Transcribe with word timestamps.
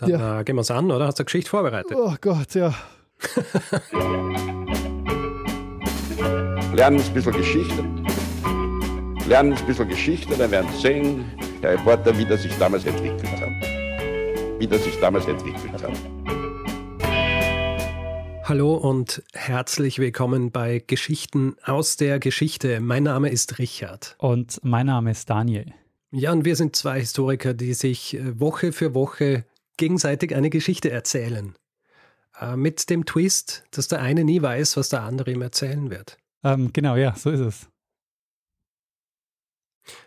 Dann 0.00 0.10
ja. 0.10 0.40
äh, 0.40 0.44
gehen 0.44 0.56
wir 0.56 0.62
es 0.62 0.70
an, 0.70 0.90
oder? 0.90 1.06
Hast 1.06 1.18
du 1.18 1.20
eine 1.20 1.26
Geschichte 1.26 1.50
vorbereitet? 1.50 1.94
Oh 1.94 2.14
Gott, 2.22 2.54
ja. 2.54 2.74
Lernen 6.74 7.02
ein 7.02 7.12
bisschen 7.12 7.34
Geschichte. 7.34 7.84
Lernen 9.28 9.52
ein 9.52 9.66
bisschen 9.66 9.90
Geschichte, 9.90 10.34
dann 10.38 10.50
werden 10.50 10.70
Sie 10.72 10.80
sehen, 10.80 11.30
Herr 11.60 11.72
Reporter, 11.72 12.16
wie 12.16 12.24
das 12.24 12.44
sich 12.44 12.56
damals 12.56 12.86
entwickelt 12.86 13.30
hat. 13.30 13.50
Wie 14.58 14.66
das 14.66 14.84
sich 14.84 14.98
damals 15.00 15.26
entwickelt 15.26 15.82
hat. 15.82 15.92
Hallo 18.44 18.76
und 18.76 19.22
herzlich 19.34 19.98
willkommen 19.98 20.50
bei 20.50 20.82
Geschichten 20.86 21.56
aus 21.62 21.98
der 21.98 22.18
Geschichte. 22.20 22.80
Mein 22.80 23.02
Name 23.02 23.28
ist 23.28 23.58
Richard. 23.58 24.14
Und 24.16 24.60
mein 24.62 24.86
Name 24.86 25.10
ist 25.10 25.28
Daniel. 25.28 25.74
Ja, 26.12 26.32
und 26.32 26.46
wir 26.46 26.56
sind 26.56 26.74
zwei 26.74 26.98
Historiker, 26.98 27.54
die 27.54 27.72
sich 27.74 28.16
äh, 28.16 28.40
Woche 28.40 28.72
für 28.72 28.94
Woche 28.94 29.44
gegenseitig 29.80 30.34
eine 30.34 30.50
Geschichte 30.50 30.90
erzählen. 30.90 31.54
Äh, 32.40 32.56
mit 32.56 32.88
dem 32.90 33.04
Twist, 33.04 33.64
dass 33.72 33.88
der 33.88 34.00
eine 34.00 34.24
nie 34.24 34.40
weiß, 34.40 34.76
was 34.76 34.88
der 34.90 35.02
andere 35.02 35.32
ihm 35.32 35.42
erzählen 35.42 35.90
wird. 35.90 36.18
Ähm, 36.44 36.72
genau, 36.72 36.96
ja, 36.96 37.14
so 37.16 37.30
ist 37.30 37.40
es. 37.40 37.68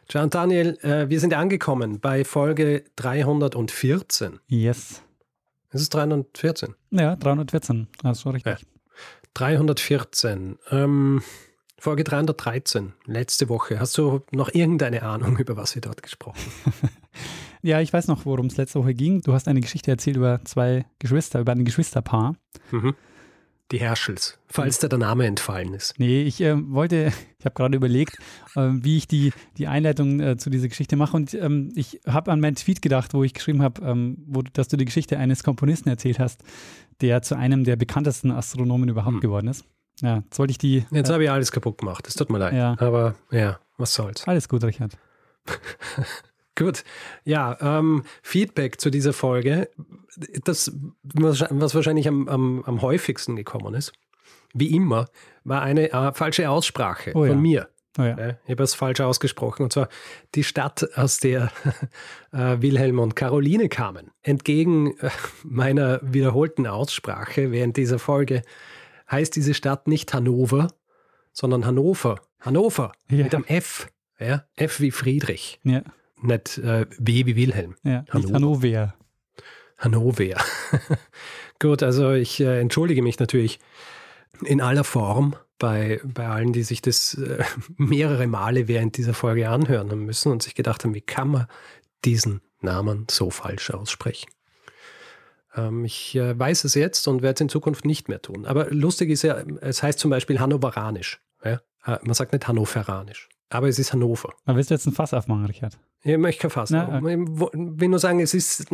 John 0.10 0.30
Daniel, 0.30 0.78
äh, 0.82 1.10
wir 1.10 1.20
sind 1.20 1.34
angekommen 1.34 2.00
bei 2.00 2.24
Folge 2.24 2.86
314. 2.96 4.40
Yes. 4.48 5.02
Ist 5.72 5.82
es 5.82 5.90
314? 5.90 6.76
Ja, 6.92 7.16
314, 7.16 7.88
hast 8.04 8.24
du 8.24 8.30
richtig. 8.30 8.60
Ja. 8.60 8.68
314. 9.34 10.60
Ähm, 10.70 11.24
Folge 11.80 12.04
313, 12.04 12.94
letzte 13.06 13.50
Woche. 13.50 13.80
Hast 13.80 13.98
du 13.98 14.22
noch 14.32 14.54
irgendeine 14.54 15.04
Ahnung, 15.04 15.38
über 15.40 15.58
was 15.58 15.76
wir 15.76 15.82
dort 15.82 16.04
gesprochen 16.04 16.40
haben? 16.66 16.90
Ja, 17.64 17.80
ich 17.80 17.94
weiß 17.94 18.10
noch, 18.10 18.26
worum 18.26 18.48
es 18.48 18.58
letzte 18.58 18.80
Woche 18.80 18.94
ging. 18.94 19.22
Du 19.22 19.34
hast 19.34 19.48
eine 19.48 19.62
Geschichte 19.62 19.90
erzählt 19.90 20.18
über 20.18 20.42
zwei 20.44 20.86
Geschwister, 21.00 21.40
über 21.40 21.54
ein 21.54 21.64
Geschwisterpaar. 21.64 22.36
Mhm. 22.72 22.94
Die 23.72 23.80
Herschels, 23.80 24.38
falls 24.48 24.80
dir 24.80 24.90
der 24.90 25.00
Name 25.00 25.26
entfallen 25.26 25.74
ist. 25.74 25.98
Nee, 25.98 26.24
ich 26.24 26.42
äh, 26.42 26.56
wollte, 26.74 27.14
ich 27.40 27.46
habe 27.46 27.56
gerade 27.56 27.78
überlegt, 27.78 28.18
äh, 28.56 28.70
wie 28.74 28.98
ich 28.98 29.08
die, 29.08 29.32
die 29.58 29.68
Einleitung 29.68 30.20
äh, 30.20 30.38
zu 30.38 30.50
dieser 30.50 30.68
Geschichte 30.68 30.98
mache. 30.98 31.16
Und 31.16 31.34
ähm, 31.34 31.72
ich 31.74 32.02
habe 32.06 32.34
an 32.34 32.42
meinen 32.42 32.56
Tweet 32.56 32.82
gedacht, 32.82 33.14
wo 33.14 33.24
ich 33.24 33.34
geschrieben 33.34 33.62
habe, 33.62 33.82
ähm, 33.82 34.18
dass 34.52 34.68
du 34.68 34.76
die 34.76 34.86
Geschichte 34.86 35.18
eines 35.18 35.44
Komponisten 35.44 35.88
erzählt 35.88 36.20
hast, 36.20 36.44
der 37.00 37.22
zu 37.22 37.36
einem 37.36 37.64
der 37.64 37.78
bekanntesten 37.78 38.30
Astronomen 38.32 38.90
überhaupt 38.90 39.16
hm. 39.16 39.22
geworden 39.22 39.48
ist. 39.48 39.64
Ja, 40.02 40.18
jetzt 40.18 40.38
wollte 40.38 40.52
ich 40.52 40.58
die. 40.58 40.86
Jetzt 40.92 41.10
äh, 41.10 41.14
habe 41.14 41.24
ich 41.24 41.32
alles 41.32 41.54
kaputt 41.54 41.78
gemacht. 41.78 42.06
Es 42.08 42.16
tut 42.16 42.30
mir 42.30 42.40
leid. 42.40 42.54
Ja. 42.54 42.76
Aber 42.78 43.16
ja, 43.32 43.60
was 43.78 43.94
soll's. 43.94 44.28
Alles 44.28 44.50
gut, 44.50 44.66
Richard. 44.66 44.98
Gut, 46.56 46.84
ja, 47.24 47.58
ähm, 47.62 48.04
Feedback 48.22 48.80
zu 48.80 48.92
dieser 48.92 49.14
Folge, 49.14 49.70
das, 50.44 50.72
was 51.04 51.74
wahrscheinlich 51.74 52.08
am, 52.08 52.28
am, 52.28 52.64
am 52.66 52.82
häufigsten 52.82 53.36
gekommen 53.36 53.74
ist, 53.74 53.94
wie 54.54 54.76
immer, 54.76 55.08
war 55.44 55.64
eine 55.64 55.92
äh, 55.92 56.14
falsche 56.14 56.50
Aussprache 56.50 57.12
oh, 57.16 57.26
von 57.26 57.28
ja. 57.28 57.36
mir. 57.36 57.70
Oh, 57.98 58.04
ja. 58.04 58.38
Ich 58.46 58.52
habe 58.52 58.64
es 58.64 58.76
falsch 58.76 59.02
ausgesprochen. 59.02 59.64
Und 59.64 59.74
zwar 59.74 59.88
die 60.36 60.44
Stadt, 60.44 60.88
aus 60.96 61.18
der 61.18 61.52
äh, 62.32 62.58
Wilhelm 62.60 63.00
und 63.00 63.16
Caroline 63.16 63.70
kamen. 63.70 64.12
Entgegen 64.22 64.98
äh, 65.00 65.10
meiner 65.44 66.00
wiederholten 66.04 66.68
Aussprache 66.68 67.52
während 67.52 67.78
dieser 67.78 68.00
Folge 68.00 68.44
heißt 69.12 69.36
diese 69.36 69.54
Stadt 69.54 69.88
nicht 69.88 70.14
Hannover, 70.14 70.70
sondern 71.32 71.66
Hannover. 71.66 72.20
Hannover 72.40 72.94
ja. 73.10 73.24
mit 73.24 73.34
einem 73.34 73.46
F. 73.46 73.88
Ja? 74.20 74.46
F 74.56 74.80
wie 74.80 74.92
Friedrich. 74.92 75.60
Ja 75.64 75.84
nicht 76.24 76.58
äh, 76.58 76.86
W 76.98 77.26
wie 77.26 77.36
Wilhelm. 77.36 77.76
Ja, 77.84 78.06
Hannover. 78.10 78.34
Hannover. 78.34 78.94
Hannover. 79.78 80.44
Gut, 81.60 81.84
also 81.84 82.12
ich 82.12 82.40
äh, 82.40 82.60
entschuldige 82.60 83.02
mich 83.02 83.20
natürlich 83.20 83.60
in 84.46 84.62
aller 84.62 84.84
Form 84.84 85.36
bei, 85.60 86.02
bei 86.04 86.28
allen, 86.28 86.54
die 86.54 86.64
sich 86.64 86.82
das 86.82 87.14
äh, 87.16 87.44
mehrere 87.78 88.28
Male 88.28 88.68
während 88.68 88.98
dieser 88.98 89.14
Folge 89.14 89.50
anhören 89.50 89.92
haben 89.92 90.06
müssen 90.06 90.32
und 90.32 90.44
sich 90.44 90.56
gedacht 90.56 90.84
haben, 90.84 90.94
wie 90.94 91.02
kann 91.02 91.30
man 91.30 91.48
diesen 92.04 92.42
Namen 92.62 93.08
so 93.10 93.30
falsch 93.30 93.72
aussprechen. 93.72 94.30
Ähm, 95.56 95.86
ich 95.86 96.16
äh, 96.16 96.38
weiß 96.38 96.64
es 96.64 96.74
jetzt 96.76 97.08
und 97.08 97.22
werde 97.22 97.36
es 97.36 97.42
in 97.42 97.50
Zukunft 97.50 97.86
nicht 97.86 98.10
mehr 98.10 98.22
tun. 98.22 98.46
Aber 98.46 98.70
lustig 98.72 99.10
ist 99.10 99.22
ja, 99.22 99.44
es 99.62 99.84
heißt 99.84 100.00
zum 100.00 100.10
Beispiel 100.10 100.40
Hannoveranisch. 100.40 101.22
Ja? 101.44 101.62
Äh, 101.86 102.00
man 102.04 102.14
sagt 102.14 102.34
nicht 102.34 102.48
Hannoveranisch. 102.48 103.30
Aber 103.54 103.68
es 103.68 103.78
ist 103.78 103.94
Hannover. 103.94 104.34
Aber 104.46 104.58
willst 104.58 104.72
du 104.72 104.74
jetzt 104.74 104.88
ein 104.88 104.94
Fass 104.94 105.14
aufmachen, 105.14 105.46
Richard? 105.46 105.78
Ich 106.02 106.18
möchte 106.18 106.42
kein 106.42 106.52
Fass 106.52 106.72
Na, 106.72 106.98
okay. 106.98 107.14
Ich 107.14 107.30
will 107.54 107.88
nur 107.88 108.00
sagen, 108.00 108.20
es 108.20 108.34
ist 108.34 108.66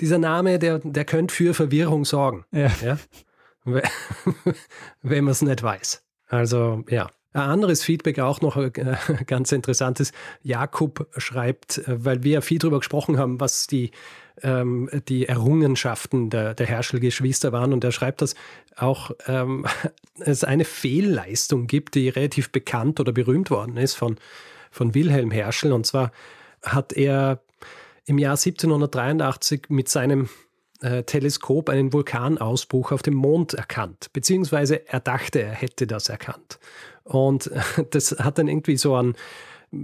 dieser 0.00 0.18
Name, 0.18 0.58
der, 0.58 0.80
der 0.80 1.04
könnte 1.06 1.34
für 1.34 1.54
Verwirrung 1.54 2.04
sorgen. 2.04 2.44
Ja. 2.52 2.70
ja? 2.84 2.98
Wenn 5.02 5.24
man 5.24 5.32
es 5.32 5.40
nicht 5.40 5.62
weiß. 5.62 6.04
Also, 6.28 6.84
ja. 6.88 7.10
Ein 7.32 7.48
anderes 7.48 7.82
Feedback 7.82 8.18
auch 8.18 8.42
noch 8.42 8.58
äh, 8.58 8.70
ganz 9.26 9.50
interessantes. 9.52 10.12
Jakob 10.42 11.08
schreibt, 11.16 11.78
äh, 11.78 12.04
weil 12.04 12.22
wir 12.22 12.32
ja 12.32 12.40
viel 12.42 12.58
darüber 12.58 12.80
gesprochen 12.80 13.18
haben, 13.18 13.40
was 13.40 13.66
die, 13.66 13.90
ähm, 14.42 14.88
die 15.08 15.26
Errungenschaften 15.28 16.30
der, 16.30 16.54
der 16.54 16.66
Herschel-Geschwister 16.66 17.52
waren. 17.52 17.72
Und 17.72 17.84
er 17.84 17.92
schreibt, 17.92 18.22
dass 18.22 18.34
auch 18.76 19.10
ähm, 19.26 19.66
es 20.18 20.44
eine 20.44 20.64
Fehlleistung 20.64 21.66
gibt, 21.66 21.94
die 21.94 22.08
relativ 22.08 22.50
bekannt 22.50 23.00
oder 23.00 23.12
berühmt 23.12 23.50
worden 23.50 23.76
ist 23.76 23.94
von, 23.94 24.16
von 24.70 24.94
Wilhelm 24.94 25.30
Herschel. 25.30 25.72
Und 25.72 25.86
zwar 25.86 26.12
hat 26.62 26.92
er 26.92 27.40
im 28.06 28.18
Jahr 28.18 28.32
1783 28.32 29.66
mit 29.68 29.88
seinem 29.88 30.28
äh, 30.80 31.04
Teleskop 31.04 31.68
einen 31.68 31.92
Vulkanausbruch 31.92 32.92
auf 32.92 33.02
dem 33.02 33.14
Mond 33.14 33.54
erkannt, 33.54 34.10
beziehungsweise 34.12 34.88
er 34.88 35.00
dachte, 35.00 35.42
er 35.42 35.52
hätte 35.52 35.86
das 35.86 36.08
erkannt. 36.08 36.58
Und 37.04 37.50
das 37.90 38.12
hat 38.18 38.38
dann 38.38 38.48
irgendwie 38.48 38.76
so 38.76 38.94
einen, 38.96 39.14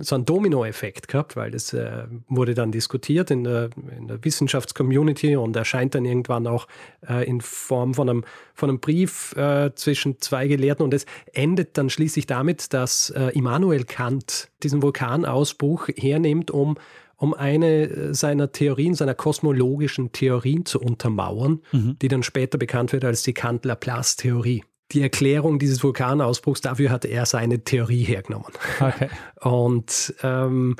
so 0.01 0.15
einen 0.15 0.25
Dominoeffekt 0.25 1.09
gehabt, 1.09 1.37
weil 1.37 1.51
das 1.51 1.73
äh, 1.73 2.05
wurde 2.29 2.55
dann 2.55 2.73
diskutiert 2.73 3.31
in 3.31 3.45
der, 3.45 3.71
in 3.97 4.07
der 4.07 4.23
Wissenschaftscommunity 4.23 5.37
und 5.37 5.57
erscheint 5.57 5.95
dann 5.95 6.05
irgendwann 6.05 6.47
auch 6.47 6.69
äh, 7.09 7.27
in 7.27 7.41
Form 7.41 7.95
von 7.95 8.09
einem, 8.09 8.25
von 8.55 8.69
einem 8.69 8.81
Brief 8.81 9.35
äh, 9.37 9.75
zwischen 9.75 10.21
zwei 10.21 10.47
Gelehrten 10.47 10.85
und 10.85 10.93
es 10.93 11.07
endet 11.33 11.79
dann 11.79 11.89
schließlich 11.91 12.27
damit, 12.27 12.73
dass 12.75 13.11
äh, 13.11 13.31
Immanuel 13.31 13.85
Kant 13.85 14.51
diesen 14.63 14.83
Vulkanausbruch 14.83 15.89
hernimmt, 15.97 16.51
um 16.51 16.77
um 17.21 17.35
eine 17.35 17.89
äh, 17.89 18.15
seiner 18.15 18.53
Theorien, 18.53 18.95
seiner 18.95 19.15
kosmologischen 19.15 20.13
Theorien 20.13 20.65
zu 20.65 20.81
untermauern, 20.81 21.61
mhm. 21.73 21.99
die 22.01 22.07
dann 22.07 22.23
später 22.23 22.59
bekannt 22.59 22.93
wird 22.93 23.05
als 23.05 23.23
die 23.23 23.35
Kant-Laplace-Theorie 23.35 24.63
die 24.93 25.03
Erklärung 25.03 25.59
dieses 25.59 25.83
Vulkanausbruchs, 25.83 26.61
dafür 26.61 26.91
hat 26.91 27.05
er 27.05 27.27
seine 27.27 27.61
Theorie 27.61 28.05
hergenommen. 28.05 28.53
Okay. 28.81 29.09
Und 29.41 30.15
ähm, 30.23 30.77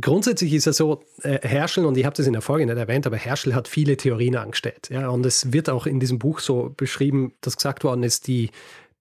grundsätzlich 0.00 0.52
ist 0.52 0.66
es 0.66 0.76
so, 0.76 1.04
äh, 1.22 1.38
Herschel, 1.46 1.86
und 1.86 1.96
ich 1.96 2.04
habe 2.04 2.16
das 2.16 2.26
in 2.26 2.34
der 2.34 2.42
Folge 2.42 2.66
nicht 2.66 2.76
erwähnt, 2.76 3.06
aber 3.06 3.16
Herschel 3.16 3.54
hat 3.54 3.68
viele 3.68 3.96
Theorien 3.96 4.36
angestellt. 4.36 4.88
Ja, 4.90 5.08
und 5.08 5.24
es 5.24 5.52
wird 5.52 5.70
auch 5.70 5.86
in 5.86 6.00
diesem 6.00 6.18
Buch 6.18 6.40
so 6.40 6.72
beschrieben, 6.76 7.32
dass 7.40 7.56
gesagt 7.56 7.84
worden 7.84 8.02
ist, 8.02 8.26
die, 8.26 8.50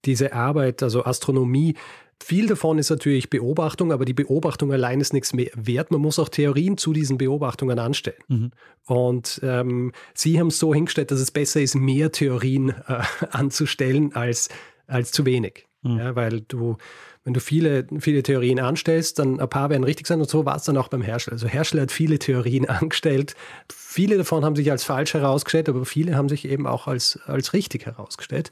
diese 0.06 0.34
Arbeit, 0.34 0.84
also 0.84 1.04
Astronomie, 1.04 1.76
viel 2.22 2.48
davon 2.48 2.78
ist 2.78 2.90
natürlich 2.90 3.30
Beobachtung, 3.30 3.92
aber 3.92 4.06
die 4.06 4.14
Beobachtung 4.14 4.72
allein 4.72 5.00
ist 5.00 5.14
nichts 5.14 5.34
mehr 5.34 5.50
wert. 5.56 5.92
Man 5.92 6.02
muss 6.02 6.20
auch 6.20 6.30
Theorien 6.30 6.78
zu 6.78 6.94
diesen 6.94 7.18
Beobachtungen 7.18 7.80
anstellen. 7.80 8.22
Mhm. 8.28 8.52
Und 8.86 9.40
ähm, 9.44 9.94
Sie 10.14 10.40
haben 10.40 10.48
es 10.48 10.60
so 10.60 10.74
hingestellt, 10.74 11.12
dass 11.12 11.20
es 11.20 11.32
besser 11.32 11.62
ist, 11.62 11.76
mehr 11.76 12.12
Theorien 12.12 12.70
äh, 12.70 13.02
anzustellen 13.32 14.16
als, 14.16 14.50
als 14.88 15.12
zu 15.12 15.26
wenig. 15.26 15.66
Mhm. 15.82 15.98
Ja, 15.98 16.16
weil 16.16 16.42
du, 16.42 16.78
wenn 17.24 17.34
du 17.34 17.40
viele, 17.40 17.88
viele 18.00 18.22
Theorien 18.22 18.60
anstellst, 18.60 19.20
dann 19.20 19.40
ein 19.40 19.50
paar 19.50 19.70
werden 19.70 19.84
richtig 19.84 20.08
sein 20.08 20.20
und 20.20 20.30
so 20.30 20.46
war 20.46 20.58
es 20.58 20.64
dann 20.64 20.78
auch 20.78 20.90
beim 20.90 21.02
Hersteller. 21.02 21.36
Also 21.36 21.48
Hersteller 21.48 21.84
hat 21.84 21.92
viele 21.92 22.20
Theorien 22.20 22.66
angestellt. 22.70 23.36
Viele 23.72 24.18
davon 24.18 24.44
haben 24.44 24.56
sich 24.56 24.70
als 24.72 24.84
falsch 24.84 25.14
herausgestellt, 25.14 25.70
aber 25.70 25.86
viele 25.86 26.16
haben 26.16 26.28
sich 26.28 26.46
eben 26.46 26.68
auch 26.68 26.88
als, 26.88 27.20
als 27.26 27.54
richtig 27.54 27.86
herausgestellt. 27.86 28.52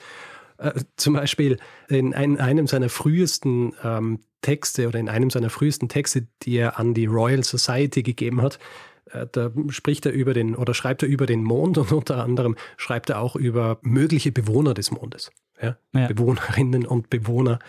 Äh, 0.57 0.81
zum 0.95 1.13
Beispiel 1.13 1.57
in 1.87 2.13
ein, 2.13 2.39
einem 2.39 2.67
seiner 2.67 2.89
frühesten 2.89 3.73
ähm, 3.83 4.19
Texte 4.41 4.87
oder 4.87 4.99
in 4.99 5.09
einem 5.09 5.29
seiner 5.29 5.49
frühesten 5.49 5.89
Texte, 5.89 6.27
die 6.43 6.57
er 6.57 6.79
an 6.79 6.93
die 6.93 7.05
Royal 7.05 7.43
Society 7.43 8.03
gegeben 8.03 8.41
hat, 8.41 8.59
äh, 9.11 9.27
da 9.31 9.51
spricht 9.69 10.05
er 10.05 10.11
über 10.11 10.33
den 10.33 10.55
oder 10.55 10.73
schreibt 10.73 11.03
er 11.03 11.09
über 11.09 11.25
den 11.25 11.43
Mond 11.43 11.77
und 11.77 11.91
unter 11.91 12.23
anderem 12.23 12.55
schreibt 12.77 13.09
er 13.09 13.19
auch 13.19 13.35
über 13.35 13.79
mögliche 13.81 14.31
Bewohner 14.31 14.73
des 14.73 14.91
Mondes. 14.91 15.31
Ja? 15.61 15.77
Ja. 15.93 16.07
Bewohnerinnen 16.07 16.85
und 16.85 17.09
Bewohner. 17.09 17.59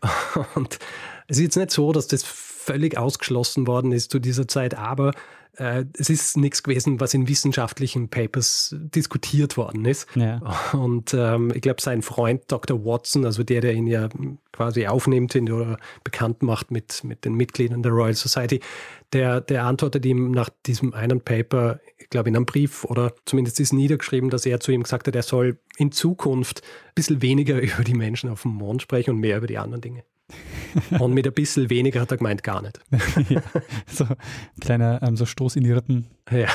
Und 0.56 0.80
es 1.28 1.38
ist 1.38 1.44
jetzt 1.44 1.56
nicht 1.56 1.70
so, 1.70 1.92
dass 1.92 2.08
das 2.08 2.24
völlig 2.24 2.98
ausgeschlossen 2.98 3.68
worden 3.68 3.92
ist 3.92 4.10
zu 4.10 4.18
dieser 4.18 4.48
Zeit, 4.48 4.74
aber 4.74 5.12
äh, 5.56 5.84
es 5.98 6.08
ist 6.08 6.36
nichts 6.36 6.62
gewesen, 6.62 7.00
was 7.00 7.14
in 7.14 7.28
wissenschaftlichen 7.28 8.08
Papers 8.08 8.74
diskutiert 8.78 9.56
worden 9.56 9.84
ist. 9.84 10.08
Ja. 10.14 10.40
Und 10.72 11.14
ähm, 11.14 11.52
ich 11.54 11.60
glaube, 11.60 11.82
sein 11.82 12.02
Freund 12.02 12.44
Dr. 12.48 12.84
Watson, 12.84 13.26
also 13.26 13.42
der, 13.42 13.60
der 13.60 13.74
ihn 13.74 13.86
ja 13.86 14.08
quasi 14.52 14.86
aufnimmt 14.86 15.34
oder 15.36 15.76
bekannt 16.04 16.42
macht 16.42 16.70
mit, 16.70 17.04
mit 17.04 17.24
den 17.24 17.34
Mitgliedern 17.34 17.82
der 17.82 17.92
Royal 17.92 18.14
Society, 18.14 18.60
der, 19.12 19.40
der 19.40 19.64
antwortet 19.64 20.06
ihm 20.06 20.30
nach 20.30 20.48
diesem 20.66 20.94
einen 20.94 21.20
Paper, 21.20 21.80
ich 21.98 22.08
glaube 22.08 22.30
in 22.30 22.36
einem 22.36 22.46
Brief 22.46 22.84
oder 22.84 23.12
zumindest 23.26 23.60
ist 23.60 23.72
niedergeschrieben, 23.72 24.30
dass 24.30 24.46
er 24.46 24.60
zu 24.60 24.72
ihm 24.72 24.82
gesagt 24.82 25.06
hat, 25.06 25.14
er 25.14 25.22
soll 25.22 25.58
in 25.76 25.92
Zukunft 25.92 26.62
ein 26.62 26.94
bisschen 26.94 27.20
weniger 27.20 27.60
über 27.60 27.84
die 27.84 27.94
Menschen 27.94 28.30
auf 28.30 28.42
dem 28.42 28.52
Mond 28.52 28.82
sprechen 28.82 29.10
und 29.10 29.18
mehr 29.18 29.36
über 29.36 29.46
die 29.46 29.58
anderen 29.58 29.82
Dinge. 29.82 30.04
Und 30.98 31.12
mit 31.14 31.26
ein 31.26 31.32
bisschen 31.32 31.70
weniger 31.70 32.00
hat 32.00 32.10
er 32.10 32.16
gemeint 32.16 32.42
gar 32.42 32.62
nicht. 32.62 32.80
ja, 33.28 33.42
so 33.86 34.04
ein 34.04 34.16
kleiner 34.60 35.00
ähm, 35.02 35.16
so 35.16 35.26
Stoß 35.26 35.56
in 35.56 35.64
die 35.64 35.72
Rippen. 35.72 36.06
Ja. 36.30 36.48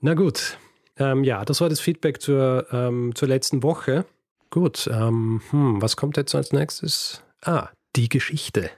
Na 0.00 0.14
gut. 0.14 0.58
Ähm, 0.96 1.24
ja, 1.24 1.44
das 1.44 1.60
war 1.60 1.68
das 1.68 1.80
Feedback 1.80 2.20
zur, 2.20 2.66
ähm, 2.72 3.14
zur 3.14 3.28
letzten 3.28 3.62
Woche. 3.62 4.04
Gut, 4.50 4.88
ähm, 4.92 5.42
hm, 5.50 5.82
was 5.82 5.96
kommt 5.96 6.16
jetzt 6.16 6.34
als 6.34 6.52
nächstes? 6.52 7.22
Ah, 7.42 7.70
die 7.96 8.08
Geschichte. 8.08 8.70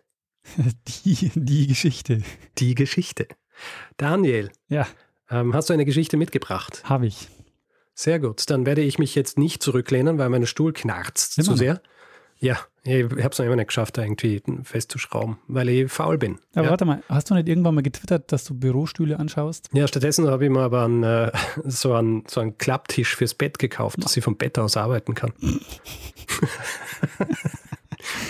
Die, 1.05 1.33
die 1.35 1.67
Geschichte. 1.67 2.23
Die 2.59 2.77
Geschichte. 2.77 3.27
Daniel. 3.97 4.53
Ja. 4.69 4.87
Ähm, 5.29 5.55
hast 5.55 5.69
du 5.69 5.75
eine 5.75 5.85
Geschichte 5.85 6.17
mitgebracht? 6.17 6.83
Habe 6.85 7.07
ich. 7.07 7.29
Sehr 7.95 8.21
gut. 8.21 8.49
Dann 8.49 8.65
werde 8.65 8.83
ich 8.83 8.99
mich 8.99 9.15
jetzt 9.15 9.39
nicht 9.39 9.63
zurücklehnen, 9.63 10.19
weil 10.19 10.29
mein 10.29 10.47
Stuhl 10.47 10.73
knarzt 10.73 11.39
Immer 11.39 11.45
zu 11.45 11.51
noch? 11.53 11.59
Ja, 12.39 12.59
ich 12.85 13.03
habe 13.05 13.29
es 13.31 13.39
noch 13.39 13.47
immer 13.47 13.57
nicht 13.57 13.69
geschafft, 13.69 13.97
da 13.99 14.03
irgendwie 14.03 14.43
festzuschrauben, 14.63 15.39
weil 15.49 15.69
ich 15.71 15.91
faul 15.91 16.19
bin. 16.19 16.39
Aber 16.55 16.65
ja. 16.67 16.71
warte 16.71 16.85
mal, 16.85 17.03
hast 17.09 17.31
du 17.31 17.35
nicht 17.35 17.49
irgendwann 17.49 17.75
mal 17.75 17.81
getwittert, 17.83 18.31
dass 18.31 18.45
du 18.45 18.55
Bürostühle 18.55 19.19
anschaust? 19.19 19.69
ja, 19.73 19.89
stattdessen 19.89 20.29
habe 20.29 20.45
ich 20.45 20.51
mir 20.51 20.61
aber 20.61 20.85
einen, 20.85 21.03
äh, 21.03 21.33
so, 21.65 21.95
einen, 21.95 22.25
so 22.29 22.41
einen 22.41 22.59
Klapptisch 22.59 23.17
fürs 23.17 23.35
Bett 23.35 23.59
gekauft, 23.59 24.05
dass 24.05 24.17
ich 24.17 24.23
vom 24.25 24.37
Bett 24.37 24.59
aus 24.59 24.77
arbeiten 24.77 25.15
kann. 25.15 25.33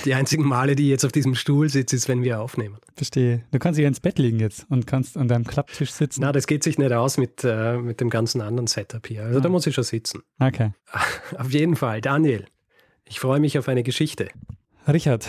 Die 0.04 0.14
einzigen 0.14 0.44
Male, 0.46 0.74
die 0.76 0.84
ich 0.84 0.90
jetzt 0.90 1.04
auf 1.04 1.12
diesem 1.12 1.34
Stuhl 1.34 1.68
sitze, 1.68 1.96
ist, 1.96 2.08
wenn 2.08 2.22
wir 2.22 2.40
aufnehmen. 2.40 2.78
Verstehe. 2.94 3.44
Du 3.50 3.58
kannst 3.58 3.78
dich 3.78 3.84
ins 3.86 4.00
Bett 4.00 4.18
legen 4.18 4.38
jetzt 4.38 4.64
und 4.70 4.86
kannst 4.86 5.18
an 5.18 5.28
deinem 5.28 5.44
Klapptisch 5.44 5.90
sitzen. 5.90 6.20
Na, 6.22 6.32
das 6.32 6.46
geht 6.46 6.62
sich 6.62 6.78
nicht 6.78 6.92
aus 6.92 7.18
mit, 7.18 7.42
äh, 7.44 7.76
mit 7.76 8.00
dem 8.00 8.08
ganzen 8.08 8.40
anderen 8.40 8.68
Setup 8.68 9.06
hier. 9.06 9.24
Also 9.24 9.40
da 9.40 9.48
Ah. 9.48 9.52
muss 9.52 9.66
ich 9.66 9.74
schon 9.74 9.84
sitzen. 9.84 10.22
Okay. 10.38 10.72
Auf 11.36 11.50
jeden 11.50 11.76
Fall, 11.76 12.00
Daniel, 12.00 12.46
ich 13.08 13.20
freue 13.20 13.40
mich 13.40 13.58
auf 13.58 13.68
eine 13.68 13.82
Geschichte. 13.82 14.28
Richard, 14.86 15.28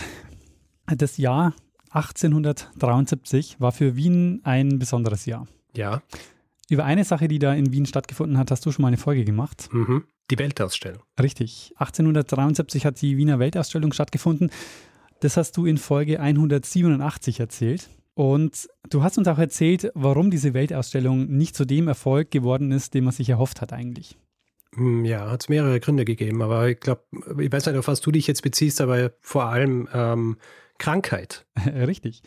das 0.87 1.17
Jahr 1.17 1.53
1873 1.91 3.59
war 3.59 3.71
für 3.71 3.95
Wien 3.95 4.41
ein 4.43 4.79
besonderes 4.79 5.25
Jahr. 5.25 5.47
Ja, 5.75 6.01
Über 6.69 6.85
eine 6.85 7.05
Sache, 7.05 7.27
die 7.27 7.39
da 7.39 7.53
in 7.53 7.71
Wien 7.71 7.85
stattgefunden 7.85 8.37
hat, 8.37 8.51
hast 8.51 8.65
du 8.65 8.71
schon 8.71 8.81
mal 8.81 8.89
eine 8.89 8.97
Folge 8.97 9.23
gemacht. 9.23 9.69
mhm. 9.71 10.03
die 10.29 10.37
Weltausstellung. 10.37 11.01
Richtig. 11.21 11.71
1873 11.77 12.85
hat 12.85 13.01
die 13.01 13.15
Wiener 13.15 13.39
Weltausstellung 13.39 13.93
stattgefunden. 13.93 14.51
Das 15.21 15.37
hast 15.37 15.55
du 15.55 15.65
in 15.65 15.77
Folge 15.77 16.19
187 16.19 17.39
erzählt. 17.39 17.89
Und 18.15 18.67
du 18.89 19.03
hast 19.03 19.17
uns 19.17 19.27
auch 19.27 19.37
erzählt, 19.37 19.91
warum 19.93 20.31
diese 20.31 20.53
Weltausstellung 20.53 21.27
nicht 21.27 21.55
zu 21.55 21.65
dem 21.65 21.87
Erfolg 21.87 22.31
geworden 22.31 22.71
ist, 22.71 22.93
den 22.95 23.03
man 23.03 23.13
sich 23.13 23.29
erhofft 23.29 23.61
hat 23.61 23.71
eigentlich. 23.71 24.17
Hm, 24.77 25.05
Ja, 25.05 25.29
hat 25.29 25.43
es 25.43 25.49
mehrere 25.49 25.79
Gründe 25.79 26.05
gegeben, 26.05 26.41
aber 26.41 26.69
ich 26.69 26.79
glaube, 26.79 27.01
ich 27.39 27.51
weiß 27.51 27.65
nicht, 27.65 27.77
auf 27.77 27.87
was 27.87 28.01
du 28.01 28.11
dich 28.11 28.27
jetzt 28.27 28.43
beziehst, 28.43 28.79
aber 28.79 29.11
vor 29.21 29.45
allem 29.45 29.87
ähm, 29.93 30.37
Krankheit. 30.77 31.45
Richtig. 31.65 32.21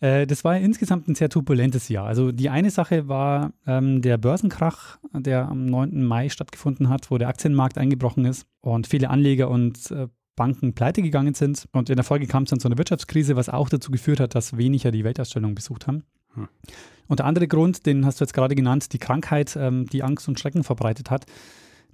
Äh, 0.00 0.26
das 0.26 0.44
war 0.44 0.56
insgesamt 0.56 1.08
ein 1.08 1.14
sehr 1.14 1.28
turbulentes 1.28 1.88
Jahr. 1.88 2.06
Also 2.06 2.32
die 2.32 2.48
eine 2.48 2.70
Sache 2.70 3.08
war 3.08 3.52
ähm, 3.66 4.02
der 4.02 4.18
Börsenkrach, 4.18 4.98
der 5.12 5.48
am 5.48 5.66
9. 5.66 6.04
Mai 6.04 6.28
stattgefunden 6.28 6.88
hat, 6.88 7.10
wo 7.10 7.18
der 7.18 7.28
Aktienmarkt 7.28 7.78
eingebrochen 7.78 8.24
ist 8.24 8.46
und 8.60 8.86
viele 8.86 9.10
Anleger 9.10 9.50
und 9.50 9.90
äh, 9.90 10.06
Banken 10.36 10.74
pleite 10.74 11.02
gegangen 11.02 11.34
sind. 11.34 11.66
Und 11.72 11.90
in 11.90 11.96
der 11.96 12.04
Folge 12.04 12.26
kam 12.26 12.44
es 12.44 12.50
dann 12.50 12.60
zu 12.60 12.68
einer 12.68 12.78
Wirtschaftskrise, 12.78 13.36
was 13.36 13.48
auch 13.48 13.68
dazu 13.68 13.90
geführt 13.90 14.20
hat, 14.20 14.34
dass 14.34 14.56
weniger 14.56 14.90
die 14.90 15.02
Weltausstellung 15.02 15.54
besucht 15.54 15.86
haben. 15.86 16.04
Hm. 16.34 16.48
Und 17.08 17.20
der 17.20 17.26
andere 17.26 17.48
Grund, 17.48 17.86
den 17.86 18.04
hast 18.04 18.20
du 18.20 18.24
jetzt 18.24 18.34
gerade 18.34 18.54
genannt, 18.54 18.92
die 18.92 18.98
Krankheit, 18.98 19.56
ähm, 19.56 19.86
die 19.86 20.02
Angst 20.02 20.28
und 20.28 20.38
Schrecken 20.38 20.62
verbreitet 20.62 21.10
hat, 21.10 21.24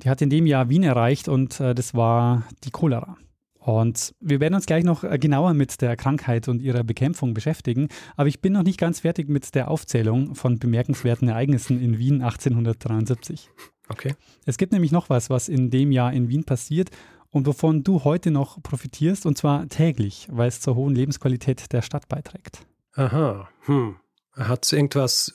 die 0.02 0.10
hat 0.10 0.22
in 0.22 0.30
dem 0.30 0.46
Jahr 0.46 0.68
Wien 0.68 0.82
erreicht 0.82 1.28
und 1.28 1.60
äh, 1.60 1.74
das 1.74 1.94
war 1.94 2.44
die 2.64 2.70
Cholera. 2.70 3.16
Und 3.58 4.12
wir 4.20 4.40
werden 4.40 4.54
uns 4.54 4.66
gleich 4.66 4.82
noch 4.82 5.04
äh, 5.04 5.18
genauer 5.18 5.54
mit 5.54 5.80
der 5.80 5.96
Krankheit 5.96 6.48
und 6.48 6.60
ihrer 6.60 6.82
Bekämpfung 6.82 7.32
beschäftigen. 7.32 7.88
Aber 8.16 8.28
ich 8.28 8.40
bin 8.40 8.54
noch 8.54 8.64
nicht 8.64 8.78
ganz 8.78 9.00
fertig 9.00 9.28
mit 9.28 9.54
der 9.54 9.70
Aufzählung 9.70 10.34
von 10.34 10.58
bemerkenswerten 10.58 11.28
Ereignissen 11.28 11.80
in 11.80 11.98
Wien 11.98 12.22
1873. 12.22 13.50
Okay. 13.88 14.14
Es 14.46 14.58
gibt 14.58 14.72
nämlich 14.72 14.90
noch 14.90 15.10
was, 15.10 15.30
was 15.30 15.48
in 15.48 15.70
dem 15.70 15.92
Jahr 15.92 16.12
in 16.12 16.28
Wien 16.28 16.44
passiert 16.44 16.90
und 17.30 17.46
wovon 17.46 17.84
du 17.84 18.02
heute 18.04 18.30
noch 18.30 18.60
profitierst, 18.62 19.26
und 19.26 19.38
zwar 19.38 19.68
täglich, 19.68 20.28
weil 20.30 20.48
es 20.48 20.60
zur 20.60 20.74
hohen 20.74 20.94
Lebensqualität 20.94 21.72
der 21.72 21.82
Stadt 21.82 22.08
beiträgt. 22.08 22.66
Aha. 22.94 23.48
Hm. 23.66 23.96
Hat 24.34 24.64
es 24.64 24.72
irgendwas, 24.72 25.34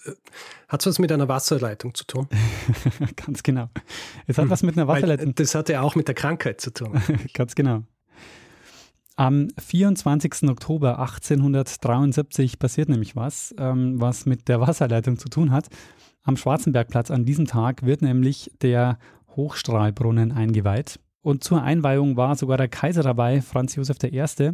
hat 0.68 0.86
was 0.86 0.98
mit 0.98 1.12
einer 1.12 1.28
Wasserleitung 1.28 1.94
zu 1.94 2.04
tun? 2.06 2.28
Ganz 3.16 3.44
genau. 3.44 3.70
Es 4.26 4.38
hat 4.38 4.46
Hm. 4.46 4.50
was 4.50 4.64
mit 4.64 4.76
einer 4.78 4.88
Weil 4.88 5.04
Wasserleitung. 5.04 5.36
das 5.36 5.54
hat 5.54 5.70
ja 5.70 5.82
auch 5.82 5.96
mit 5.96 6.08
der 6.08 6.16
Krankheit 6.16 6.60
zu 6.62 6.72
tun. 6.74 7.00
Ganz 7.34 7.54
genau. 7.54 7.84
Am 9.16 9.48
24. 9.60 10.50
Oktober 10.50 11.00
1873 11.00 12.60
passiert 12.60 12.90
nämlich 12.90 13.16
was, 13.16 13.54
ähm, 13.58 14.00
was 14.00 14.26
mit 14.26 14.48
der 14.48 14.62
Wasserleitung 14.62 15.18
zu 15.18 15.30
tun 15.30 15.52
hat. 15.52 15.68
Am 16.24 16.38
Schwarzenbergplatz 16.38 17.10
an 17.10 17.26
diesem 17.26 17.46
Tag 17.46 17.84
wird 17.84 18.02
nämlich 18.02 18.52
der 18.62 19.00
Hochstrahlbrunnen 19.36 20.32
eingeweiht. 20.32 21.00
Und 21.22 21.44
zur 21.44 21.62
Einweihung 21.62 22.16
war 22.16 22.36
sogar 22.36 22.58
der 22.58 22.68
Kaiser 22.68 23.04
dabei, 23.04 23.42
Franz 23.42 23.76
Josef 23.76 23.98
I. 24.04 24.52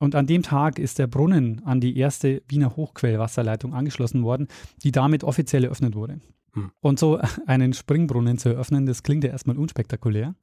Und 0.00 0.14
an 0.14 0.26
dem 0.26 0.42
Tag 0.42 0.78
ist 0.78 0.98
der 0.98 1.06
Brunnen 1.06 1.62
an 1.64 1.80
die 1.80 1.96
erste 1.96 2.42
Wiener 2.48 2.74
Hochquellwasserleitung 2.74 3.74
angeschlossen 3.74 4.24
worden, 4.24 4.48
die 4.82 4.92
damit 4.92 5.22
offiziell 5.22 5.64
eröffnet 5.64 5.94
wurde. 5.94 6.20
Hm. 6.54 6.70
Und 6.80 6.98
so 6.98 7.20
einen 7.46 7.74
Springbrunnen 7.74 8.38
zu 8.38 8.48
eröffnen, 8.48 8.86
das 8.86 9.02
klingt 9.02 9.24
ja 9.24 9.30
erstmal 9.30 9.58
unspektakulär. 9.58 10.34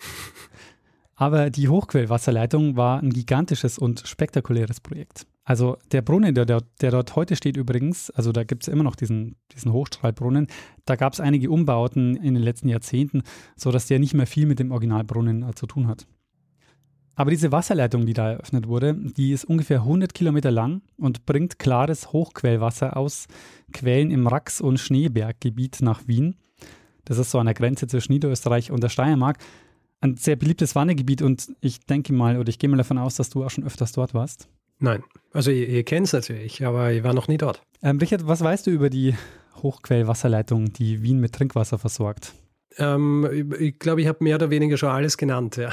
Aber 1.16 1.50
die 1.50 1.68
Hochquellwasserleitung 1.68 2.78
war 2.78 3.02
ein 3.02 3.10
gigantisches 3.10 3.80
und 3.80 4.08
spektakuläres 4.08 4.80
Projekt. 4.80 5.26
Also 5.44 5.78
der 5.92 6.04
Brunnen, 6.04 6.36
der, 6.36 6.46
dort- 6.46 6.82
der 6.82 6.92
dort 6.92 7.16
heute 7.16 7.36
steht 7.36 7.58
übrigens, 7.58 8.12
also 8.12 8.32
da 8.32 8.44
gibt 8.44 8.64
es 8.64 8.68
immer 8.68 8.84
noch 8.84 8.96
diesen, 8.96 9.38
diesen 9.56 9.74
Hochstrahlbrunnen, 9.74 10.48
da 10.86 10.96
gab 10.96 11.14
es 11.14 11.20
einige 11.20 11.50
Umbauten 11.50 12.16
in 12.18 12.36
den 12.36 12.44
letzten 12.44 12.70
Jahrzehnten, 12.70 13.24
sodass 13.56 13.88
der 13.88 13.98
nicht 13.98 14.14
mehr 14.14 14.28
viel 14.28 14.46
mit 14.46 14.60
dem 14.60 14.72
Originalbrunnen 14.72 15.42
äh, 15.42 15.56
zu 15.56 15.66
tun 15.66 15.88
hat. 15.88 16.06
Aber 17.18 17.32
diese 17.32 17.52
Wasserleitung, 17.52 18.06
die 18.06 18.14
da 18.14 18.34
eröffnet 18.34 18.68
wurde, 18.68 18.94
die 18.96 19.32
ist 19.32 19.44
ungefähr 19.44 19.80
100 19.80 20.14
Kilometer 20.14 20.52
lang 20.52 20.84
und 20.98 21.26
bringt 21.26 21.58
klares 21.58 22.14
Hochquellwasser 22.14 22.96
aus 22.96 23.28
Quellen 23.74 24.12
im 24.12 24.28
Rax- 24.28 24.62
und 24.62 24.80
Schneeberggebiet 24.80 25.82
nach 25.82 26.08
Wien. 26.08 26.36
Das 27.06 27.18
ist 27.18 27.32
so 27.32 27.40
an 27.40 27.48
der 27.48 27.56
Grenze 27.56 27.88
zwischen 27.88 28.14
Niederösterreich 28.14 28.70
und 28.70 28.84
der 28.84 28.90
Steiermark. 28.90 29.40
Ein 30.00 30.16
sehr 30.18 30.36
beliebtes 30.36 30.76
Wandergebiet 30.76 31.24
und 31.24 31.52
ich 31.60 31.80
denke 31.80 32.14
mal 32.14 32.38
oder 32.38 32.50
ich 32.50 32.60
gehe 32.60 32.70
mal 32.70 32.78
davon 32.78 33.00
aus, 33.00 33.16
dass 33.16 33.32
du 33.32 33.44
auch 33.44 33.50
schon 33.50 33.64
öfters 33.64 33.94
dort 33.94 34.14
warst. 34.14 34.48
Nein. 34.78 35.04
Also 35.34 35.50
ihr, 35.50 35.68
ihr 35.68 35.84
kennt 35.84 36.06
es 36.06 36.14
natürlich, 36.14 36.64
aber 36.64 36.92
ich 36.92 37.04
war 37.04 37.16
noch 37.16 37.28
nie 37.28 37.38
dort. 37.38 37.64
Ähm, 37.82 37.98
Richard, 37.98 38.28
was 38.28 38.42
weißt 38.42 38.68
du 38.68 38.70
über 38.70 38.92
die 38.92 39.16
Hochquellwasserleitung, 39.64 40.72
die 40.72 41.02
Wien 41.02 41.20
mit 41.20 41.34
Trinkwasser 41.34 41.80
versorgt? 41.80 42.34
Ähm, 42.78 43.28
ich 43.32 43.60
ich 43.60 43.80
glaube, 43.80 44.02
ich 44.02 44.08
habe 44.08 44.24
mehr 44.24 44.36
oder 44.36 44.52
weniger 44.52 44.78
schon 44.78 44.90
alles 44.90 45.18
genannt, 45.18 45.58
ja. 45.58 45.72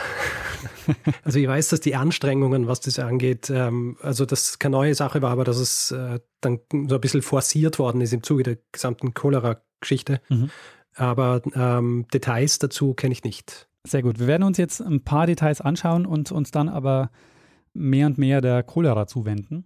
also 1.24 1.38
ich 1.38 1.46
weiß, 1.46 1.68
dass 1.68 1.80
die 1.80 1.96
Anstrengungen, 1.96 2.66
was 2.66 2.80
das 2.80 2.98
angeht, 2.98 3.50
ähm, 3.50 3.96
also 4.02 4.24
das 4.26 4.58
keine 4.58 4.76
neue 4.76 4.94
Sache 4.94 5.22
war, 5.22 5.30
aber 5.30 5.44
dass 5.44 5.58
es 5.58 5.90
äh, 5.90 6.20
dann 6.40 6.60
so 6.88 6.94
ein 6.96 7.00
bisschen 7.00 7.22
forciert 7.22 7.78
worden 7.78 8.00
ist 8.00 8.12
im 8.12 8.22
Zuge 8.22 8.42
der 8.42 8.58
gesamten 8.72 9.14
Cholera-Geschichte. 9.14 10.20
Mhm. 10.28 10.50
Aber 10.96 11.42
ähm, 11.54 12.06
Details 12.12 12.58
dazu 12.58 12.94
kenne 12.94 13.12
ich 13.12 13.24
nicht. 13.24 13.68
Sehr 13.86 14.02
gut. 14.02 14.18
Wir 14.18 14.26
werden 14.26 14.44
uns 14.44 14.58
jetzt 14.58 14.80
ein 14.80 15.02
paar 15.02 15.26
Details 15.26 15.60
anschauen 15.60 16.06
und 16.06 16.32
uns 16.32 16.50
dann 16.50 16.68
aber 16.68 17.10
mehr 17.74 18.06
und 18.06 18.16
mehr 18.18 18.40
der 18.40 18.62
Cholera 18.62 19.06
zuwenden. 19.06 19.64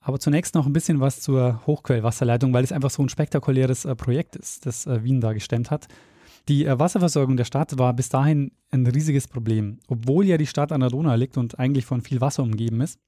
Aber 0.00 0.20
zunächst 0.20 0.54
noch 0.54 0.66
ein 0.66 0.72
bisschen 0.72 1.00
was 1.00 1.20
zur 1.20 1.66
Hochquellwasserleitung, 1.66 2.52
weil 2.52 2.64
es 2.64 2.72
einfach 2.72 2.90
so 2.90 3.02
ein 3.02 3.08
spektakuläres 3.08 3.84
äh, 3.84 3.94
Projekt 3.96 4.36
ist, 4.36 4.64
das 4.64 4.86
äh, 4.86 5.02
Wien 5.02 5.20
da 5.20 5.32
gestemmt 5.32 5.70
hat. 5.70 5.88
Die 6.48 6.64
äh, 6.64 6.78
Wasserversorgung 6.78 7.36
der 7.36 7.44
Stadt 7.44 7.78
war 7.78 7.92
bis 7.92 8.08
dahin 8.08 8.52
ein 8.70 8.86
riesiges 8.86 9.26
Problem, 9.28 9.78
obwohl 9.88 10.26
ja 10.26 10.36
die 10.36 10.46
Stadt 10.46 10.72
an 10.72 10.80
der 10.80 10.90
Donau 10.90 11.14
liegt 11.14 11.36
und 11.36 11.58
eigentlich 11.58 11.86
von 11.86 12.00
viel 12.00 12.20
Wasser 12.20 12.42
umgeben 12.42 12.80
ist. 12.80 12.98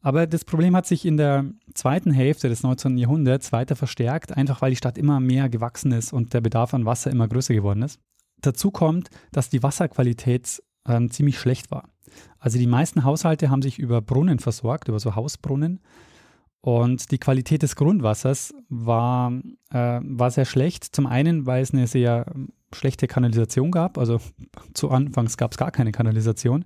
Aber 0.00 0.26
das 0.26 0.44
Problem 0.44 0.76
hat 0.76 0.86
sich 0.86 1.06
in 1.06 1.16
der 1.16 1.46
zweiten 1.72 2.10
Hälfte 2.10 2.50
des 2.50 2.62
19. 2.62 2.98
Jahrhunderts 2.98 3.52
weiter 3.52 3.74
verstärkt, 3.74 4.36
einfach 4.36 4.60
weil 4.60 4.70
die 4.70 4.76
Stadt 4.76 4.98
immer 4.98 5.18
mehr 5.18 5.48
gewachsen 5.48 5.92
ist 5.92 6.12
und 6.12 6.34
der 6.34 6.42
Bedarf 6.42 6.74
an 6.74 6.84
Wasser 6.84 7.10
immer 7.10 7.26
größer 7.26 7.54
geworden 7.54 7.82
ist. 7.82 7.98
Dazu 8.42 8.70
kommt, 8.70 9.08
dass 9.32 9.48
die 9.48 9.62
Wasserqualität 9.62 10.62
ähm, 10.86 11.10
ziemlich 11.10 11.38
schlecht 11.38 11.70
war. 11.70 11.88
Also 12.38 12.58
die 12.58 12.66
meisten 12.66 13.04
Haushalte 13.04 13.48
haben 13.48 13.62
sich 13.62 13.78
über 13.78 14.02
Brunnen 14.02 14.40
versorgt, 14.40 14.88
über 14.88 15.00
so 15.00 15.14
Hausbrunnen. 15.14 15.80
Und 16.60 17.10
die 17.10 17.18
Qualität 17.18 17.62
des 17.62 17.76
Grundwassers 17.76 18.54
war, 18.68 19.32
äh, 19.70 20.00
war 20.02 20.30
sehr 20.30 20.44
schlecht. 20.44 20.84
Zum 20.84 21.06
einen, 21.06 21.46
weil 21.46 21.62
es 21.62 21.72
eine 21.72 21.86
sehr 21.86 22.26
schlechte 22.74 23.06
Kanalisation 23.06 23.70
gab. 23.70 23.98
Also 23.98 24.20
zu 24.74 24.90
Anfangs 24.90 25.36
gab 25.36 25.52
es 25.52 25.58
gar 25.58 25.70
keine 25.70 25.92
Kanalisation. 25.92 26.64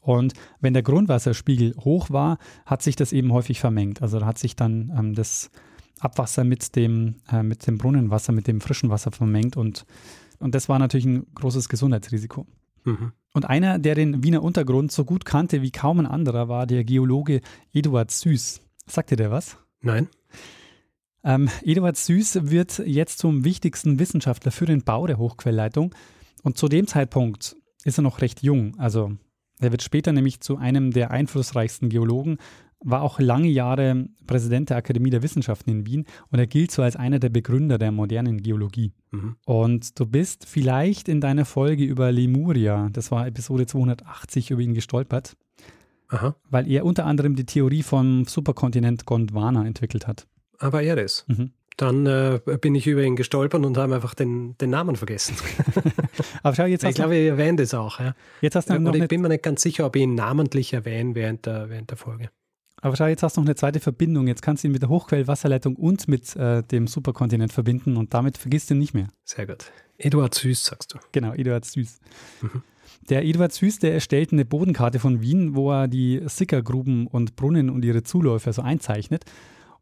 Und 0.00 0.34
wenn 0.60 0.72
der 0.72 0.84
Grundwasserspiegel 0.84 1.74
hoch 1.80 2.10
war, 2.10 2.38
hat 2.64 2.82
sich 2.82 2.94
das 2.94 3.12
eben 3.12 3.32
häufig 3.32 3.58
vermengt. 3.58 4.02
Also 4.02 4.20
da 4.20 4.26
hat 4.26 4.38
sich 4.38 4.54
dann 4.54 4.92
ähm, 4.96 5.14
das 5.14 5.50
Abwasser 5.98 6.44
mit 6.44 6.76
dem, 6.76 7.16
äh, 7.30 7.42
mit 7.42 7.66
dem 7.66 7.78
Brunnenwasser, 7.78 8.32
mit 8.32 8.46
dem 8.46 8.60
frischen 8.60 8.88
Wasser 8.88 9.10
vermengt. 9.10 9.56
Und, 9.56 9.84
und 10.38 10.54
das 10.54 10.68
war 10.68 10.78
natürlich 10.78 11.06
ein 11.06 11.26
großes 11.34 11.68
Gesundheitsrisiko. 11.68 12.46
Mhm. 12.84 13.12
Und 13.34 13.46
einer, 13.46 13.78
der 13.78 13.94
den 13.94 14.22
Wiener 14.22 14.42
Untergrund 14.42 14.92
so 14.92 15.04
gut 15.04 15.24
kannte 15.24 15.60
wie 15.60 15.72
kaum 15.72 15.98
ein 16.00 16.06
anderer, 16.06 16.48
war 16.48 16.66
der 16.66 16.84
Geologe 16.84 17.40
Eduard 17.72 18.10
Süß. 18.10 18.60
Sagt 18.86 19.10
dir 19.10 19.16
der 19.16 19.30
was? 19.30 19.58
Nein. 19.80 20.08
Ähm, 21.26 21.48
Eduard 21.62 21.96
Süß 21.96 22.50
wird 22.50 22.78
jetzt 22.78 23.18
zum 23.18 23.44
wichtigsten 23.44 23.98
Wissenschaftler 23.98 24.52
für 24.52 24.64
den 24.64 24.84
Bau 24.84 25.08
der 25.08 25.18
Hochquellleitung. 25.18 25.92
Und 26.44 26.56
zu 26.56 26.68
dem 26.68 26.86
Zeitpunkt 26.86 27.56
ist 27.84 27.98
er 27.98 28.02
noch 28.02 28.20
recht 28.20 28.44
jung. 28.44 28.78
Also 28.78 29.12
er 29.58 29.72
wird 29.72 29.82
später 29.82 30.12
nämlich 30.12 30.40
zu 30.40 30.56
einem 30.56 30.92
der 30.92 31.10
einflussreichsten 31.10 31.88
Geologen, 31.88 32.38
war 32.78 33.02
auch 33.02 33.18
lange 33.18 33.48
Jahre 33.48 34.06
Präsident 34.26 34.70
der 34.70 34.76
Akademie 34.76 35.10
der 35.10 35.22
Wissenschaften 35.22 35.70
in 35.70 35.86
Wien 35.86 36.04
und 36.30 36.38
er 36.38 36.46
gilt 36.46 36.70
so 36.70 36.82
als 36.82 36.94
einer 36.94 37.18
der 37.18 37.30
Begründer 37.30 37.78
der 37.78 37.90
modernen 37.90 38.42
Geologie. 38.42 38.92
Mhm. 39.10 39.36
Und 39.46 39.98
du 39.98 40.06
bist 40.06 40.46
vielleicht 40.46 41.08
in 41.08 41.20
deiner 41.20 41.46
Folge 41.46 41.84
über 41.84 42.12
Lemuria, 42.12 42.88
das 42.92 43.10
war 43.10 43.26
Episode 43.26 43.66
280, 43.66 44.50
über 44.50 44.60
ihn 44.60 44.74
gestolpert. 44.74 45.36
Aha. 46.08 46.36
Weil 46.50 46.70
er 46.70 46.84
unter 46.84 47.06
anderem 47.06 47.34
die 47.34 47.46
Theorie 47.46 47.82
vom 47.82 48.26
Superkontinent 48.26 49.06
Gondwana 49.06 49.66
entwickelt 49.66 50.06
hat. 50.06 50.28
Aber 50.58 50.82
er 50.82 50.96
das. 50.96 51.24
Mhm. 51.28 51.52
Dann 51.76 52.06
äh, 52.06 52.40
bin 52.60 52.74
ich 52.74 52.86
über 52.86 53.02
ihn 53.02 53.16
gestolpert 53.16 53.64
und 53.64 53.76
habe 53.76 53.94
einfach 53.94 54.14
den, 54.14 54.56
den 54.58 54.70
Namen 54.70 54.96
vergessen. 54.96 55.36
Aber 56.42 56.56
schau, 56.56 56.64
jetzt 56.64 56.84
ich 56.84 56.94
glaube, 56.94 57.16
ich 57.16 57.28
erwähne 57.28 57.58
das 57.58 57.74
auch. 57.74 58.00
Ja. 58.00 58.14
Jetzt 58.40 58.56
hast 58.56 58.70
du 58.70 58.78
noch 58.78 58.94
ich 58.94 59.08
bin 59.08 59.20
mir 59.20 59.28
nicht 59.28 59.42
ganz 59.42 59.60
sicher, 59.60 59.84
ob 59.84 59.94
ich 59.96 60.02
ihn 60.02 60.14
namentlich 60.14 60.72
erwähne 60.72 61.14
während 61.14 61.44
der, 61.44 61.68
während 61.68 61.90
der 61.90 61.98
Folge. 61.98 62.30
Aber 62.80 62.96
schau, 62.96 63.06
jetzt 63.06 63.22
hast 63.22 63.36
du 63.36 63.42
noch 63.42 63.46
eine 63.46 63.56
zweite 63.56 63.80
Verbindung. 63.80 64.26
Jetzt 64.26 64.40
kannst 64.40 64.62
du 64.62 64.68
ihn 64.68 64.72
mit 64.72 64.82
der 64.82 64.88
Hochquellwasserleitung 64.88 65.76
und 65.76 66.08
mit 66.08 66.34
äh, 66.36 66.62
dem 66.62 66.86
Superkontinent 66.86 67.52
verbinden 67.52 67.96
und 67.98 68.14
damit 68.14 68.38
vergisst 68.38 68.70
du 68.70 68.74
ihn 68.74 68.78
nicht 68.78 68.94
mehr. 68.94 69.08
Sehr 69.24 69.46
gut. 69.46 69.70
Eduard 69.98 70.34
Süß, 70.34 70.64
sagst 70.64 70.94
du. 70.94 70.98
Genau, 71.12 71.32
Eduard 71.32 71.64
Süß. 71.64 71.98
Mhm. 72.40 72.62
Der 73.08 73.24
Eduard 73.24 73.52
Süß, 73.52 73.78
der 73.78 73.94
erstellt 73.94 74.32
eine 74.32 74.44
Bodenkarte 74.44 74.98
von 74.98 75.20
Wien, 75.20 75.54
wo 75.54 75.70
er 75.72 75.88
die 75.88 76.22
Sickergruben 76.26 77.06
und 77.06 77.36
Brunnen 77.36 77.70
und 77.70 77.84
ihre 77.84 78.02
Zuläufe 78.02 78.52
so 78.52 78.62
einzeichnet. 78.62 79.24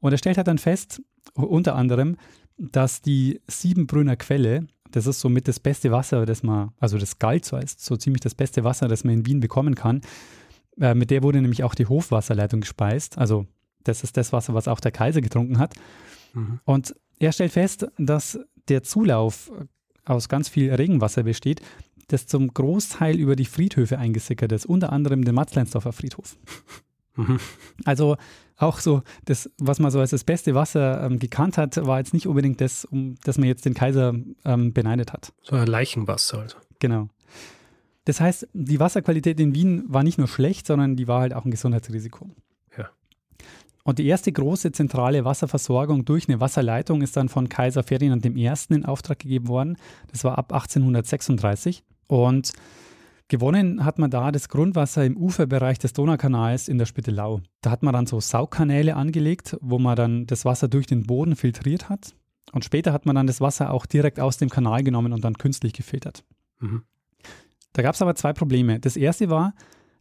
Und 0.05 0.13
er 0.13 0.19
stellt 0.19 0.37
halt 0.37 0.49
dann 0.49 0.59
fest, 0.59 1.01
unter 1.33 1.77
anderem, 1.77 2.19
dass 2.59 3.01
die 3.01 3.41
Siebenbrünner 3.49 4.17
Quelle, 4.17 4.67
das 4.91 5.07
ist 5.07 5.19
somit 5.19 5.49
das 5.49 5.59
beste 5.59 5.93
Wasser, 5.93 6.27
das 6.27 6.43
man, 6.43 6.73
also 6.79 6.99
das 6.99 7.19
galt 7.19 7.47
so 7.47 7.57
als 7.57 7.83
so 7.83 7.97
ziemlich 7.97 8.21
das 8.21 8.35
beste 8.35 8.65
Wasser, 8.65 8.87
das 8.87 9.03
man 9.03 9.15
in 9.15 9.27
Wien 9.27 9.41
bekommen 9.41 9.75
kann. 9.75 10.03
Äh, 10.79 10.95
mit 10.95 11.11
der 11.11 11.23
wurde 11.23 11.41
nämlich 11.41 11.65
auch 11.65 11.75
die 11.75 11.87
Hofwasserleitung 11.87 12.61
gespeist. 12.61 13.17
Also 13.17 13.47
das 13.83 14.05
ist 14.05 14.19
das 14.19 14.31
Wasser, 14.31 14.53
was 14.53 14.69
auch 14.69 14.79
der 14.79 14.93
Kaiser 14.93 15.23
getrunken 15.23 15.59
hat. 15.59 15.73
Mhm. 16.35 16.61
Und 16.67 16.95
er 17.19 17.33
stellt 17.33 17.53
fest, 17.53 17.87
dass 17.97 18.39
der 18.69 18.83
Zulauf 18.83 19.51
aus 20.05 20.29
ganz 20.29 20.51
viel 20.51 20.71
Regenwasser 20.71 21.23
besteht, 21.23 21.63
das 22.09 22.27
zum 22.27 22.53
Großteil 22.53 23.19
über 23.19 23.37
die 23.37 23.47
Friedhöfe 23.47 23.99
eingesickert 23.99 24.53
ist, 24.53 24.67
unter 24.67 24.93
anderem 24.93 25.25
den 25.25 25.35
Matzleinsdorfer 25.35 25.95
Friedhof. 25.95 26.37
Mhm. 27.17 27.39
Also 27.85 28.17
auch 28.57 28.79
so, 28.79 29.03
das, 29.25 29.51
was 29.59 29.81
man 29.81 29.91
so 29.91 30.01
als 30.01 30.11
das 30.11 30.25
beste 30.25 30.55
Wasser 30.55 31.03
ähm, 31.05 31.19
gekannt 31.19 31.59
hat, 31.59 31.85
war 31.85 31.99
jetzt 31.99 32.15
nicht 32.15 32.27
unbedingt 32.27 32.61
das, 32.61 32.85
um 32.85 33.17
das 33.25 33.39
man 33.39 33.49
jetzt 33.49 33.65
den 33.65 33.75
Kaiser 33.75 34.15
ähm, 34.45 34.73
beneidet 34.73 35.13
hat. 35.13 35.33
So 35.43 35.57
ein 35.57 35.67
Leichenwasser 35.67 36.41
also. 36.41 36.57
Genau. 36.79 37.09
Das 38.05 38.21
heißt, 38.21 38.49
die 38.53 38.81
Wasserqualität 38.81 39.41
in 39.41 39.55
Wien 39.55 39.85
war 39.89 40.03
nicht 40.03 40.19
nur 40.19 40.29
schlecht, 40.29 40.67
sondern 40.67 40.95
die 40.97 41.09
war 41.09 41.21
halt 41.21 41.35
auch 41.35 41.45
ein 41.45 41.51
Gesundheitsrisiko. 41.51 42.31
Ja. 42.77 42.91
Und 43.83 43.99
die 43.99 44.07
erste 44.07 44.31
große 44.31 44.73
zentrale 44.73 45.25
Wasserversorgung 45.25 46.05
durch 46.05 46.29
eine 46.29 46.39
Wasserleitung 46.39 47.03
ist 47.03 47.17
dann 47.17 47.29
von 47.29 47.49
Kaiser 47.49 47.83
Ferdinand 47.83 48.25
I. 48.25 48.51
in 48.69 48.85
Auftrag 48.85 49.19
gegeben 49.19 49.49
worden. 49.49 49.79
Das 50.13 50.23
war 50.23 50.39
ab 50.39 50.53
1836. 50.53 51.83
Und 52.07 52.53
Gewonnen 53.29 53.85
hat 53.85 53.99
man 53.99 54.11
da 54.11 54.31
das 54.33 54.49
Grundwasser 54.49 55.05
im 55.05 55.17
Uferbereich 55.17 55.79
des 55.79 55.95
Donaukanals 55.95 56.69
in 56.69 56.77
der 56.77 56.85
Spittelau. 56.85 57.41
Da 57.63 57.71
hat 57.71 57.83
man 57.83 57.95
dann 57.95 58.07
so 58.07 58.21
Saugkanäle 58.21 58.97
angelegt, 58.97 59.57
wo 59.63 59.79
man 59.79 59.97
dann 59.97 60.27
das 60.27 60.45
Wasser 60.45 60.69
durch 60.69 60.87
den 60.87 61.05
Boden 61.05 61.35
filtriert 61.35 61.89
hat. 61.89 62.15
Und 62.53 62.65
später 62.65 62.93
hat 62.93 63.07
man 63.07 63.17
dann 63.17 63.27
das 63.27 63.41
Wasser 63.41 63.73
auch 63.73 63.87
direkt 63.87 64.21
aus 64.21 64.37
dem 64.37 64.51
Kanal 64.51 64.83
genommen 64.83 65.13
und 65.13 65.25
dann 65.25 65.39
künstlich 65.39 65.73
gefiltert. 65.73 66.25
Mhm. 66.61 66.83
Da 67.73 67.83
gab 67.83 67.95
es 67.95 68.03
aber 68.03 68.15
zwei 68.15 68.35
Probleme. 68.35 68.79
Das 68.79 68.97
erste 68.97 69.31
war, 69.31 69.55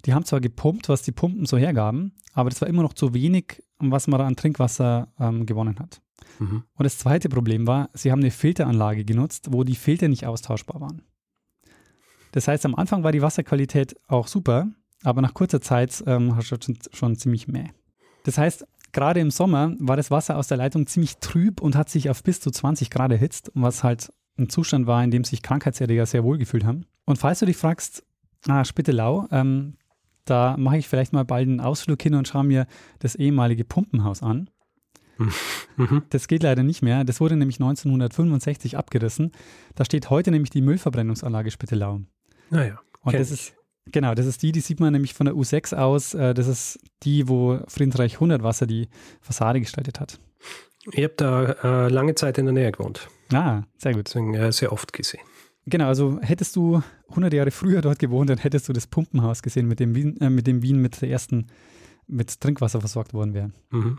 die 0.05 0.13
haben 0.13 0.25
zwar 0.25 0.41
gepumpt, 0.41 0.89
was 0.89 1.01
die 1.01 1.13
Pumpen 1.13 1.45
so 1.45 1.57
hergaben, 1.57 2.13
aber 2.33 2.49
das 2.49 2.59
war 2.61 2.67
immer 2.67 2.83
noch 2.83 2.93
zu 2.93 3.13
wenig, 3.13 3.63
was 3.79 4.07
man 4.07 4.19
da 4.19 4.27
an 4.27 4.35
Trinkwasser 4.35 5.13
ähm, 5.17 5.45
gewonnen 5.45 5.79
hat. 5.79 6.01
Mhm. 6.39 6.63
Und 6.73 6.83
das 6.83 6.97
zweite 6.97 7.29
Problem 7.29 7.67
war, 7.67 7.89
sie 7.93 8.11
haben 8.11 8.19
eine 8.19 8.31
Filteranlage 8.31 9.05
genutzt, 9.05 9.47
wo 9.51 9.63
die 9.63 9.75
Filter 9.75 10.09
nicht 10.09 10.25
austauschbar 10.25 10.81
waren. 10.81 11.03
Das 12.33 12.47
heißt, 12.47 12.65
am 12.65 12.75
Anfang 12.75 13.03
war 13.03 13.11
die 13.11 13.21
Wasserqualität 13.21 13.95
auch 14.07 14.27
super, 14.27 14.67
aber 15.03 15.21
nach 15.21 15.33
kurzer 15.33 15.61
Zeit 15.61 16.03
ähm, 16.07 16.35
hast 16.35 16.51
du 16.51 16.57
schon, 16.61 16.77
schon 16.91 17.15
ziemlich 17.15 17.47
mäh. 17.47 17.69
Das 18.23 18.37
heißt, 18.37 18.65
gerade 18.91 19.19
im 19.19 19.31
Sommer 19.31 19.73
war 19.79 19.97
das 19.97 20.11
Wasser 20.11 20.37
aus 20.37 20.47
der 20.47 20.57
Leitung 20.57 20.87
ziemlich 20.87 21.17
trüb 21.17 21.61
und 21.61 21.75
hat 21.75 21.89
sich 21.89 22.09
auf 22.09 22.23
bis 22.23 22.39
zu 22.39 22.49
20 22.49 22.89
Grad 22.89 23.11
erhitzt, 23.11 23.51
was 23.53 23.83
halt 23.83 24.11
ein 24.37 24.49
Zustand 24.49 24.87
war, 24.87 25.03
in 25.03 25.11
dem 25.11 25.23
sich 25.23 25.43
Krankheitserreger 25.43 26.07
sehr 26.07 26.23
wohl 26.23 26.39
gefühlt 26.39 26.65
haben. 26.65 26.85
Und 27.05 27.17
falls 27.17 27.39
du 27.39 27.45
dich 27.45 27.57
fragst, 27.57 28.03
ah, 28.47 28.65
Spittelau, 28.65 29.27
ähm, 29.29 29.77
da 30.25 30.55
mache 30.57 30.77
ich 30.77 30.87
vielleicht 30.87 31.13
mal 31.13 31.25
bald 31.25 31.47
einen 31.47 31.59
Ausflug 31.59 32.01
hin 32.01 32.15
und 32.15 32.27
schaue 32.27 32.45
mir 32.45 32.65
das 32.97 33.13
ehemalige 33.13 33.63
Pumpenhaus 33.63 34.23
an. 34.23 34.49
Mhm. 35.17 35.31
Das 36.09 36.27
geht 36.27 36.43
leider 36.43 36.63
nicht 36.63 36.81
mehr. 36.81 37.03
Das 37.03 37.19
wurde 37.19 37.35
nämlich 37.35 37.57
1965 37.57 38.77
abgerissen. 38.77 39.31
Da 39.75 39.85
steht 39.85 40.09
heute 40.09 40.31
nämlich 40.31 40.51
die 40.51 40.61
Müllverbrennungsanlage 40.61 41.51
Spittelau. 41.51 42.01
Naja. 42.53 42.79
Und 43.01 43.15
das 43.15 43.31
ist, 43.31 43.53
genau, 43.91 44.13
das 44.13 44.25
ist 44.25 44.41
die, 44.43 44.51
die 44.51 44.61
sieht 44.61 44.79
man 44.79 44.93
nämlich 44.93 45.13
von 45.13 45.25
der 45.25 45.35
U6 45.35 45.75
aus. 45.75 46.13
Äh, 46.13 46.33
das 46.33 46.47
ist 46.47 46.79
die, 47.03 47.27
wo 47.27 47.59
Friedensreich 47.67 48.15
100 48.15 48.43
Wasser 48.43 48.67
die 48.67 48.87
Fassade 49.21 49.59
gestaltet 49.59 49.99
hat. 49.99 50.19
Ich 50.91 51.03
habe 51.03 51.13
da 51.15 51.43
äh, 51.85 51.89
lange 51.89 52.15
Zeit 52.15 52.37
in 52.37 52.45
der 52.45 52.53
Nähe 52.53 52.71
gewohnt. 52.71 53.07
Ah, 53.33 53.63
sehr 53.77 53.93
gut. 53.93 54.07
Deswegen 54.07 54.33
äh, 54.33 54.51
sehr 54.51 54.71
oft 54.71 54.93
gesehen. 54.93 55.21
Genau, 55.65 55.87
also 55.87 56.19
hättest 56.21 56.55
du 56.55 56.81
100 57.09 57.33
Jahre 57.33 57.51
früher 57.51 57.81
dort 57.81 57.99
gewohnt, 57.99 58.29
dann 58.29 58.37
hättest 58.37 58.67
du 58.67 58.73
das 58.73 58.85
Pumpenhaus 58.85 59.41
gesehen, 59.41 59.67
mit 59.67 59.79
dem 59.79 59.95
Wien, 59.95 60.19
äh, 60.19 60.29
mit, 60.29 60.45
dem 60.45 60.61
Wien 60.61 60.77
mit 60.77 61.01
der 61.01 61.09
ersten 61.09 61.47
mit 62.05 62.41
Trinkwasser 62.41 62.81
versorgt 62.81 63.13
worden 63.13 63.33
wäre. 63.33 63.51
Mhm. 63.71 63.97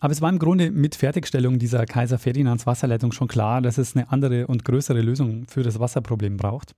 Aber 0.00 0.12
es 0.12 0.20
war 0.20 0.28
im 0.28 0.38
Grunde 0.38 0.70
mit 0.70 0.94
Fertigstellung 0.94 1.58
dieser 1.58 1.86
Kaiser 1.86 2.18
Ferdinands 2.18 2.66
Wasserleitung 2.66 3.12
schon 3.12 3.28
klar, 3.28 3.62
dass 3.62 3.78
es 3.78 3.96
eine 3.96 4.10
andere 4.10 4.46
und 4.46 4.64
größere 4.64 5.00
Lösung 5.00 5.46
für 5.48 5.62
das 5.62 5.78
Wasserproblem 5.78 6.36
braucht. 6.36 6.74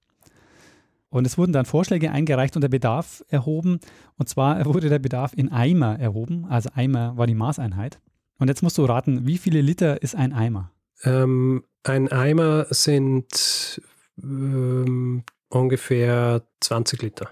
Und 1.10 1.26
es 1.26 1.38
wurden 1.38 1.52
dann 1.52 1.64
Vorschläge 1.64 2.10
eingereicht 2.10 2.54
und 2.56 2.62
der 2.62 2.68
Bedarf 2.68 3.24
erhoben. 3.28 3.80
Und 4.16 4.28
zwar 4.28 4.64
wurde 4.66 4.88
der 4.88 4.98
Bedarf 4.98 5.32
in 5.34 5.50
Eimer 5.50 5.98
erhoben. 5.98 6.44
Also 6.46 6.70
Eimer 6.74 7.16
war 7.16 7.26
die 7.26 7.34
Maßeinheit. 7.34 8.00
Und 8.38 8.48
jetzt 8.48 8.62
musst 8.62 8.78
du 8.78 8.84
raten, 8.84 9.26
wie 9.26 9.38
viele 9.38 9.60
Liter 9.60 10.02
ist 10.02 10.14
ein 10.14 10.32
Eimer? 10.32 10.70
Ähm, 11.04 11.64
ein 11.82 12.10
Eimer 12.12 12.66
sind 12.70 13.80
ähm, 14.22 15.24
ungefähr 15.48 16.42
20 16.60 17.02
Liter. 17.02 17.30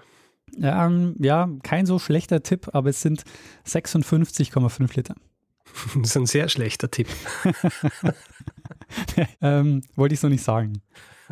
Ähm, 0.59 1.15
ja, 1.19 1.49
kein 1.63 1.85
so 1.85 1.99
schlechter 1.99 2.41
Tipp, 2.41 2.69
aber 2.73 2.89
es 2.89 3.01
sind 3.01 3.23
56,5 3.65 4.95
Liter. 4.95 5.15
Das 5.95 6.11
ist 6.11 6.17
ein 6.17 6.25
sehr 6.25 6.49
schlechter 6.49 6.89
Tipp. 6.89 7.07
ähm, 9.41 9.81
wollte 9.95 10.13
ich 10.13 10.19
so 10.19 10.27
nicht 10.27 10.43
sagen. 10.43 10.81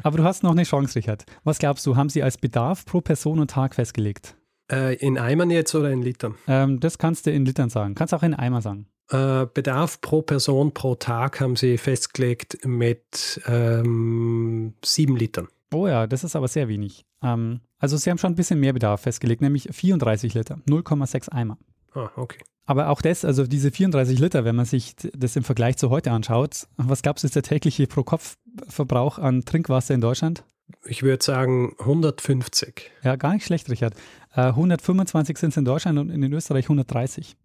Aber 0.03 0.17
du 0.17 0.23
hast 0.23 0.43
noch 0.43 0.51
eine 0.51 0.63
Chance, 0.63 0.95
Richard. 0.95 1.25
Was 1.43 1.59
glaubst 1.59 1.85
du, 1.85 1.95
haben 1.95 2.09
sie 2.09 2.23
als 2.23 2.37
Bedarf 2.37 2.85
pro 2.85 3.01
Person 3.01 3.39
und 3.39 3.51
Tag 3.51 3.75
festgelegt? 3.75 4.35
Äh, 4.71 4.95
in 4.95 5.17
Eimern 5.17 5.51
jetzt 5.51 5.75
oder 5.75 5.91
in 5.91 6.01
Litern? 6.01 6.35
Ähm, 6.47 6.79
das 6.79 6.97
kannst 6.97 7.25
du 7.25 7.31
in 7.31 7.45
Litern 7.45 7.69
sagen. 7.69 7.95
Kannst 7.95 8.13
auch 8.13 8.23
in 8.23 8.33
Eimer 8.33 8.61
sagen. 8.61 8.87
Äh, 9.09 9.45
Bedarf 9.53 10.01
pro 10.01 10.23
Person 10.23 10.73
pro 10.73 10.95
Tag 10.95 11.39
haben 11.39 11.55
sie 11.55 11.77
festgelegt 11.77 12.65
mit 12.65 13.39
ähm, 13.45 14.73
sieben 14.83 15.15
Litern. 15.15 15.47
Oh 15.73 15.87
ja, 15.87 16.07
das 16.07 16.23
ist 16.23 16.35
aber 16.35 16.47
sehr 16.47 16.67
wenig. 16.67 17.05
Ähm, 17.21 17.59
also 17.77 17.97
sie 17.97 18.09
haben 18.09 18.17
schon 18.17 18.31
ein 18.31 18.35
bisschen 18.35 18.59
mehr 18.59 18.73
Bedarf 18.73 19.01
festgelegt, 19.01 19.41
nämlich 19.41 19.69
34 19.71 20.33
Liter, 20.33 20.57
0,6 20.67 21.29
Eimer. 21.29 21.57
Ah, 21.95 22.11
okay. 22.15 22.39
Aber 22.67 22.89
auch 22.89 23.01
das, 23.01 23.23
also 23.23 23.45
diese 23.45 23.71
34 23.71 24.19
Liter, 24.19 24.43
wenn 24.43 24.55
man 24.55 24.65
sich 24.65 24.95
das 25.13 25.35
im 25.35 25.43
Vergleich 25.43 25.77
zu 25.77 25.89
heute 25.89 26.11
anschaut, 26.11 26.67
was 26.77 27.03
gab 27.03 27.17
es 27.17 27.23
jetzt 27.23 27.35
der 27.35 27.43
tägliche 27.43 27.85
Pro-Kopf-Verbrauch 27.85 29.19
an 29.19 29.45
Trinkwasser 29.45 29.93
in 29.93 30.01
Deutschland? 30.01 30.43
Ich 30.83 31.03
würde 31.03 31.23
sagen 31.23 31.75
150. 31.79 32.91
Ja, 33.03 33.15
gar 33.17 33.33
nicht 33.33 33.45
schlecht, 33.45 33.69
Richard. 33.69 33.93
Äh, 34.35 34.41
125 34.41 35.37
sind 35.37 35.49
es 35.49 35.57
in 35.57 35.65
Deutschland 35.65 35.99
und 35.99 36.09
in 36.09 36.33
Österreich 36.33 36.65
130. 36.65 37.37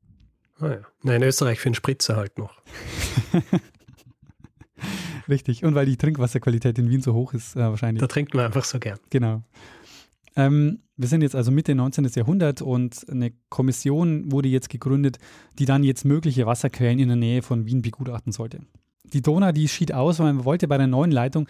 Ah 0.59 0.69
ja. 0.69 0.80
Na, 1.02 1.16
in 1.16 1.23
Österreich 1.23 1.61
für 1.61 1.66
einen 1.66 1.75
Spritzer 1.75 2.16
halt 2.16 2.38
noch. 2.38 2.62
Richtig. 5.28 5.64
Und 5.64 5.75
weil 5.75 5.87
die 5.87 5.97
Trinkwasserqualität 5.97 6.78
in 6.78 6.88
Wien 6.88 7.02
so 7.02 7.12
hoch 7.12 7.35
ist, 7.35 7.57
äh, 7.57 7.61
wahrscheinlich. 7.61 8.00
Da 8.00 8.07
trinkt 8.07 8.35
man 8.35 8.47
einfach 8.47 8.64
so 8.64 8.78
gern. 8.78 8.99
Genau. 9.11 9.42
Ähm, 10.37 10.81
wir 10.97 11.09
sind 11.09 11.23
jetzt 11.23 11.35
also 11.35 11.51
Mitte 11.51 11.75
19. 11.75 12.05
Jahrhundert 12.15 12.63
und 12.63 13.07
eine 13.09 13.33
Kommission 13.49 14.31
wurde 14.31 14.49
jetzt 14.49 14.69
gegründet, 14.69 15.19
die 15.59 15.65
dann 15.65 15.83
jetzt 15.83 16.05
mögliche 16.05 16.47
Wasserquellen 16.47 16.99
in 16.99 17.09
der 17.09 17.17
Nähe 17.17 17.43
von 17.43 17.67
Wien 17.67 17.83
begutachten 17.83 18.33
sollte. 18.33 18.61
Die 19.05 19.23
Donau, 19.23 19.53
die 19.53 19.67
schied 19.67 19.93
aus, 19.93 20.19
weil 20.19 20.35
man 20.35 20.45
wollte 20.45 20.69
bei 20.69 20.79
der 20.79 20.87
neuen 20.87 21.11
Leitung 21.11 21.49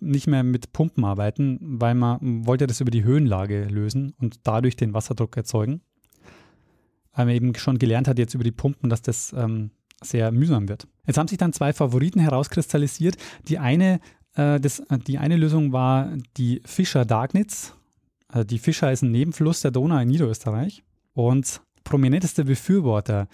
nicht 0.00 0.26
mehr 0.26 0.42
mit 0.42 0.72
Pumpen 0.72 1.04
arbeiten, 1.04 1.58
weil 1.60 1.94
man 1.94 2.46
wollte 2.46 2.66
das 2.66 2.80
über 2.80 2.90
die 2.90 3.04
Höhenlage 3.04 3.64
lösen 3.64 4.14
und 4.18 4.40
dadurch 4.44 4.76
den 4.76 4.94
Wasserdruck 4.94 5.36
erzeugen. 5.36 5.82
Weil 7.12 7.26
man 7.26 7.34
eben 7.34 7.54
schon 7.54 7.78
gelernt 7.78 8.08
hat 8.08 8.18
jetzt 8.18 8.34
über 8.34 8.44
die 8.44 8.52
Pumpen, 8.52 8.88
dass 8.88 9.02
das 9.02 9.34
ähm, 9.36 9.70
sehr 10.02 10.32
mühsam 10.32 10.68
wird. 10.68 10.86
Jetzt 11.06 11.18
haben 11.18 11.28
sich 11.28 11.38
dann 11.38 11.52
zwei 11.52 11.72
Favoriten 11.72 12.20
herauskristallisiert. 12.20 13.16
Die 13.48 13.58
eine, 13.58 14.00
äh, 14.34 14.60
das, 14.60 14.82
die 15.06 15.18
eine 15.18 15.36
Lösung 15.36 15.72
war 15.72 16.16
die 16.36 16.62
Fischer 16.64 17.04
Dagnitz. 17.04 17.74
Also 18.30 18.44
die 18.44 18.58
Fischer 18.58 18.92
ist 18.92 19.02
ein 19.02 19.10
Nebenfluss 19.10 19.60
der 19.60 19.70
Donau 19.70 19.98
in 19.98 20.08
Niederösterreich. 20.08 20.82
Und 21.12 21.60
prominenteste 21.84 22.44
Befürworter 22.44 23.28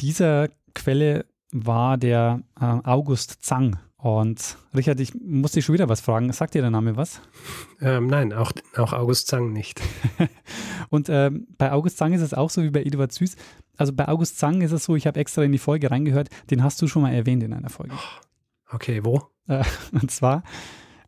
dieser 0.00 0.48
Quelle 0.74 1.24
war 1.52 1.96
der 1.96 2.42
äh, 2.60 2.64
August 2.64 3.42
Zang. 3.42 3.78
Und 3.96 4.56
Richard, 4.74 5.00
ich 5.00 5.14
muss 5.14 5.52
dich 5.52 5.64
schon 5.64 5.72
wieder 5.72 5.88
was 5.88 6.00
fragen. 6.00 6.30
Sagt 6.32 6.54
dir 6.54 6.60
der 6.60 6.70
Name 6.70 6.96
was? 6.96 7.20
Ähm, 7.80 8.06
nein, 8.06 8.32
auch, 8.32 8.52
auch 8.76 8.92
August 8.92 9.26
Zang 9.28 9.52
nicht. 9.52 9.80
und 10.90 11.08
äh, 11.08 11.30
bei 11.56 11.72
August 11.72 11.96
Zang 11.96 12.12
ist 12.12 12.20
es 12.20 12.34
auch 12.34 12.50
so 12.50 12.62
wie 12.62 12.70
bei 12.70 12.82
Eduard 12.82 13.12
Süß. 13.12 13.36
Also 13.76 13.92
bei 13.92 14.06
August 14.06 14.38
Zang 14.38 14.60
ist 14.60 14.72
es 14.72 14.84
so, 14.84 14.96
ich 14.96 15.06
habe 15.06 15.18
extra 15.18 15.42
in 15.42 15.52
die 15.52 15.58
Folge 15.58 15.90
reingehört, 15.90 16.28
den 16.50 16.62
hast 16.62 16.80
du 16.82 16.88
schon 16.88 17.02
mal 17.02 17.12
erwähnt 17.12 17.42
in 17.42 17.52
einer 17.52 17.70
Folge. 17.70 17.94
Okay, 18.70 19.04
wo? 19.04 19.22
Äh, 19.48 19.64
und 19.92 20.10
zwar, 20.10 20.42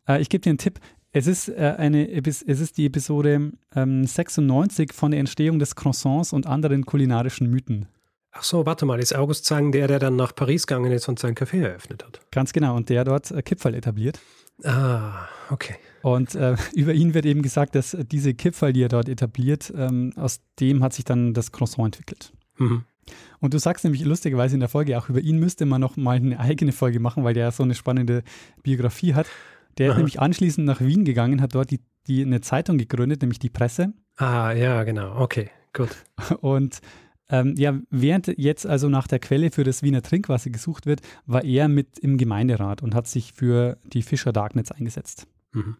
äh, 0.07 0.19
ich 0.19 0.29
gebe 0.29 0.41
dir 0.41 0.49
einen 0.49 0.57
Tipp. 0.57 0.79
Es 1.11 1.25
ist, 1.25 1.49
äh, 1.49 1.75
eine, 1.77 2.07
es 2.11 2.43
ist 2.43 2.77
die 2.77 2.85
Episode 2.85 3.51
ähm, 3.75 4.05
96 4.05 4.93
von 4.93 5.11
der 5.11 5.19
Entstehung 5.19 5.57
des 5.57 5.75
Croissants 5.75 6.33
und 6.33 6.45
anderen 6.45 6.85
kulinarischen 6.85 7.49
Mythen. 7.49 7.87
Ach 8.31 8.43
so, 8.43 8.65
warte 8.65 8.85
mal, 8.85 8.99
ist 8.99 9.15
August 9.15 9.45
Zang 9.45 9.71
der, 9.71 9.87
der 9.87 9.97
dann 9.97 10.15
nach 10.15 10.35
Paris 10.35 10.67
gegangen 10.67 10.91
ist 10.91 11.09
und 11.09 11.17
sein 11.17 11.33
Café 11.33 11.63
eröffnet 11.63 12.05
hat? 12.05 12.21
Ganz 12.31 12.53
genau, 12.53 12.75
und 12.75 12.89
der 12.89 13.03
dort 13.05 13.31
äh, 13.31 13.41
Kipferl 13.41 13.73
etabliert. 13.73 14.19
Ah, 14.63 15.27
okay. 15.49 15.75
Und 16.03 16.35
äh, 16.35 16.55
über 16.73 16.93
ihn 16.93 17.15
wird 17.15 17.25
eben 17.25 17.41
gesagt, 17.41 17.73
dass 17.73 17.97
diese 18.11 18.35
Kipferl, 18.35 18.73
die 18.73 18.83
er 18.83 18.89
dort 18.89 19.09
etabliert, 19.09 19.73
ähm, 19.75 20.13
aus 20.15 20.41
dem 20.59 20.83
hat 20.83 20.93
sich 20.93 21.05
dann 21.05 21.33
das 21.33 21.51
Croissant 21.51 21.87
entwickelt. 21.87 22.33
Mhm. 22.57 22.83
Und 23.39 23.55
du 23.55 23.57
sagst 23.57 23.83
nämlich 23.83 24.05
lustigerweise 24.05 24.55
in 24.55 24.59
der 24.59 24.69
Folge, 24.69 24.97
auch 24.97 25.09
über 25.09 25.21
ihn 25.21 25.39
müsste 25.39 25.65
man 25.65 25.81
noch 25.81 25.97
mal 25.97 26.17
eine 26.17 26.39
eigene 26.39 26.71
Folge 26.71 26.99
machen, 26.99 27.23
weil 27.23 27.33
der 27.33 27.51
so 27.51 27.63
eine 27.63 27.73
spannende 27.73 28.23
Biografie 28.61 29.15
hat. 29.15 29.25
Der 29.79 29.87
Aha. 29.87 29.93
ist 29.93 29.97
nämlich 29.97 30.19
anschließend 30.19 30.67
nach 30.67 30.81
Wien 30.81 31.05
gegangen, 31.05 31.41
hat 31.41 31.55
dort 31.55 31.71
die, 31.71 31.79
die 32.07 32.21
eine 32.21 32.41
Zeitung 32.41 32.77
gegründet, 32.77 33.21
nämlich 33.21 33.39
die 33.39 33.49
Presse. 33.49 33.93
Ah, 34.17 34.51
ja, 34.51 34.83
genau. 34.83 35.19
Okay, 35.19 35.49
gut. 35.73 35.89
Und 36.41 36.81
ähm, 37.29 37.55
ja, 37.57 37.79
während 37.89 38.27
jetzt 38.37 38.65
also 38.65 38.89
nach 38.89 39.07
der 39.07 39.19
Quelle 39.19 39.51
für 39.51 39.63
das 39.63 39.83
Wiener 39.83 40.01
Trinkwasser 40.01 40.49
gesucht 40.49 40.85
wird, 40.85 41.01
war 41.25 41.43
er 41.43 41.67
mit 41.67 41.99
im 41.99 42.17
Gemeinderat 42.17 42.81
und 42.81 42.95
hat 42.95 43.07
sich 43.07 43.33
für 43.33 43.77
die 43.83 44.01
Fischer 44.01 44.33
Darknets 44.33 44.71
eingesetzt. 44.71 45.27
Mhm. 45.53 45.77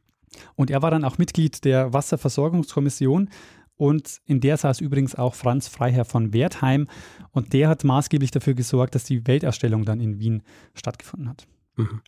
Und 0.56 0.70
er 0.70 0.82
war 0.84 0.92
dann 0.92 1.04
auch 1.04 1.18
Mitglied 1.18 1.66
der 1.66 1.92
Wasserversorgungskommission 1.92 3.30
und 3.76 4.20
in 4.26 4.42
der 4.42 4.58
saß 4.58 4.80
übrigens 4.80 5.16
auch 5.16 5.34
Franz 5.34 5.68
Freiherr 5.68 6.06
von 6.06 6.34
Wertheim 6.34 6.88
und 7.32 7.54
der 7.54 7.68
hat 7.68 7.84
maßgeblich 7.84 8.30
dafür 8.30 8.54
gesorgt, 8.54 8.94
dass 8.94 9.06
die 9.06 9.26
Weltausstellung 9.26 9.86
dann 9.86 10.00
in 10.00 10.20
Wien 10.20 10.44
stattgefunden 10.76 11.30
hat. 11.30 11.48
Mhm. 11.78 12.02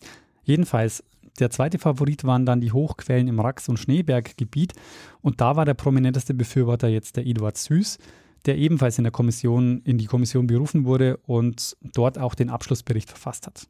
Jedenfalls, 0.44 1.04
der 1.40 1.50
zweite 1.50 1.80
Favorit 1.80 2.24
waren 2.24 2.46
dann 2.46 2.62
die 2.62 2.72
Hochquellen 2.72 3.28
im 3.28 3.40
Rax- 3.40 3.70
und 3.70 3.78
Schneeberggebiet 3.78 4.74
und 5.22 5.42
da 5.42 5.56
war 5.56 5.66
der 5.66 5.74
prominenteste 5.74 6.34
Befürworter 6.34 6.88
jetzt 6.88 7.18
der 7.18 7.26
Eduard 7.26 7.58
Süß, 7.58 7.98
der 8.46 8.58
ebenfalls 8.58 8.98
in 8.98 9.04
der 9.04 9.12
Kommission, 9.12 9.82
in 9.84 9.98
die 9.98 10.06
Kommission 10.06 10.48
berufen 10.48 10.86
wurde 10.86 11.18
und 11.18 11.78
dort 11.82 12.18
auch 12.18 12.36
den 12.36 12.50
Abschlussbericht 12.50 13.10
verfasst 13.10 13.48
hat. 13.48 13.68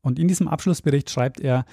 Und 0.00 0.18
in 0.18 0.28
diesem 0.28 0.48
Abschlussbericht 0.48 1.10
schreibt 1.10 1.40
er, 1.40 1.64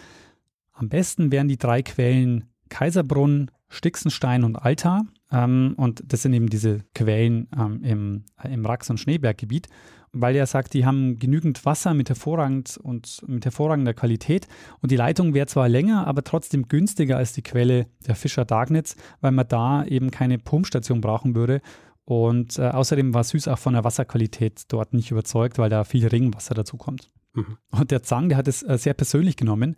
am 0.74 0.90
besten 0.90 1.32
wären 1.32 1.48
die 1.48 1.58
drei 1.58 1.82
Quellen 1.82 2.50
Kaiserbrunn, 2.70 3.52
Stixenstein 3.70 4.44
und 4.44 4.58
Altar. 4.58 5.06
Ähm, 5.32 5.74
und 5.78 6.04
das 6.06 6.22
sind 6.22 6.34
eben 6.34 6.50
diese 6.50 6.80
Quellen 6.94 7.48
ähm, 7.58 7.84
im, 7.84 8.24
im 8.44 8.66
Rax- 8.66 8.90
und 8.90 9.00
Schneeberggebiet, 9.00 9.68
weil 10.12 10.36
er 10.36 10.46
sagt, 10.46 10.74
die 10.74 10.86
haben 10.86 11.20
genügend 11.20 11.66
Wasser 11.66 11.94
mit 11.94 12.10
hervorragend 12.10 12.78
und 12.78 13.22
mit 13.28 13.44
hervorragender 13.44 13.94
Qualität. 13.94 14.48
Und 14.82 14.92
die 14.92 14.96
Leitung 14.96 15.34
wäre 15.34 15.48
zwar 15.48 15.68
länger, 15.68 16.08
aber 16.08 16.24
trotzdem 16.24 16.68
günstiger 16.68 17.18
als 17.18 17.34
die 17.34 17.42
Quelle 17.42 17.88
der 18.08 18.16
Fischer 18.16 18.46
Dagnitz, 18.46 18.96
weil 19.22 19.32
man 19.32 19.48
da 19.48 19.84
eben 19.86 20.12
keine 20.12 20.38
Pumpstation 20.38 21.02
brauchen 21.02 21.36
würde 21.36 21.62
und 22.06 22.60
äh, 22.60 22.70
außerdem 22.70 23.14
war 23.14 23.24
Süß 23.24 23.48
auch 23.48 23.58
von 23.58 23.74
der 23.74 23.84
Wasserqualität 23.84 24.66
dort 24.68 24.94
nicht 24.94 25.12
überzeugt, 25.12 25.58
weil 25.58 25.70
da 25.70 25.84
viel 25.84 26.08
Regenwasser 26.08 26.54
dazu 26.54 26.78
kommt. 26.78 27.12
Mhm. 27.34 27.58
Und 27.72 27.92
der 27.92 28.04
Zang, 28.04 28.30
der 28.30 28.38
hat 28.38 28.48
es 28.48 28.62
äh, 28.62 28.78
sehr 28.78 28.94
persönlich 28.94 29.36
genommen, 29.36 29.76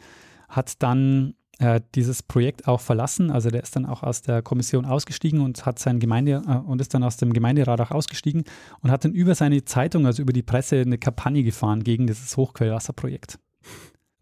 hat 0.50 0.84
dann 0.84 1.36
äh, 1.60 1.82
dieses 1.96 2.24
Projekt 2.24 2.68
auch 2.68 2.82
verlassen. 2.82 3.32
Also 3.32 3.50
der 3.50 3.64
ist 3.64 3.76
dann 3.76 3.86
auch 3.86 4.04
aus 4.04 4.22
der 4.22 4.42
Kommission 4.42 4.86
ausgestiegen 4.86 5.42
und 5.42 5.66
hat 5.66 5.80
sein 5.80 6.00
Gemeinde 6.00 6.44
äh, 6.48 6.58
und 6.58 6.82
ist 6.82 6.94
dann 6.94 7.04
aus 7.04 7.18
dem 7.18 7.34
Gemeinderat 7.34 7.82
auch 7.82 7.92
ausgestiegen 7.92 8.44
und 8.82 8.92
hat 8.92 9.06
dann 9.06 9.14
über 9.14 9.36
seine 9.36 9.66
Zeitung, 9.66 10.06
also 10.06 10.22
über 10.22 10.34
die 10.34 10.44
Presse, 10.44 10.82
eine 10.82 10.98
Kampagne 10.98 11.44
gefahren 11.44 11.84
gegen 11.84 12.08
dieses 12.08 12.38
Hochquellwasserprojekt. 12.38 13.40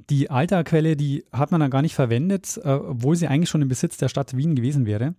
Die 0.09 0.29
Altarquelle, 0.29 0.95
die 0.95 1.25
hat 1.31 1.51
man 1.51 1.61
dann 1.61 1.71
gar 1.71 1.81
nicht 1.81 1.95
verwendet, 1.95 2.59
äh, 2.63 2.69
obwohl 2.69 3.15
sie 3.15 3.27
eigentlich 3.27 3.49
schon 3.49 3.61
im 3.61 3.69
Besitz 3.69 3.97
der 3.97 4.09
Stadt 4.09 4.35
Wien 4.37 4.55
gewesen 4.55 4.85
wäre. 4.85 5.15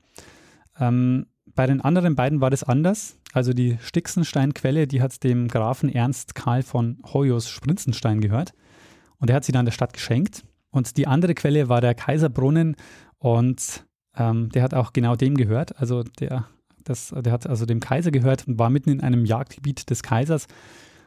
Ähm, 0.78 1.26
bei 1.54 1.66
den 1.66 1.80
anderen 1.80 2.16
beiden 2.16 2.40
war 2.40 2.50
das 2.50 2.64
anders. 2.64 3.18
Also 3.32 3.52
die 3.52 3.78
Stixenstein-Quelle, 3.80 4.86
die 4.86 5.02
hat 5.02 5.22
dem 5.22 5.48
Grafen 5.48 5.88
Ernst 5.88 6.34
Karl 6.34 6.62
von 6.62 6.98
Hoyos 7.12 7.48
Sprinzenstein 7.48 8.20
gehört. 8.20 8.52
Und 9.18 9.30
er 9.30 9.36
hat 9.36 9.44
sie 9.44 9.52
dann 9.52 9.64
der 9.64 9.72
Stadt 9.72 9.92
geschenkt. 9.92 10.44
Und 10.76 10.98
die 10.98 11.06
andere 11.06 11.34
Quelle 11.34 11.70
war 11.70 11.80
der 11.80 11.94
Kaiserbrunnen 11.94 12.76
und 13.16 13.86
ähm, 14.14 14.50
der 14.50 14.62
hat 14.62 14.74
auch 14.74 14.92
genau 14.92 15.16
dem 15.16 15.34
gehört. 15.34 15.80
Also 15.80 16.02
der, 16.02 16.48
das, 16.84 17.14
der 17.16 17.32
hat 17.32 17.46
also 17.46 17.64
dem 17.64 17.80
Kaiser 17.80 18.10
gehört 18.10 18.46
und 18.46 18.58
war 18.58 18.68
mitten 18.68 18.90
in 18.90 19.00
einem 19.00 19.24
Jagdgebiet 19.24 19.88
des 19.88 20.02
Kaisers. 20.02 20.48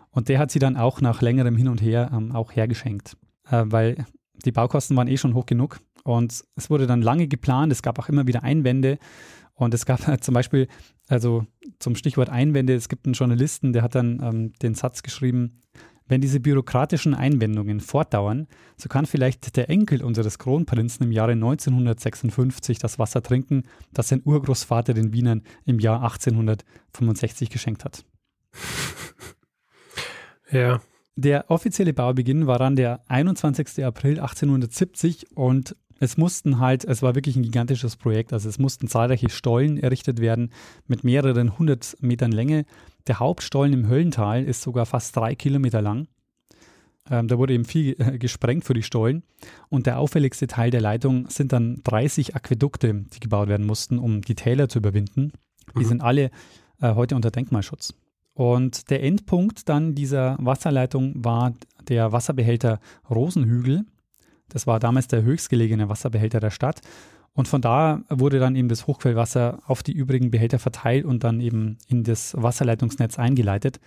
Und 0.09 0.27
der 0.27 0.39
hat 0.39 0.49
sie 0.49 0.57
dann 0.57 0.75
auch 0.75 1.01
nach 1.01 1.21
längerem 1.21 1.55
Hin 1.55 1.67
und 1.67 1.83
Her 1.83 2.09
ähm, 2.11 2.31
auch 2.31 2.51
hergeschenkt. 2.51 3.15
Äh, 3.47 3.65
weil 3.67 4.05
die 4.43 4.51
Baukosten 4.51 4.97
waren 4.97 5.07
eh 5.07 5.17
schon 5.17 5.35
hoch 5.35 5.45
genug. 5.45 5.79
Und 6.03 6.43
es 6.55 6.71
wurde 6.71 6.87
dann 6.87 7.03
lange 7.03 7.27
geplant. 7.27 7.71
Es 7.71 7.83
gab 7.83 7.99
auch 7.99 8.09
immer 8.09 8.25
wieder 8.25 8.41
Einwände. 8.41 8.97
Und 9.53 9.75
es 9.75 9.85
gab 9.85 9.99
zum 10.23 10.33
Beispiel, 10.33 10.67
also 11.07 11.45
zum 11.77 11.93
Stichwort 11.93 12.31
Einwände, 12.31 12.73
es 12.73 12.89
gibt 12.89 13.05
einen 13.05 13.13
Journalisten, 13.13 13.71
der 13.71 13.83
hat 13.83 13.93
dann 13.93 14.19
ähm, 14.23 14.53
den 14.63 14.73
Satz 14.73 15.03
geschrieben, 15.03 15.61
wenn 16.09 16.19
diese 16.19 16.41
bürokratischen 16.41 17.13
Einwendungen 17.13 17.79
fortdauern, 17.79 18.47
so 18.75 18.89
kann 18.89 19.05
vielleicht 19.05 19.55
der 19.55 19.69
Enkel 19.69 20.03
unseres 20.03 20.37
Kronprinzen 20.39 21.05
im 21.05 21.11
Jahre 21.13 21.31
1956 21.31 22.79
das 22.79 22.99
Wasser 22.99 23.23
trinken, 23.23 23.63
das 23.93 24.09
sein 24.09 24.21
Urgroßvater 24.25 24.93
den 24.93 25.13
Wienern 25.13 25.43
im 25.65 25.79
Jahr 25.79 26.03
1865 26.03 27.49
geschenkt 27.49 27.85
hat. 27.85 28.03
Ja. 30.51 30.81
Der 31.15 31.51
offizielle 31.51 31.93
Baubeginn 31.93 32.47
war 32.47 32.57
dann 32.57 32.75
der 32.75 33.01
21. 33.07 33.85
April 33.85 34.19
1870 34.19 35.35
und 35.35 35.75
es 35.99 36.17
mussten 36.17 36.59
halt, 36.59 36.85
es 36.85 37.01
war 37.01 37.13
wirklich 37.13 37.35
ein 37.35 37.43
gigantisches 37.43 37.97
Projekt, 37.97 38.31
also 38.31 38.47
es 38.47 38.57
mussten 38.57 38.87
zahlreiche 38.87 39.29
Stollen 39.29 39.77
errichtet 39.77 40.21
werden 40.21 40.51
mit 40.87 41.03
mehreren 41.03 41.59
hundert 41.59 41.97
Metern 41.99 42.31
Länge. 42.31 42.65
Der 43.07 43.19
Hauptstollen 43.19 43.73
im 43.73 43.87
Höllental 43.87 44.43
ist 44.43 44.61
sogar 44.61 44.85
fast 44.85 45.15
drei 45.15 45.35
Kilometer 45.35 45.81
lang. 45.81 46.07
Ähm, 47.09 47.27
da 47.27 47.37
wurde 47.37 47.53
eben 47.53 47.65
viel 47.65 47.95
äh, 47.99 48.17
gesprengt 48.17 48.65
für 48.65 48.73
die 48.73 48.83
Stollen. 48.83 49.23
Und 49.69 49.85
der 49.87 49.99
auffälligste 49.99 50.47
Teil 50.47 50.71
der 50.71 50.81
Leitung 50.81 51.29
sind 51.29 51.53
dann 51.53 51.81
30 51.83 52.35
Aquädukte, 52.35 52.93
die 52.93 53.19
gebaut 53.19 53.47
werden 53.47 53.65
mussten, 53.65 53.97
um 53.97 54.21
die 54.21 54.35
Täler 54.35 54.69
zu 54.69 54.79
überwinden. 54.79 55.31
Die 55.75 55.83
mhm. 55.83 55.87
sind 55.87 56.01
alle 56.01 56.31
äh, 56.81 56.93
heute 56.93 57.15
unter 57.15 57.31
Denkmalschutz. 57.31 57.93
Und 58.33 58.89
der 58.89 59.03
Endpunkt 59.03 59.67
dann 59.67 59.95
dieser 59.95 60.37
Wasserleitung 60.39 61.13
war 61.25 61.53
der 61.87 62.11
Wasserbehälter 62.11 62.79
Rosenhügel. 63.09 63.85
Das 64.47 64.65
war 64.65 64.79
damals 64.79 65.07
der 65.07 65.23
höchstgelegene 65.23 65.89
Wasserbehälter 65.89 66.39
der 66.39 66.51
Stadt. 66.51 66.81
Und 67.33 67.47
von 67.47 67.61
da 67.61 68.01
wurde 68.09 68.39
dann 68.39 68.55
eben 68.55 68.69
das 68.69 68.87
Hochquellwasser 68.87 69.59
auf 69.65 69.83
die 69.83 69.93
übrigen 69.93 70.31
Behälter 70.31 70.59
verteilt 70.59 71.05
und 71.05 71.23
dann 71.23 71.39
eben 71.39 71.77
in 71.87 72.03
das 72.03 72.33
Wasserleitungsnetz 72.35 73.17
eingeleitet, 73.17 73.79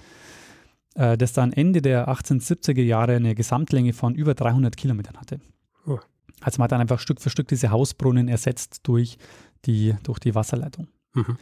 äh, 0.94 1.18
das 1.18 1.32
dann 1.32 1.52
Ende 1.52 1.82
der 1.82 2.08
1870er 2.08 2.82
Jahre 2.82 3.16
eine 3.16 3.34
Gesamtlänge 3.34 3.92
von 3.92 4.14
über 4.14 4.34
300 4.34 4.76
Kilometern 4.76 5.18
hatte. 5.18 5.40
Oh. 5.86 5.98
Also 6.40 6.58
man 6.58 6.64
hat 6.64 6.72
dann 6.72 6.80
einfach 6.80 6.98
Stück 6.98 7.20
für 7.20 7.30
Stück 7.30 7.48
diese 7.48 7.70
Hausbrunnen 7.70 8.28
ersetzt 8.28 8.80
durch 8.84 9.18
die, 9.64 9.94
durch 10.02 10.18
die 10.18 10.34
Wasserleitung. 10.34 10.88
Mhm. 11.14 11.36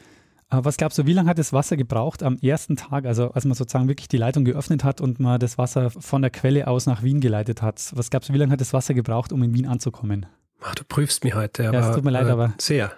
Aber 0.48 0.64
was 0.64 0.76
glaubst 0.76 0.98
du, 0.98 1.06
wie 1.06 1.12
lange 1.12 1.30
hat 1.30 1.38
das 1.38 1.52
Wasser 1.52 1.76
gebraucht 1.76 2.24
am 2.24 2.36
ersten 2.38 2.74
Tag, 2.74 3.06
also 3.06 3.30
als 3.30 3.44
man 3.44 3.54
sozusagen 3.54 3.86
wirklich 3.86 4.08
die 4.08 4.16
Leitung 4.16 4.44
geöffnet 4.44 4.82
hat 4.82 5.00
und 5.00 5.20
man 5.20 5.38
das 5.38 5.58
Wasser 5.58 5.90
von 5.90 6.22
der 6.22 6.32
Quelle 6.32 6.66
aus 6.66 6.86
nach 6.86 7.04
Wien 7.04 7.20
geleitet 7.20 7.62
hat? 7.62 7.92
Was 7.94 8.10
glaubst 8.10 8.28
du, 8.28 8.32
wie 8.32 8.38
lange 8.38 8.50
hat 8.50 8.60
das 8.60 8.72
Wasser 8.72 8.92
gebraucht, 8.92 9.32
um 9.32 9.44
in 9.44 9.54
Wien 9.54 9.66
anzukommen? 9.66 10.26
Ach, 10.62 10.74
du 10.74 10.84
prüfst 10.84 11.24
mich 11.24 11.34
heute, 11.34 11.68
aber. 11.68 11.78
Ja, 11.78 11.88
es 11.90 11.94
tut 11.94 12.04
mir 12.04 12.10
leid, 12.10 12.26
äh, 12.26 12.30
aber. 12.30 12.54
Sehr. 12.58 12.92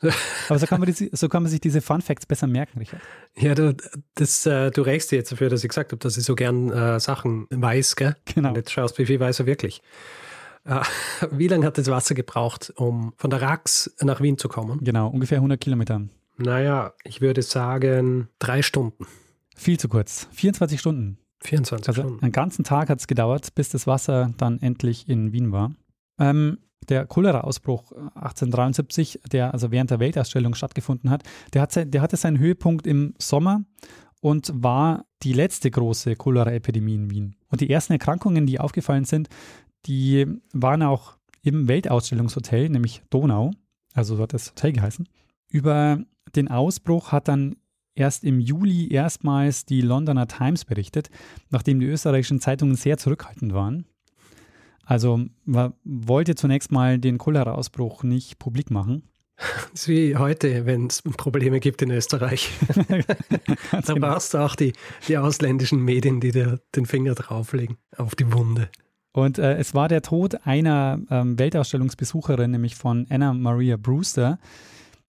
Aber 0.48 0.58
so 0.58 0.66
kann, 0.66 0.80
man 0.80 0.92
die, 0.92 1.10
so 1.12 1.28
kann 1.30 1.42
man 1.42 1.50
sich 1.50 1.60
diese 1.60 1.80
Fun 1.80 2.02
Facts 2.02 2.26
besser 2.26 2.46
merken, 2.46 2.78
Richard. 2.78 3.00
Ja, 3.36 3.54
du, 3.54 3.74
das, 4.14 4.44
äh, 4.44 4.70
du 4.70 4.82
rächst 4.82 5.10
dir 5.10 5.16
jetzt 5.16 5.32
dafür, 5.32 5.48
dass 5.48 5.64
ich 5.64 5.68
gesagt 5.68 5.92
habe, 5.92 5.98
dass 6.00 6.18
ich 6.18 6.24
so 6.24 6.34
gern 6.34 6.70
äh, 6.70 7.00
Sachen 7.00 7.46
weiß, 7.50 7.96
gell? 7.96 8.14
Genau. 8.34 8.50
Und 8.50 8.56
jetzt 8.56 8.70
schaust, 8.72 8.98
wie 8.98 9.06
viel 9.06 9.18
weiß 9.18 9.40
er 9.40 9.46
wirklich. 9.46 9.82
Äh, 10.64 10.80
wie 11.30 11.48
lange 11.48 11.64
hat 11.64 11.78
das 11.78 11.88
Wasser 11.88 12.14
gebraucht, 12.14 12.72
um 12.76 13.14
von 13.16 13.30
der 13.30 13.40
Rax 13.40 13.94
nach 14.02 14.20
Wien 14.20 14.36
zu 14.36 14.48
kommen? 14.48 14.80
Genau, 14.82 15.08
ungefähr 15.08 15.38
100 15.38 15.60
Kilometer. 15.60 16.02
Naja, 16.36 16.92
ich 17.04 17.20
würde 17.20 17.42
sagen 17.42 18.28
drei 18.38 18.60
Stunden. 18.62 19.06
Viel 19.56 19.78
zu 19.78 19.88
kurz. 19.88 20.28
24 20.32 20.80
Stunden. 20.80 21.18
24 21.42 21.88
Also 21.88 22.02
Stunden. 22.02 22.22
einen 22.22 22.32
ganzen 22.32 22.64
Tag 22.64 22.88
hat 22.88 23.00
es 23.00 23.06
gedauert, 23.06 23.54
bis 23.54 23.68
das 23.68 23.86
Wasser 23.86 24.32
dann 24.36 24.60
endlich 24.60 25.08
in 25.08 25.32
Wien 25.32 25.52
war. 25.52 25.72
Ähm, 26.18 26.58
der 26.88 27.06
Cholera-Ausbruch 27.06 27.92
äh, 27.92 27.96
1873, 28.14 29.20
der 29.32 29.52
also 29.52 29.70
während 29.70 29.90
der 29.90 30.00
Weltausstellung 30.00 30.54
stattgefunden 30.54 31.10
hat, 31.10 31.22
der, 31.52 31.62
hat 31.62 31.94
der 31.94 32.02
hatte 32.02 32.16
seinen 32.16 32.38
Höhepunkt 32.38 32.86
im 32.86 33.14
Sommer 33.18 33.64
und 34.20 34.50
war 34.54 35.06
die 35.22 35.32
letzte 35.32 35.70
große 35.70 36.16
Cholera-Epidemie 36.16 36.94
in 36.94 37.10
Wien. 37.10 37.36
Und 37.48 37.60
die 37.60 37.70
ersten 37.70 37.92
Erkrankungen, 37.92 38.46
die 38.46 38.60
aufgefallen 38.60 39.04
sind, 39.04 39.28
die 39.86 40.26
waren 40.52 40.82
auch 40.82 41.16
im 41.42 41.68
Weltausstellungshotel, 41.68 42.70
nämlich 42.70 43.02
Donau, 43.10 43.50
also 43.92 44.16
so 44.16 44.22
hat 44.22 44.32
das 44.32 44.50
Hotel 44.50 44.72
geheißen. 44.72 45.08
Über 45.50 46.00
den 46.34 46.48
Ausbruch 46.48 47.12
hat 47.12 47.28
dann 47.28 47.56
erst 47.94 48.24
im 48.24 48.40
Juli 48.40 48.90
erstmals 48.90 49.66
die 49.66 49.80
Londoner 49.80 50.26
Times 50.26 50.64
berichtet, 50.64 51.10
nachdem 51.50 51.80
die 51.80 51.86
österreichischen 51.86 52.40
Zeitungen 52.40 52.74
sehr 52.74 52.98
zurückhaltend 52.98 53.52
waren. 53.52 53.86
Also 54.86 55.20
man 55.44 55.74
wollte 55.84 56.34
zunächst 56.34 56.72
mal 56.72 56.98
den 56.98 57.18
Cholera-Ausbruch 57.18 58.02
nicht 58.02 58.38
publik 58.38 58.70
machen. 58.70 59.08
Das 59.36 59.72
ist 59.74 59.88
wie 59.88 60.16
heute, 60.16 60.64
wenn 60.66 60.86
es 60.86 61.02
Probleme 61.02 61.60
gibt 61.60 61.82
in 61.82 61.90
Österreich. 61.90 62.50
Da 63.72 63.80
genau. 63.92 64.08
brauchst 64.08 64.34
du 64.34 64.38
auch 64.38 64.54
die, 64.54 64.72
die 65.08 65.18
ausländischen 65.18 65.80
Medien, 65.80 66.20
die 66.20 66.30
dir 66.30 66.60
den 66.76 66.86
Finger 66.86 67.14
drauflegen 67.14 67.76
auf 67.96 68.14
die 68.14 68.32
Wunde. 68.32 68.68
Und 69.12 69.38
äh, 69.38 69.56
es 69.56 69.74
war 69.74 69.88
der 69.88 70.02
Tod 70.02 70.46
einer 70.46 71.00
ähm, 71.10 71.38
Weltausstellungsbesucherin, 71.38 72.50
nämlich 72.50 72.76
von 72.76 73.06
Anna 73.10 73.32
Maria 73.32 73.76
Brewster. 73.76 74.38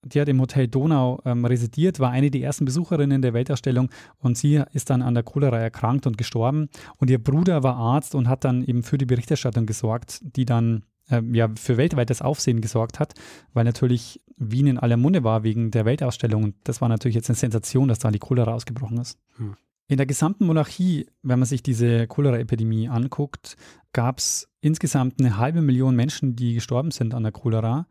Die 0.06 0.20
hat 0.20 0.28
im 0.28 0.40
Hotel 0.40 0.68
Donau 0.68 1.20
ähm, 1.24 1.44
residiert, 1.44 2.00
war 2.00 2.10
eine 2.10 2.30
der 2.30 2.42
ersten 2.42 2.64
Besucherinnen 2.64 3.22
der 3.22 3.34
Weltausstellung 3.34 3.90
und 4.18 4.38
sie 4.38 4.62
ist 4.72 4.90
dann 4.90 5.02
an 5.02 5.14
der 5.14 5.22
Cholera 5.22 5.58
erkrankt 5.58 6.06
und 6.06 6.16
gestorben. 6.16 6.68
Und 6.96 7.10
ihr 7.10 7.22
Bruder 7.22 7.62
war 7.62 7.76
Arzt 7.76 8.14
und 8.14 8.28
hat 8.28 8.44
dann 8.44 8.62
eben 8.62 8.82
für 8.82 8.98
die 8.98 9.06
Berichterstattung 9.06 9.66
gesorgt, 9.66 10.20
die 10.22 10.44
dann 10.44 10.84
ähm, 11.10 11.34
ja 11.34 11.48
für 11.56 11.76
weltweites 11.76 12.22
Aufsehen 12.22 12.60
gesorgt 12.60 13.00
hat, 13.00 13.14
weil 13.52 13.64
natürlich 13.64 14.20
Wien 14.36 14.66
in 14.66 14.78
aller 14.78 14.96
Munde 14.96 15.24
war 15.24 15.42
wegen 15.42 15.70
der 15.70 15.84
Weltausstellung. 15.84 16.44
Und 16.44 16.54
das 16.64 16.80
war 16.80 16.88
natürlich 16.88 17.14
jetzt 17.14 17.30
eine 17.30 17.36
Sensation, 17.36 17.88
dass 17.88 17.98
da 17.98 18.10
die 18.10 18.18
Cholera 18.18 18.52
ausgebrochen 18.52 18.98
ist. 18.98 19.18
Hm. 19.36 19.56
In 19.88 19.98
der 19.98 20.06
gesamten 20.06 20.46
Monarchie, 20.46 21.06
wenn 21.22 21.38
man 21.38 21.46
sich 21.46 21.62
diese 21.62 22.08
Cholera-Epidemie 22.08 22.88
anguckt, 22.88 23.56
gab 23.92 24.18
es 24.18 24.48
insgesamt 24.60 25.20
eine 25.20 25.36
halbe 25.36 25.62
Million 25.62 25.94
Menschen, 25.94 26.34
die 26.34 26.54
gestorben 26.54 26.90
sind 26.90 27.14
an 27.14 27.22
der 27.22 27.30
Cholera. 27.30 27.86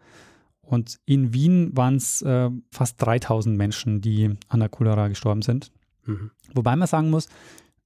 Und 0.65 0.97
in 1.05 1.33
Wien 1.33 1.71
waren 1.75 1.95
es 1.95 2.21
äh, 2.21 2.49
fast 2.71 3.01
3000 3.01 3.57
Menschen, 3.57 4.01
die 4.01 4.35
an 4.47 4.59
der 4.59 4.69
Cholera 4.69 5.07
gestorben 5.07 5.41
sind. 5.41 5.71
Mhm. 6.05 6.31
Wobei 6.53 6.75
man 6.75 6.87
sagen 6.87 7.09
muss, 7.09 7.29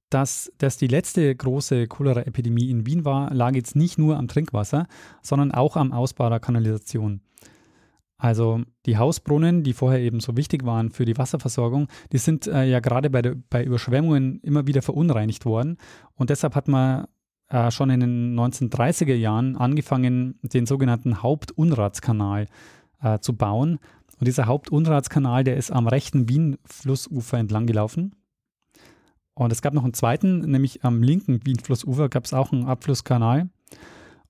dass 0.08 0.52
das 0.58 0.76
die 0.76 0.88
letzte 0.88 1.34
große 1.34 1.86
Cholera-Epidemie 1.86 2.70
in 2.70 2.86
Wien 2.86 3.04
war, 3.04 3.32
lag 3.32 3.54
jetzt 3.54 3.76
nicht 3.76 3.96
nur 3.96 4.16
am 4.16 4.28
Trinkwasser, 4.28 4.86
sondern 5.22 5.52
auch 5.52 5.76
am 5.76 5.92
Ausbau 5.92 6.28
der 6.28 6.40
Kanalisation. 6.40 7.20
Also 8.18 8.60
die 8.84 8.98
Hausbrunnen, 8.98 9.62
die 9.62 9.72
vorher 9.72 10.00
eben 10.00 10.20
so 10.20 10.36
wichtig 10.36 10.64
waren 10.66 10.90
für 10.90 11.06
die 11.06 11.16
Wasserversorgung, 11.16 11.88
die 12.12 12.18
sind 12.18 12.46
äh, 12.46 12.64
ja 12.64 12.80
gerade 12.80 13.08
bei, 13.08 13.22
der, 13.22 13.36
bei 13.48 13.64
Überschwemmungen 13.64 14.40
immer 14.40 14.66
wieder 14.66 14.82
verunreinigt 14.82 15.46
worden. 15.46 15.78
Und 16.14 16.28
deshalb 16.28 16.54
hat 16.54 16.68
man 16.68 17.06
äh, 17.50 17.70
schon 17.70 17.90
in 17.90 18.00
den 18.00 18.38
1930er 18.38 19.14
Jahren 19.14 19.56
angefangen, 19.56 20.38
den 20.42 20.66
sogenannten 20.66 21.22
Hauptunratskanal 21.22 22.46
äh, 23.02 23.18
zu 23.18 23.36
bauen. 23.36 23.78
Und 24.18 24.26
dieser 24.26 24.46
Hauptunratskanal, 24.46 25.44
der 25.44 25.56
ist 25.56 25.70
am 25.70 25.86
rechten 25.86 26.28
Wien-Flussufer 26.28 27.38
entlang 27.38 27.66
gelaufen. 27.66 28.14
Und 29.34 29.52
es 29.52 29.62
gab 29.62 29.72
noch 29.72 29.84
einen 29.84 29.94
zweiten, 29.94 30.40
nämlich 30.40 30.84
am 30.84 31.02
linken 31.02 31.44
Wien-Flussufer 31.44 32.08
gab 32.08 32.24
es 32.24 32.34
auch 32.34 32.52
einen 32.52 32.66
Abflusskanal. 32.66 33.48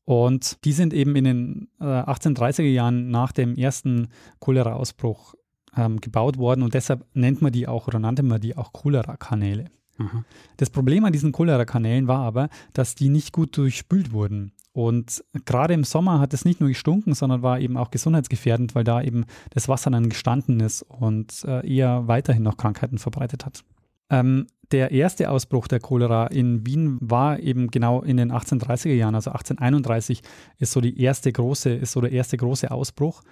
Und 0.05 0.65
die 0.65 0.73
sind 0.73 0.93
eben 0.93 1.15
in 1.17 1.25
den 1.25 1.69
äh, 1.81 1.85
1830er 1.85 2.63
Jahren 2.63 3.11
nach 3.11 3.33
dem 3.33 3.57
ersten 3.57 4.09
Cholera-Ausbruch 4.41 5.35
ähm, 5.77 6.01
gebaut 6.01 6.39
worden 6.39 6.63
und 6.63 6.75
deshalb 6.75 7.05
nennt 7.15 7.43
man 7.43 7.53
die 7.53 7.69
auch 7.69 7.87
oder 7.87 7.99
nannte 7.99 8.23
man 8.23 8.41
die 8.41 8.57
auch 8.57 8.73
Cholera-Kanäle. 8.73 9.67
Mhm. 10.01 10.25
Das 10.57 10.71
Problem 10.71 11.05
an 11.05 11.13
diesen 11.13 11.33
Cholera-Kanälen 11.33 12.09
war 12.09 12.21
aber, 12.21 12.49
dass 12.73 12.95
die 12.95 13.11
nicht 13.11 13.33
gut 13.33 13.57
durchspült 13.57 14.13
wurden. 14.13 14.53
Und 14.73 15.23
gerade 15.45 15.75
im 15.75 15.85
Sommer 15.85 16.21
hat 16.21 16.33
es 16.33 16.45
nicht 16.45 16.61
nur 16.61 16.69
gestunken, 16.69 17.15
sondern 17.15 17.43
war 17.43 17.61
eben 17.61 17.77
auch 17.77 17.91
gesundheitsgefährdend, 17.91 18.75
weil 18.75 18.85
da 18.85 19.03
eben 19.03 19.27
das 19.51 19.69
Wasser 19.69 19.91
dann 19.91 20.09
gestanden 20.09 20.61
ist 20.61 20.83
und 20.83 21.45
äh, 21.45 21.67
eher 21.69 22.09
weiterhin 22.09 22.45
noch 22.45 22.57
Krankheiten 22.57 22.99
verbreitet 22.99 23.45
hat. 23.45 23.63
Ähm, 24.09 24.47
der 24.73 24.93
erste 24.93 25.31
Ausbruch 25.31 25.67
der 25.67 25.81
Cholera 25.81 26.29
in 26.29 26.65
Wien 26.67 26.99
war 27.01 27.41
eben 27.41 27.71
genau 27.71 28.03
in 28.03 28.17
den 28.17 28.33
1830er 28.33 28.95
Jahren, 28.95 29.17
also 29.17 29.31
1831 29.31 30.23
ist 30.59 30.73
so 30.73 30.81
die 30.81 31.01
erste 31.01 31.31
große, 31.31 31.71
ist 31.71 31.93
so 31.93 32.01
der 32.01 32.13
erste 32.13 32.37
große 32.37 32.71
Ausbruch, 32.71 33.23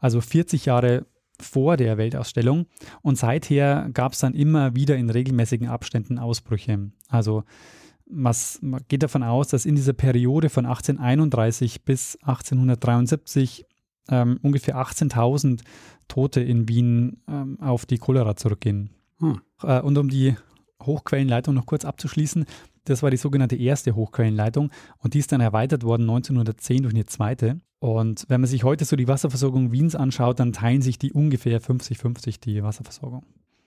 also 0.00 0.20
40 0.20 0.66
Jahre 0.66 1.06
vor 1.40 1.76
der 1.76 1.98
Weltausstellung. 1.98 2.66
Und 3.02 3.18
seither 3.18 3.88
gab 3.92 4.12
es 4.12 4.20
dann 4.20 4.34
immer 4.34 4.74
wieder 4.74 4.96
in 4.96 5.10
regelmäßigen 5.10 5.68
Abständen 5.68 6.18
Ausbrüche. 6.18 6.90
Also 7.08 7.44
was, 8.10 8.58
man 8.62 8.82
geht 8.88 9.02
davon 9.02 9.22
aus, 9.22 9.48
dass 9.48 9.66
in 9.66 9.76
dieser 9.76 9.92
Periode 9.92 10.48
von 10.48 10.64
1831 10.64 11.84
bis 11.84 12.16
1873 12.22 13.66
ähm, 14.10 14.38
ungefähr 14.42 14.76
18.000 14.76 15.60
Tote 16.08 16.40
in 16.40 16.68
Wien 16.68 17.22
ähm, 17.28 17.60
auf 17.60 17.84
die 17.84 17.98
Cholera 17.98 18.36
zurückgehen. 18.36 18.90
Hm. 19.18 19.40
Äh, 19.62 19.80
und 19.80 19.98
um 19.98 20.08
die 20.08 20.36
Hochquellenleitung 20.82 21.54
noch 21.54 21.66
kurz 21.66 21.84
abzuschließen, 21.84 22.46
das 22.88 23.02
war 23.02 23.10
die 23.10 23.16
sogenannte 23.16 23.56
erste 23.56 23.94
Hochquellenleitung 23.94 24.70
und 24.98 25.14
die 25.14 25.18
ist 25.18 25.32
dann 25.32 25.40
erweitert 25.40 25.84
worden 25.84 26.02
1910 26.02 26.82
durch 26.82 26.94
eine 26.94 27.06
zweite. 27.06 27.58
Und 27.80 28.24
wenn 28.28 28.40
man 28.40 28.48
sich 28.48 28.64
heute 28.64 28.84
so 28.84 28.96
die 28.96 29.08
Wasserversorgung 29.08 29.70
Wiens 29.72 29.94
anschaut, 29.94 30.40
dann 30.40 30.52
teilen 30.52 30.82
sich 30.82 30.98
die 30.98 31.12
ungefähr 31.12 31.60
50-50 31.60 32.40
die 32.40 32.62
Wasserversorgung. 32.62 33.24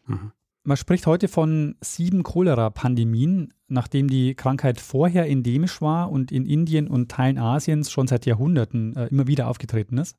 Mhm. 0.07 0.31
Man 0.63 0.77
spricht 0.77 1.07
heute 1.07 1.27
von 1.27 1.75
sieben 1.81 2.21
Cholera-Pandemien, 2.21 3.51
nachdem 3.67 4.07
die 4.07 4.35
Krankheit 4.35 4.79
vorher 4.79 5.27
endemisch 5.27 5.81
war 5.81 6.11
und 6.11 6.31
in 6.31 6.45
Indien 6.45 6.87
und 6.87 7.09
Teilen 7.09 7.39
Asiens 7.39 7.89
schon 7.89 8.05
seit 8.05 8.27
Jahrhunderten 8.27 8.95
äh, 8.95 9.07
immer 9.07 9.25
wieder 9.25 9.47
aufgetreten 9.47 9.97
ist. 9.97 10.17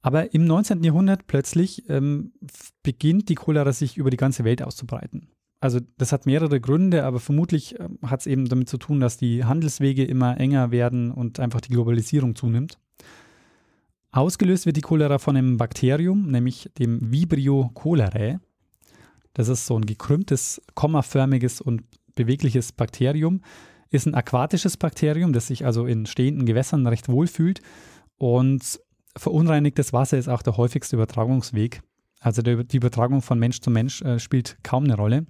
Aber 0.00 0.32
im 0.32 0.44
19. 0.44 0.84
Jahrhundert 0.84 1.26
plötzlich 1.26 1.88
ähm, 1.88 2.32
beginnt 2.82 3.28
die 3.28 3.34
Cholera 3.34 3.72
sich 3.72 3.96
über 3.96 4.10
die 4.10 4.16
ganze 4.16 4.44
Welt 4.44 4.62
auszubreiten. 4.62 5.28
Also 5.62 5.78
das 5.96 6.10
hat 6.10 6.26
mehrere 6.26 6.60
Gründe, 6.60 7.04
aber 7.04 7.20
vermutlich 7.20 7.78
ähm, 7.78 7.96
hat 8.02 8.18
es 8.18 8.26
eben 8.26 8.48
damit 8.48 8.68
zu 8.68 8.78
tun, 8.78 8.98
dass 8.98 9.16
die 9.16 9.44
Handelswege 9.44 10.04
immer 10.04 10.36
enger 10.40 10.72
werden 10.72 11.12
und 11.12 11.38
einfach 11.38 11.60
die 11.60 11.70
Globalisierung 11.70 12.34
zunimmt. 12.34 12.80
Ausgelöst 14.10 14.66
wird 14.66 14.76
die 14.76 14.80
Cholera 14.80 15.18
von 15.18 15.36
einem 15.36 15.58
Bakterium, 15.58 16.26
nämlich 16.26 16.68
dem 16.80 17.12
Vibrio 17.12 17.70
cholerae. 17.74 18.40
Das 19.34 19.46
ist 19.46 19.66
so 19.66 19.76
ein 19.76 19.86
gekrümmtes, 19.86 20.60
kommaförmiges 20.74 21.60
und 21.60 21.84
bewegliches 22.16 22.72
Bakterium. 22.72 23.40
Ist 23.88 24.06
ein 24.06 24.16
aquatisches 24.16 24.76
Bakterium, 24.76 25.32
das 25.32 25.46
sich 25.46 25.64
also 25.64 25.86
in 25.86 26.06
stehenden 26.06 26.44
Gewässern 26.44 26.88
recht 26.88 27.08
wohl 27.08 27.28
fühlt. 27.28 27.62
Und 28.18 28.80
verunreinigtes 29.16 29.92
Wasser 29.92 30.18
ist 30.18 30.28
auch 30.28 30.42
der 30.42 30.56
häufigste 30.56 30.96
Übertragungsweg. 30.96 31.82
Also 32.18 32.42
die 32.42 32.76
Übertragung 32.76 33.22
von 33.22 33.38
Mensch 33.38 33.60
zu 33.60 33.70
Mensch 33.70 34.02
äh, 34.02 34.18
spielt 34.18 34.56
kaum 34.64 34.84
eine 34.84 34.96
Rolle. 34.96 35.24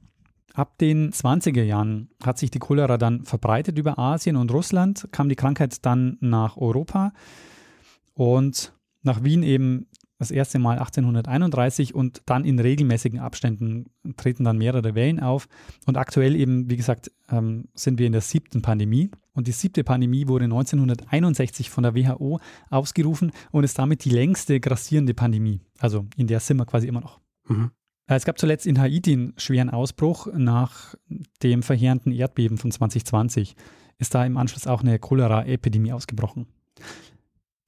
Ab 0.54 0.78
den 0.78 1.12
20er 1.12 1.62
Jahren 1.62 2.10
hat 2.22 2.38
sich 2.38 2.50
die 2.50 2.58
Cholera 2.58 2.98
dann 2.98 3.24
verbreitet 3.24 3.78
über 3.78 3.98
Asien 3.98 4.36
und 4.36 4.52
Russland, 4.52 5.08
kam 5.12 5.28
die 5.28 5.36
Krankheit 5.36 5.84
dann 5.84 6.18
nach 6.20 6.56
Europa 6.56 7.12
und 8.14 8.72
nach 9.02 9.24
Wien 9.24 9.42
eben 9.42 9.86
das 10.22 10.30
erste 10.30 10.60
Mal 10.60 10.78
1831 10.78 11.96
und 11.96 12.22
dann 12.26 12.44
in 12.44 12.60
regelmäßigen 12.60 13.18
Abständen 13.18 13.86
treten 14.16 14.44
dann 14.44 14.56
mehrere 14.56 14.94
Wellen 14.94 15.18
auf. 15.18 15.48
Und 15.84 15.96
aktuell 15.96 16.36
eben, 16.36 16.70
wie 16.70 16.76
gesagt, 16.76 17.10
ähm, 17.28 17.64
sind 17.74 17.98
wir 17.98 18.06
in 18.06 18.12
der 18.12 18.20
siebten 18.20 18.62
Pandemie. 18.62 19.10
Und 19.32 19.48
die 19.48 19.52
siebte 19.52 19.82
Pandemie 19.82 20.28
wurde 20.28 20.44
1961 20.44 21.70
von 21.70 21.82
der 21.82 21.96
WHO 21.96 22.38
ausgerufen 22.70 23.32
und 23.50 23.64
ist 23.64 23.80
damit 23.80 24.04
die 24.04 24.10
längste 24.10 24.60
grassierende 24.60 25.12
Pandemie. 25.12 25.60
Also 25.80 26.06
in 26.16 26.28
der 26.28 26.38
sind 26.38 26.58
wir 26.58 26.66
quasi 26.66 26.86
immer 26.86 27.00
noch. 27.00 27.18
Mhm. 27.48 27.72
Äh, 28.06 28.14
es 28.14 28.24
gab 28.24 28.38
zuletzt 28.38 28.66
in 28.66 28.80
Haiti 28.80 29.12
einen 29.12 29.34
schweren 29.36 29.70
Ausbruch 29.70 30.28
nach 30.34 30.94
dem 31.42 31.62
verheerenden 31.62 32.12
Erdbeben 32.12 32.58
von 32.58 32.70
2020. 32.70 33.56
Ist 33.98 34.14
da 34.14 34.24
im 34.24 34.36
Anschluss 34.36 34.66
auch 34.66 34.82
eine 34.82 34.98
Cholera-Epidemie 34.98 35.92
ausgebrochen. 35.92 36.46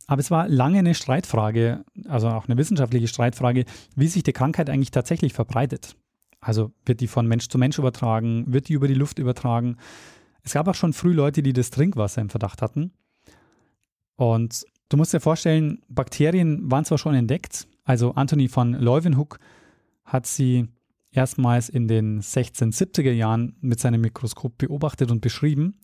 Aber 0.07 0.21
es 0.21 0.31
war 0.31 0.49
lange 0.49 0.79
eine 0.79 0.95
Streitfrage, 0.95 1.85
also 2.09 2.29
auch 2.29 2.47
eine 2.47 2.59
wissenschaftliche 2.59 3.09
Streitfrage, 3.09 3.65
wie 3.97 4.09
sich 4.09 4.23
die 4.23 4.33
Krankheit 4.33 4.69
eigentlich 4.69 4.91
tatsächlich 4.91 5.33
verbreitet. 5.33 5.97
Also 6.41 6.73
wird 6.85 7.01
die 7.01 7.07
von 7.07 7.27
Mensch 7.27 7.49
zu 7.49 7.57
Mensch 7.57 7.79
übertragen, 7.79 8.53
wird 8.53 8.69
die 8.69 8.75
über 8.75 8.87
die 8.87 8.95
Luft 8.95 9.19
übertragen. 9.19 9.77
Es 10.43 10.53
gab 10.53 10.69
auch 10.69 10.75
schon 10.75 10.93
früh 10.93 11.13
Leute, 11.13 11.43
die 11.43 11.55
das 11.55 11.71
Trinkwasser 11.71 12.21
im 12.21 12.29
Verdacht 12.29 12.61
hatten. 12.61 12.93
Und 14.17 14.65
du 14.91 14.99
musst 14.99 15.15
dir 15.15 15.21
vorstellen, 15.21 15.83
Bakterien 15.89 16.71
waren 16.71 16.85
zwar 16.85 16.99
schon 16.99 17.15
entdeckt, 17.15 17.67
also 17.85 18.13
Anthony 18.13 18.49
von 18.49 18.75
Leuwenhoek 18.75 19.39
hat 20.05 20.27
sie 20.27 20.69
erstmals 21.11 21.69
in 21.69 21.89
den 21.89 22.21
1670er 22.21 23.13
Jahren 23.13 23.57
mit 23.61 23.81
seinem 23.81 24.01
Mikroskop 24.01 24.59
beobachtet 24.59 25.11
und 25.11 25.21
beschrieben. 25.21 25.79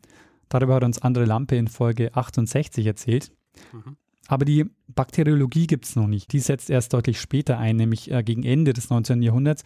Darüber 0.49 0.75
hat 0.75 0.85
uns 0.85 1.01
Andre 1.01 1.25
Lampe 1.25 1.57
in 1.57 1.69
Folge 1.69 2.15
68 2.15 2.85
erzählt. 2.85 3.33
Mhm. 3.73 3.97
Aber 4.27 4.45
die 4.45 4.67
Bakteriologie 4.89 5.67
gibt 5.67 5.87
es 5.87 5.97
noch 5.97 6.07
nicht. 6.07 6.33
Die 6.33 6.41
setzt 6.41 6.71
erst 6.71 6.93
deutlich 6.93 7.21
später 7.21 7.59
ein, 7.59 7.77
nämlich 7.77 8.11
äh, 8.11 8.23
gegen 8.23 8.45
Ende 8.45 8.73
des 8.73 8.91
19. 8.91 9.23
Jahrhunderts. 9.23 9.65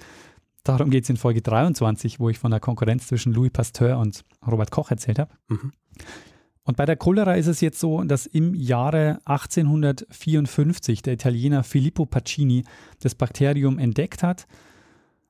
Darum 0.62 0.88
geht 0.88 1.04
es 1.04 1.10
in 1.10 1.18
Folge 1.18 1.42
23, 1.42 2.20
wo 2.20 2.30
ich 2.30 2.38
von 2.38 2.50
der 2.50 2.60
Konkurrenz 2.60 3.06
zwischen 3.06 3.34
Louis 3.34 3.50
Pasteur 3.52 3.98
und 3.98 4.24
Robert 4.46 4.70
Koch 4.70 4.90
erzählt 4.90 5.18
habe. 5.18 5.34
Mhm. 5.48 5.72
Und 6.64 6.77
bei 6.79 6.87
der 6.87 6.96
Cholera 6.96 7.35
ist 7.35 7.46
es 7.46 7.61
jetzt 7.61 7.79
so, 7.79 8.03
dass 8.05 8.27
im 8.27 8.55
Jahre 8.55 9.18
1854 9.27 11.03
der 11.03 11.12
Italiener 11.12 11.62
Filippo 11.62 12.07
Pacini 12.07 12.64
das 13.00 13.14
Bakterium 13.14 13.79
entdeckt 13.79 14.22
hat, 14.22 14.46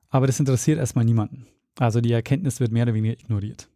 aber 0.09 0.27
das 0.27 0.39
interessiert 0.39 0.79
erstmal 0.79 1.05
niemanden. 1.05 1.47
Also 1.77 1.99
die 1.99 2.13
Erkenntnis 2.13 2.61
wird 2.61 2.71
mehr 2.71 2.83
oder 2.83 2.93
weniger 2.93 3.19
ignoriert. 3.19 3.69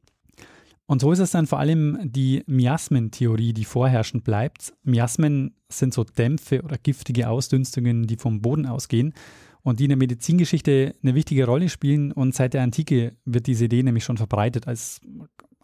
Und 0.86 1.02
so 1.02 1.12
ist 1.12 1.19
es 1.19 1.32
dann 1.32 1.45
vor 1.45 1.60
allem 1.60 2.00
die 2.02 2.43
Miasmentheorie, 2.48 3.54
die 3.54 3.65
vorherrschend 3.65 4.24
bleibt. 4.24 4.74
Miasmen 4.84 5.54
sind 5.67 5.93
so 5.93 6.04
Dämpfe 6.04 6.63
oder 6.63 6.78
giftige 6.78 7.30
Ausdünstungen, 7.30 8.08
die 8.08 8.15
vom 8.15 8.41
Boden 8.41 8.65
ausgehen 8.65 9.13
und 9.62 9.80
die 9.80 9.84
in 9.84 9.89
der 9.89 9.98
Medizingeschichte 9.98 10.95
eine 11.04 11.13
wichtige 11.13 11.45
Rolle 11.45 11.69
spielen. 11.69 12.12
Und 12.12 12.34
seit 12.34 12.56
der 12.56 12.63
Antike 12.63 13.13
wird 13.26 13.45
diese 13.45 13.65
Idee 13.65 13.84
nämlich 13.84 14.04
schon 14.04 14.17
verbreitet, 14.17 14.67
als 14.67 15.02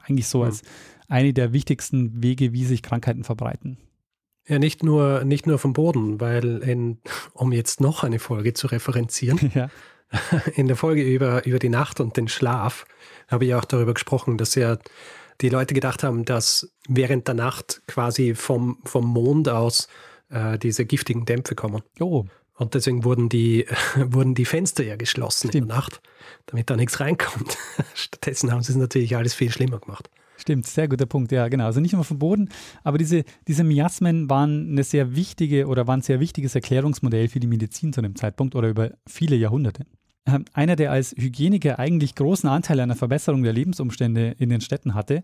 eigentlich 0.07 0.27
so 0.27 0.43
als 0.43 0.61
eine 1.07 1.33
der 1.33 1.53
wichtigsten 1.53 2.23
Wege, 2.23 2.53
wie 2.53 2.65
sich 2.65 2.81
Krankheiten 2.81 3.23
verbreiten. 3.23 3.77
Ja, 4.47 4.59
nicht 4.59 4.83
nur, 4.83 5.23
nicht 5.23 5.47
nur 5.47 5.57
vom 5.57 5.73
Boden, 5.73 6.19
weil 6.19 6.57
in, 6.59 6.99
um 7.33 7.51
jetzt 7.51 7.81
noch 7.81 8.03
eine 8.03 8.19
Folge 8.19 8.53
zu 8.53 8.67
referenzieren, 8.67 9.51
ja. 9.55 9.69
in 10.55 10.67
der 10.67 10.75
Folge 10.75 11.03
über, 11.03 11.45
über 11.45 11.59
die 11.59 11.69
Nacht 11.69 11.99
und 11.99 12.15
den 12.15 12.27
Schlaf 12.27 12.85
habe 13.27 13.45
ich 13.45 13.55
auch 13.55 13.65
darüber 13.65 13.93
gesprochen, 13.93 14.37
dass 14.37 14.53
ja 14.55 14.77
die 15.41 15.49
Leute 15.49 15.73
gedacht 15.73 16.03
haben, 16.03 16.25
dass 16.25 16.71
während 16.87 17.27
der 17.27 17.35
Nacht 17.35 17.81
quasi 17.87 18.35
vom, 18.35 18.77
vom 18.85 19.05
Mond 19.05 19.49
aus 19.49 19.87
äh, 20.29 20.57
diese 20.59 20.85
giftigen 20.85 21.25
Dämpfe 21.25 21.55
kommen. 21.55 21.81
Oh. 21.99 22.25
Und 22.57 22.73
deswegen 22.73 23.03
wurden 23.03 23.29
die, 23.29 23.65
wurden 23.95 24.33
die 24.33 24.45
Fenster 24.45 24.83
ja 24.83 24.95
geschlossen 24.95 25.49
Stimmt. 25.49 25.55
in 25.55 25.67
der 25.67 25.77
Nacht, 25.77 26.01
damit 26.45 26.69
da 26.69 26.75
nichts 26.75 26.99
reinkommt. 26.99 27.57
Stattdessen 27.93 28.51
haben 28.51 28.63
sie 28.63 28.71
es 28.71 28.77
natürlich 28.77 29.15
alles 29.15 29.33
viel 29.33 29.51
schlimmer 29.51 29.79
gemacht. 29.79 30.09
Stimmt, 30.37 30.67
sehr 30.67 30.87
guter 30.87 31.05
Punkt, 31.05 31.31
ja, 31.31 31.47
genau. 31.47 31.65
Also 31.65 31.79
nicht 31.79 31.93
nur 31.93 32.03
vom 32.03 32.19
Boden, 32.19 32.49
aber 32.83 32.97
diese, 32.97 33.23
diese 33.47 33.63
Miasmen 33.63 34.29
waren 34.29 34.71
eine 34.71 34.83
sehr 34.83 35.15
wichtige 35.15 35.67
oder 35.67 35.87
waren 35.87 35.99
ein 35.99 36.03
sehr 36.03 36.19
wichtiges 36.19 36.55
Erklärungsmodell 36.55 37.29
für 37.29 37.39
die 37.39 37.47
Medizin 37.47 37.93
zu 37.93 38.01
dem 38.01 38.15
Zeitpunkt 38.15 38.53
oder 38.53 38.67
über 38.67 38.91
viele 39.07 39.37
Jahrhunderte. 39.37 39.85
Ähm, 40.25 40.45
einer, 40.53 40.75
der 40.75 40.91
als 40.91 41.11
Hygieniker 41.17 41.79
eigentlich 41.79 42.15
großen 42.15 42.49
Anteil 42.49 42.79
an 42.79 42.89
der 42.89 42.97
Verbesserung 42.97 43.43
der 43.43 43.53
Lebensumstände 43.53 44.35
in 44.37 44.49
den 44.49 44.61
Städten 44.61 44.93
hatte, 44.93 45.23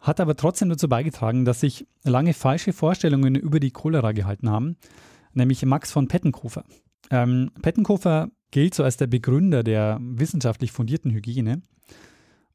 hat 0.00 0.20
aber 0.20 0.36
trotzdem 0.36 0.68
dazu 0.68 0.88
beigetragen, 0.88 1.44
dass 1.44 1.60
sich 1.60 1.86
lange 2.04 2.32
falsche 2.32 2.72
Vorstellungen 2.72 3.34
über 3.34 3.60
die 3.60 3.70
Cholera 3.70 4.12
gehalten 4.12 4.50
haben 4.50 4.76
nämlich 5.38 5.64
Max 5.64 5.90
von 5.90 6.08
Pettenkofer. 6.08 6.64
Ähm, 7.10 7.50
Pettenkofer 7.62 8.28
gilt 8.50 8.74
so 8.74 8.84
als 8.84 8.96
der 8.96 9.06
Begründer 9.06 9.62
der 9.62 9.98
wissenschaftlich 10.00 10.72
fundierten 10.72 11.10
Hygiene. 11.12 11.62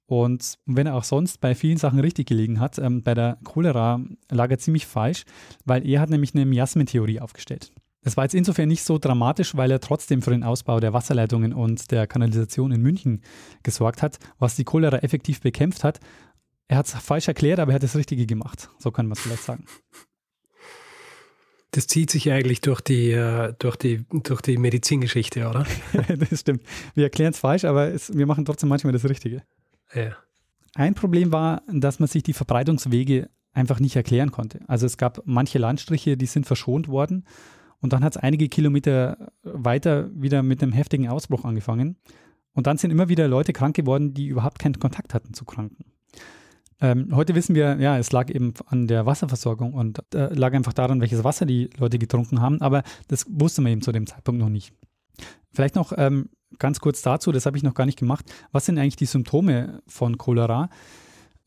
Und 0.05 0.59
wenn 0.65 0.85
er 0.85 0.95
auch 0.95 1.03
sonst 1.03 1.39
bei 1.39 1.55
vielen 1.55 1.77
Sachen 1.77 1.99
richtig 1.99 2.27
gelegen 2.27 2.59
hat, 2.59 2.77
ähm, 2.77 3.03
bei 3.03 3.13
der 3.13 3.37
Cholera 3.43 4.01
lag 4.29 4.51
er 4.51 4.59
ziemlich 4.59 4.85
falsch, 4.85 5.23
weil 5.65 5.87
er 5.87 6.01
hat 6.01 6.09
nämlich 6.09 6.35
eine 6.35 6.45
Miasmentheorie 6.45 7.19
aufgestellt. 7.19 7.71
Das 8.03 8.17
war 8.17 8.25
jetzt 8.25 8.35
insofern 8.35 8.67
nicht 8.67 8.83
so 8.83 8.97
dramatisch, 8.97 9.55
weil 9.55 9.71
er 9.71 9.79
trotzdem 9.79 10.21
für 10.21 10.31
den 10.31 10.43
Ausbau 10.43 10.81
der 10.81 10.91
Wasserleitungen 10.91 11.53
und 11.53 11.89
der 11.89 12.05
Kanalisation 12.05 12.73
in 12.73 12.81
München 12.81 13.21
gesorgt 13.63 14.01
hat, 14.01 14.19
was 14.39 14.55
die 14.55 14.65
Cholera 14.65 14.97
effektiv 14.97 15.39
bekämpft 15.39 15.85
hat. 15.85 15.99
Er 16.67 16.77
hat 16.77 16.87
es 16.87 16.93
falsch 16.93 17.29
erklärt, 17.29 17.59
aber 17.59 17.71
er 17.71 17.75
hat 17.75 17.83
das 17.83 17.95
Richtige 17.95 18.25
gemacht. 18.25 18.69
So 18.77 18.91
kann 18.91 19.07
man 19.07 19.13
es 19.13 19.21
vielleicht 19.21 19.43
sagen. 19.43 19.65
Das 21.73 21.87
zieht 21.87 22.11
sich 22.11 22.31
eigentlich 22.31 22.61
durch 22.61 22.81
die, 22.81 23.11
äh, 23.11 23.53
durch 23.57 23.77
die, 23.77 24.05
durch 24.11 24.41
die 24.41 24.57
Medizingeschichte, 24.57 25.47
oder? 25.49 25.65
das 26.29 26.41
stimmt. 26.41 26.61
Wir 26.93 27.05
erklären 27.05 27.33
es 27.33 27.39
falsch, 27.39 27.65
aber 27.65 27.87
es, 27.87 28.15
wir 28.15 28.27
machen 28.27 28.45
trotzdem 28.45 28.69
manchmal 28.69 28.93
das 28.93 29.09
Richtige. 29.09 29.41
Ja. 29.93 30.15
Ein 30.75 30.93
Problem 30.93 31.31
war, 31.31 31.63
dass 31.67 31.99
man 31.99 32.07
sich 32.07 32.21
die 32.21 32.33
Verbreitungswege 32.33 33.29
einfach 33.53 33.79
nicht 33.79 33.95
erklären 33.95 34.31
konnte. 34.31 34.59
Also 34.67 34.85
es 34.85 34.97
gab 34.97 35.21
manche 35.25 35.57
Landstriche, 35.57 36.15
die 36.15 36.27
sind 36.27 36.45
verschont 36.45 36.87
worden 36.87 37.25
und 37.79 37.91
dann 37.91 38.03
hat 38.03 38.15
es 38.15 38.21
einige 38.21 38.49
Kilometer 38.49 39.31
weiter 39.41 40.09
wieder 40.13 40.43
mit 40.43 40.61
einem 40.61 40.73
heftigen 40.73 41.09
Ausbruch 41.09 41.43
angefangen. 41.43 41.97
Und 42.53 42.67
dann 42.67 42.77
sind 42.77 42.91
immer 42.91 43.09
wieder 43.09 43.27
Leute 43.27 43.51
krank 43.51 43.75
geworden, 43.75 44.13
die 44.13 44.27
überhaupt 44.27 44.59
keinen 44.59 44.79
Kontakt 44.79 45.15
hatten 45.15 45.33
zu 45.33 45.43
Kranken. 45.43 45.85
Ähm, 46.81 47.09
heute 47.13 47.35
wissen 47.35 47.55
wir, 47.55 47.77
ja, 47.79 47.97
es 47.97 48.11
lag 48.11 48.29
eben 48.29 48.53
an 48.65 48.87
der 48.87 49.05
Wasserversorgung 49.05 49.73
und 49.73 49.99
äh, 50.13 50.33
lag 50.33 50.53
einfach 50.53 50.73
daran, 50.73 51.01
welches 51.01 51.23
Wasser 51.23 51.45
die 51.45 51.69
Leute 51.77 51.99
getrunken 51.99 52.41
haben, 52.41 52.61
aber 52.61 52.83
das 53.07 53.25
wusste 53.29 53.61
man 53.61 53.71
eben 53.71 53.81
zu 53.81 53.91
dem 53.91 54.07
Zeitpunkt 54.07 54.41
noch 54.41 54.49
nicht. 54.49 54.73
Vielleicht 55.51 55.75
noch 55.75 55.93
ähm, 55.95 56.29
ganz 56.59 56.79
kurz 56.79 57.01
dazu, 57.01 57.31
das 57.31 57.45
habe 57.45 57.57
ich 57.57 57.63
noch 57.63 57.75
gar 57.75 57.85
nicht 57.85 57.99
gemacht. 57.99 58.25
Was 58.51 58.65
sind 58.65 58.77
eigentlich 58.77 58.95
die 58.95 59.05
Symptome 59.05 59.81
von 59.87 60.17
Cholera? 60.17 60.69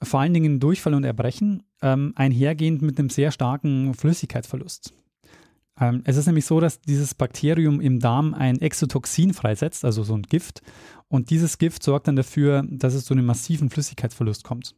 Vor 0.02 0.20
allen 0.20 0.34
Dingen 0.34 0.60
Durchfall 0.60 0.94
und 0.94 1.04
Erbrechen, 1.04 1.62
ähm, 1.82 2.12
einhergehend 2.16 2.82
mit 2.82 2.98
einem 2.98 3.10
sehr 3.10 3.30
starken 3.32 3.94
Flüssigkeitsverlust. 3.94 4.92
Ähm, 5.80 6.02
es 6.04 6.16
ist 6.16 6.26
nämlich 6.26 6.46
so, 6.46 6.60
dass 6.60 6.80
dieses 6.80 7.14
Bakterium 7.14 7.80
im 7.80 8.00
Darm 8.00 8.34
ein 8.34 8.60
Exotoxin 8.60 9.34
freisetzt, 9.34 9.84
also 9.84 10.02
so 10.02 10.14
ein 10.14 10.22
Gift. 10.22 10.62
Und 11.08 11.30
dieses 11.30 11.58
Gift 11.58 11.82
sorgt 11.82 12.08
dann 12.08 12.16
dafür, 12.16 12.64
dass 12.68 12.94
es 12.94 13.04
zu 13.04 13.14
einem 13.14 13.26
massiven 13.26 13.70
Flüssigkeitsverlust 13.70 14.44
kommt. 14.44 14.74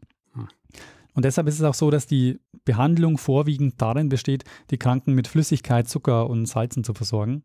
Und 1.15 1.25
deshalb 1.25 1.49
ist 1.49 1.57
es 1.57 1.63
auch 1.63 1.75
so, 1.75 1.91
dass 1.91 2.07
die 2.07 2.39
Behandlung 2.65 3.19
vorwiegend 3.19 3.81
darin 3.83 4.09
besteht, 4.09 4.45
die 4.71 4.79
Kranken 4.79 5.15
mit 5.15 5.27
Flüssigkeit, 5.27 5.89
Zucker 5.89 6.31
und 6.31 6.47
Salzen 6.47 6.85
zu 6.85 6.95
versorgen. 6.95 7.43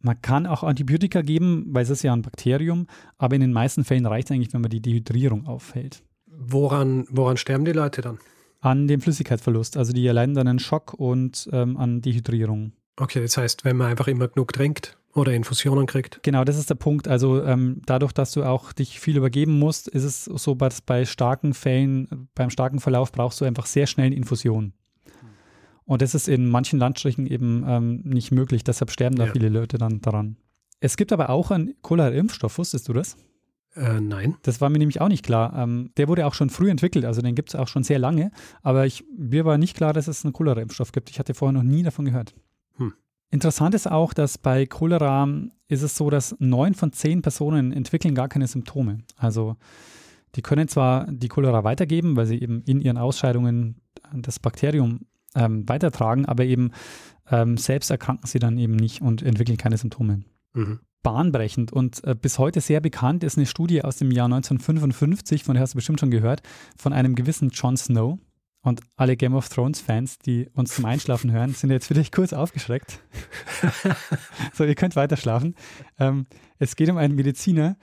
Man 0.00 0.20
kann 0.22 0.46
auch 0.46 0.62
Antibiotika 0.62 1.22
geben, 1.22 1.66
weil 1.70 1.82
es 1.82 1.90
ist 1.90 2.02
ja 2.02 2.12
ein 2.12 2.22
Bakterium, 2.22 2.86
aber 3.16 3.34
in 3.34 3.40
den 3.40 3.52
meisten 3.52 3.84
Fällen 3.84 4.06
reicht 4.06 4.28
es 4.28 4.34
eigentlich, 4.34 4.52
wenn 4.52 4.60
man 4.60 4.70
die 4.70 4.82
Dehydrierung 4.82 5.46
aufhält. 5.46 6.02
Woran, 6.26 7.06
woran 7.10 7.36
sterben 7.36 7.64
die 7.64 7.72
Leute 7.72 8.00
dann? 8.00 8.18
An 8.60 8.86
dem 8.86 9.00
Flüssigkeitsverlust. 9.00 9.76
Also 9.76 9.92
die 9.92 10.06
erleiden 10.06 10.34
dann 10.34 10.46
einen 10.46 10.58
Schock 10.58 10.94
und 10.94 11.48
ähm, 11.52 11.76
an 11.76 12.00
Dehydrierung. 12.00 12.72
Okay, 12.98 13.20
das 13.20 13.36
heißt, 13.36 13.64
wenn 13.64 13.76
man 13.76 13.88
einfach 13.88 14.08
immer 14.08 14.28
genug 14.28 14.52
trinkt, 14.52 14.98
oder 15.14 15.32
Infusionen 15.32 15.86
kriegt. 15.86 16.22
Genau, 16.22 16.44
das 16.44 16.56
ist 16.56 16.70
der 16.70 16.76
Punkt. 16.76 17.08
Also 17.08 17.42
ähm, 17.42 17.82
dadurch, 17.86 18.12
dass 18.12 18.32
du 18.32 18.44
auch 18.44 18.72
dich 18.72 19.00
viel 19.00 19.16
übergeben 19.16 19.58
musst, 19.58 19.88
ist 19.88 20.04
es 20.04 20.24
so, 20.24 20.54
dass 20.54 20.80
bei 20.80 21.04
starken 21.04 21.54
Fällen, 21.54 22.28
beim 22.34 22.50
starken 22.50 22.78
Verlauf 22.78 23.12
brauchst 23.12 23.40
du 23.40 23.44
einfach 23.44 23.66
sehr 23.66 23.86
schnell 23.86 24.12
Infusionen. 24.12 24.74
Und 25.84 26.02
das 26.02 26.14
ist 26.14 26.28
in 26.28 26.48
manchen 26.48 26.78
Landstrichen 26.78 27.26
eben 27.26 27.64
ähm, 27.66 28.02
nicht 28.04 28.30
möglich. 28.30 28.62
Deshalb 28.62 28.90
sterben 28.90 29.16
da 29.16 29.26
ja. 29.26 29.32
viele 29.32 29.48
Leute 29.48 29.78
dann 29.78 30.00
daran. 30.02 30.36
Es 30.80 30.96
gibt 30.96 31.12
aber 31.12 31.30
auch 31.30 31.50
einen 31.50 31.74
Cholera-Impfstoff, 31.82 32.58
wusstest 32.58 32.88
du 32.88 32.92
das? 32.92 33.16
Äh, 33.74 34.00
nein. 34.00 34.36
Das 34.42 34.60
war 34.60 34.68
mir 34.68 34.78
nämlich 34.78 35.00
auch 35.00 35.08
nicht 35.08 35.24
klar. 35.24 35.54
Ähm, 35.56 35.90
der 35.96 36.08
wurde 36.08 36.26
auch 36.26 36.34
schon 36.34 36.50
früh 36.50 36.70
entwickelt, 36.70 37.06
also 37.06 37.22
den 37.22 37.34
gibt 37.34 37.48
es 37.48 37.54
auch 37.54 37.68
schon 37.68 37.84
sehr 37.84 37.98
lange. 37.98 38.30
Aber 38.62 38.84
ich, 38.84 39.04
mir 39.16 39.46
war 39.46 39.56
nicht 39.56 39.76
klar, 39.76 39.94
dass 39.94 40.08
es 40.08 40.24
einen 40.24 40.34
Cholera-Impfstoff 40.34 40.92
gibt. 40.92 41.08
Ich 41.08 41.18
hatte 41.18 41.32
vorher 41.32 41.54
noch 41.54 41.62
nie 41.62 41.82
davon 41.82 42.04
gehört. 42.04 42.34
Interessant 43.30 43.74
ist 43.74 43.90
auch, 43.90 44.14
dass 44.14 44.38
bei 44.38 44.66
Cholera 44.66 45.28
ist 45.68 45.82
es 45.82 45.96
so, 45.96 46.08
dass 46.08 46.34
neun 46.38 46.74
von 46.74 46.92
zehn 46.92 47.20
Personen 47.20 47.72
entwickeln 47.72 48.14
gar 48.14 48.28
keine 48.28 48.46
Symptome. 48.46 48.98
Also 49.16 49.56
die 50.34 50.42
können 50.42 50.68
zwar 50.68 51.06
die 51.10 51.28
Cholera 51.28 51.64
weitergeben, 51.64 52.16
weil 52.16 52.26
sie 52.26 52.40
eben 52.40 52.62
in 52.62 52.80
ihren 52.80 52.96
Ausscheidungen 52.96 53.76
das 54.14 54.38
Bakterium 54.38 55.00
ähm, 55.34 55.68
weitertragen, 55.68 56.26
aber 56.26 56.44
eben 56.44 56.72
ähm, 57.30 57.56
selbst 57.56 57.90
erkranken 57.90 58.26
sie 58.26 58.38
dann 58.38 58.58
eben 58.58 58.76
nicht 58.76 59.02
und 59.02 59.22
entwickeln 59.22 59.58
keine 59.58 59.76
Symptome. 59.76 60.22
Mhm. 60.54 60.80
Bahnbrechend 61.02 61.72
und 61.72 62.02
äh, 62.04 62.14
bis 62.14 62.38
heute 62.38 62.60
sehr 62.60 62.80
bekannt 62.80 63.22
ist 63.22 63.36
eine 63.36 63.46
Studie 63.46 63.84
aus 63.84 63.96
dem 63.96 64.10
Jahr 64.10 64.26
1955, 64.26 65.44
von 65.44 65.54
der 65.54 65.62
hast 65.62 65.74
du 65.74 65.76
bestimmt 65.76 66.00
schon 66.00 66.10
gehört, 66.10 66.42
von 66.76 66.92
einem 66.92 67.14
gewissen 67.14 67.50
John 67.50 67.76
Snow. 67.76 68.18
Und 68.60 68.80
alle 68.96 69.16
Game 69.16 69.34
of 69.34 69.48
Thrones-Fans, 69.48 70.18
die 70.18 70.48
uns 70.52 70.74
zum 70.74 70.84
Einschlafen 70.84 71.30
hören, 71.30 71.52
sind 71.54 71.70
jetzt 71.70 71.86
vielleicht 71.86 72.12
kurz 72.14 72.32
aufgeschreckt. 72.32 73.00
so, 74.52 74.64
ihr 74.64 74.74
könnt 74.74 74.96
weiter 74.96 75.16
schlafen. 75.16 75.54
Ähm, 75.98 76.26
es 76.58 76.74
geht 76.74 76.90
um 76.90 76.96
einen 76.96 77.14
Mediziner, 77.14 77.76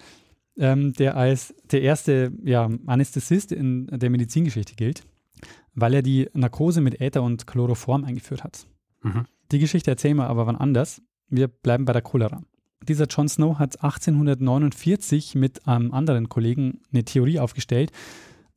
ähm, 0.57 0.93
der 0.93 1.15
als 1.15 1.55
der 1.71 1.81
erste 1.81 2.33
ja, 2.43 2.69
Anästhesist 2.85 3.51
in 3.51 3.87
der 3.87 4.09
Medizingeschichte 4.09 4.75
gilt, 4.75 5.03
weil 5.73 5.93
er 5.93 6.01
die 6.01 6.29
Narkose 6.33 6.81
mit 6.81 6.99
Äther 6.99 7.23
und 7.23 7.47
Chloroform 7.47 8.03
eingeführt 8.03 8.43
hat. 8.43 8.67
Mhm. 9.01 9.25
Die 9.51 9.59
Geschichte 9.59 9.91
erzählen 9.91 10.17
wir 10.17 10.27
aber 10.27 10.45
wann 10.45 10.55
anders. 10.55 11.01
Wir 11.29 11.47
bleiben 11.47 11.85
bei 11.85 11.93
der 11.93 12.01
Cholera. 12.01 12.41
Dieser 12.87 13.05
John 13.05 13.27
Snow 13.27 13.57
hat 13.57 13.81
1849 13.81 15.35
mit 15.35 15.67
einem 15.67 15.91
anderen 15.91 16.29
Kollegen 16.29 16.81
eine 16.91 17.03
Theorie 17.03 17.39
aufgestellt. 17.39 17.91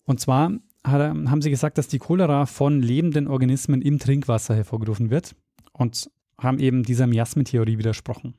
Und 0.04 0.20
zwar 0.20 0.52
haben 0.90 1.42
sie 1.42 1.50
gesagt, 1.50 1.78
dass 1.78 1.88
die 1.88 1.98
Cholera 1.98 2.46
von 2.46 2.82
lebenden 2.82 3.28
Organismen 3.28 3.82
im 3.82 3.98
Trinkwasser 3.98 4.54
hervorgerufen 4.54 5.10
wird 5.10 5.34
und 5.72 6.10
haben 6.40 6.58
eben 6.58 6.82
dieser 6.82 7.06
Miasmentheorie 7.06 7.78
widersprochen. 7.78 8.34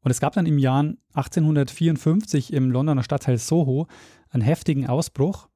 Und 0.00 0.10
es 0.10 0.20
gab 0.20 0.34
dann 0.34 0.46
im 0.46 0.58
Jahr 0.58 0.94
1854 1.14 2.52
im 2.52 2.70
Londoner 2.70 3.02
Stadtteil 3.02 3.38
Soho 3.38 3.88
einen 4.30 4.42
heftigen 4.42 4.86
Ausbruch. 4.86 5.48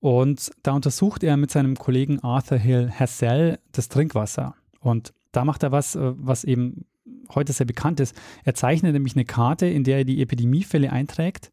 Und 0.00 0.50
da 0.62 0.72
untersucht 0.72 1.22
er 1.22 1.36
mit 1.36 1.50
seinem 1.50 1.76
Kollegen 1.76 2.20
Arthur 2.20 2.58
Hill 2.58 2.90
Hassell 2.90 3.58
das 3.72 3.88
Trinkwasser. 3.88 4.54
Und 4.80 5.12
da 5.32 5.44
macht 5.44 5.62
er 5.62 5.72
was, 5.72 5.94
äh, 5.94 6.12
was 6.16 6.44
eben 6.44 6.86
heute 7.34 7.52
sehr 7.52 7.66
bekannt 7.66 8.00
ist. 8.00 8.16
Er 8.44 8.54
zeichnet 8.54 8.92
nämlich 8.92 9.14
eine 9.14 9.24
Karte, 9.24 9.66
in 9.66 9.84
der 9.84 9.98
er 9.98 10.04
die 10.04 10.22
Epidemiefälle 10.22 10.90
einträgt. 10.90 11.52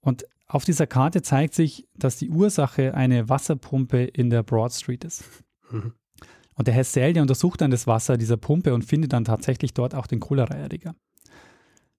Und 0.00 0.24
auf 0.52 0.66
dieser 0.66 0.86
Karte 0.86 1.22
zeigt 1.22 1.54
sich, 1.54 1.88
dass 1.96 2.18
die 2.18 2.28
Ursache 2.28 2.94
eine 2.94 3.30
Wasserpumpe 3.30 4.04
in 4.04 4.28
der 4.28 4.42
Broad 4.42 4.70
Street 4.72 5.02
ist. 5.02 5.24
Mhm. 5.70 5.94
Und 6.54 6.66
der 6.66 6.74
Herr 6.74 6.84
Sell, 6.84 7.14
der 7.14 7.22
untersucht 7.22 7.62
dann 7.62 7.70
das 7.70 7.86
Wasser 7.86 8.18
dieser 8.18 8.36
Pumpe 8.36 8.74
und 8.74 8.84
findet 8.84 9.14
dann 9.14 9.24
tatsächlich 9.24 9.72
dort 9.72 9.94
auch 9.94 10.06
den 10.06 10.20
Choleraerreger. 10.20 10.94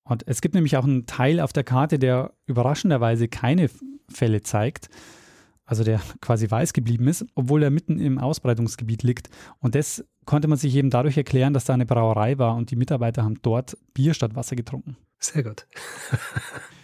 Und 0.04 0.28
es 0.28 0.40
gibt 0.40 0.54
nämlich 0.54 0.78
auch 0.78 0.84
einen 0.84 1.08
Teil 1.08 1.40
auf 1.40 1.52
der 1.52 1.64
Karte, 1.64 1.98
der 1.98 2.36
überraschenderweise 2.46 3.28
keine 3.28 3.72
Fälle 4.08 4.44
zeigt, 4.44 4.90
also 5.66 5.84
der 5.84 6.00
quasi 6.22 6.50
weiß 6.50 6.74
geblieben 6.74 7.08
ist, 7.08 7.26
obwohl 7.34 7.64
er 7.64 7.72
mitten 7.72 7.98
im 7.98 8.20
Ausbreitungsgebiet 8.20 9.02
liegt. 9.02 9.32
Und 9.58 9.74
das 9.74 10.06
konnte 10.26 10.48
man 10.48 10.60
sich 10.60 10.76
eben 10.76 10.92
dadurch 10.92 11.18
erklären, 11.18 11.56
dass 11.56 11.66
da 11.66 11.74
eine 11.74 11.88
Brauerei 11.88 12.38
war 12.38 12.56
und 12.56 12.70
die 12.70 12.76
Mitarbeiter 12.76 13.24
haben 13.24 13.42
dort 13.42 13.76
Bier 13.96 14.14
statt 14.14 14.36
Wasser 14.36 14.56
getrunken. 14.56 14.96
Sehr 15.18 15.42
gut. 15.42 15.66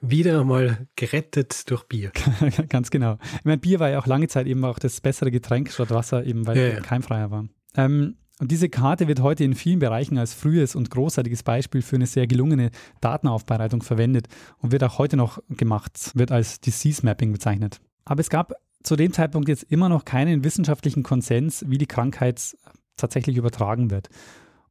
wieder 0.00 0.40
einmal 0.40 0.86
gerettet 0.96 1.70
durch 1.70 1.84
Bier. 1.84 2.12
Ganz 2.68 2.90
genau. 2.90 3.18
Ich 3.38 3.44
meine, 3.44 3.58
Bier 3.58 3.80
war 3.80 3.90
ja 3.90 3.98
auch 3.98 4.06
lange 4.06 4.28
Zeit 4.28 4.46
eben 4.46 4.64
auch 4.64 4.78
das 4.78 5.00
bessere 5.00 5.30
Getränk 5.30 5.70
statt 5.70 5.90
Wasser, 5.90 6.24
eben 6.24 6.46
weil 6.46 6.56
ja, 6.56 6.68
ja. 6.68 6.80
keimfreier 6.80 7.30
war. 7.30 7.48
Ähm, 7.76 8.16
und 8.40 8.52
diese 8.52 8.68
Karte 8.68 9.08
wird 9.08 9.20
heute 9.20 9.42
in 9.42 9.54
vielen 9.54 9.80
Bereichen 9.80 10.16
als 10.16 10.32
frühes 10.32 10.76
und 10.76 10.90
großartiges 10.90 11.42
Beispiel 11.42 11.82
für 11.82 11.96
eine 11.96 12.06
sehr 12.06 12.26
gelungene 12.26 12.70
Datenaufbereitung 13.00 13.82
verwendet 13.82 14.28
und 14.58 14.70
wird 14.70 14.84
auch 14.84 14.98
heute 14.98 15.16
noch 15.16 15.42
gemacht, 15.48 16.12
wird 16.14 16.30
als 16.30 16.60
Disease 16.60 17.04
Mapping 17.04 17.32
bezeichnet. 17.32 17.80
Aber 18.04 18.20
es 18.20 18.30
gab 18.30 18.52
zu 18.84 18.94
dem 18.94 19.12
Zeitpunkt 19.12 19.48
jetzt 19.48 19.64
immer 19.64 19.88
noch 19.88 20.04
keinen 20.04 20.44
wissenschaftlichen 20.44 21.02
Konsens, 21.02 21.64
wie 21.66 21.78
die 21.78 21.86
Krankheit 21.86 22.56
tatsächlich 22.96 23.36
übertragen 23.36 23.90
wird. 23.90 24.08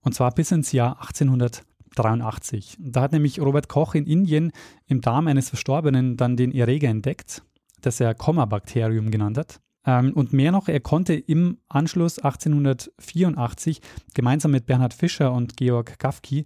Und 0.01 0.15
zwar 0.15 0.33
bis 0.33 0.51
ins 0.51 0.71
Jahr 0.71 1.01
1800. 1.01 1.63
83. 1.95 2.77
Da 2.79 3.01
hat 3.01 3.11
nämlich 3.11 3.39
Robert 3.39 3.69
Koch 3.69 3.95
in 3.95 4.05
Indien 4.05 4.51
im 4.85 5.01
Darm 5.01 5.27
eines 5.27 5.49
Verstorbenen 5.49 6.17
dann 6.17 6.37
den 6.37 6.51
Erreger 6.51 6.89
entdeckt, 6.89 7.43
das 7.81 7.99
er 7.99 8.13
Komma-Bakterium 8.13 9.11
genannt 9.11 9.37
hat. 9.37 9.59
Ähm, 9.85 10.13
und 10.13 10.33
mehr 10.33 10.51
noch, 10.51 10.67
er 10.67 10.79
konnte 10.79 11.13
im 11.13 11.57
Anschluss 11.69 12.19
1884 12.19 13.81
gemeinsam 14.13 14.51
mit 14.51 14.65
Bernhard 14.65 14.93
Fischer 14.93 15.31
und 15.31 15.57
Georg 15.57 15.97
Gafki 15.97 16.45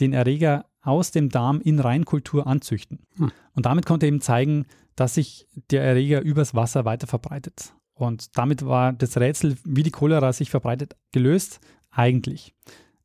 den 0.00 0.12
Erreger 0.12 0.66
aus 0.82 1.10
dem 1.10 1.28
Darm 1.28 1.60
in 1.60 1.78
Reinkultur 1.78 2.46
anzüchten. 2.46 3.00
Hm. 3.16 3.32
Und 3.54 3.66
damit 3.66 3.86
konnte 3.86 4.06
er 4.06 4.08
eben 4.08 4.20
zeigen, 4.20 4.66
dass 4.96 5.14
sich 5.14 5.46
der 5.70 5.82
Erreger 5.82 6.20
übers 6.20 6.54
Wasser 6.54 6.84
weiter 6.84 7.06
verbreitet. 7.06 7.72
Und 7.94 8.36
damit 8.36 8.64
war 8.66 8.92
das 8.92 9.16
Rätsel, 9.16 9.56
wie 9.64 9.82
die 9.82 9.90
Cholera 9.90 10.32
sich 10.32 10.50
verbreitet, 10.50 10.96
gelöst, 11.12 11.60
eigentlich. 11.90 12.54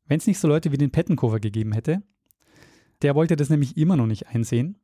Wenn 0.08 0.18
es 0.18 0.26
nicht 0.26 0.38
so 0.38 0.48
Leute 0.48 0.72
wie 0.72 0.78
den 0.78 0.90
Pettenkofer 0.90 1.38
gegeben 1.38 1.72
hätte, 1.72 2.02
der 3.02 3.14
wollte 3.14 3.36
das 3.36 3.50
nämlich 3.50 3.76
immer 3.76 3.96
noch 3.96 4.06
nicht 4.06 4.26
einsehen 4.28 4.78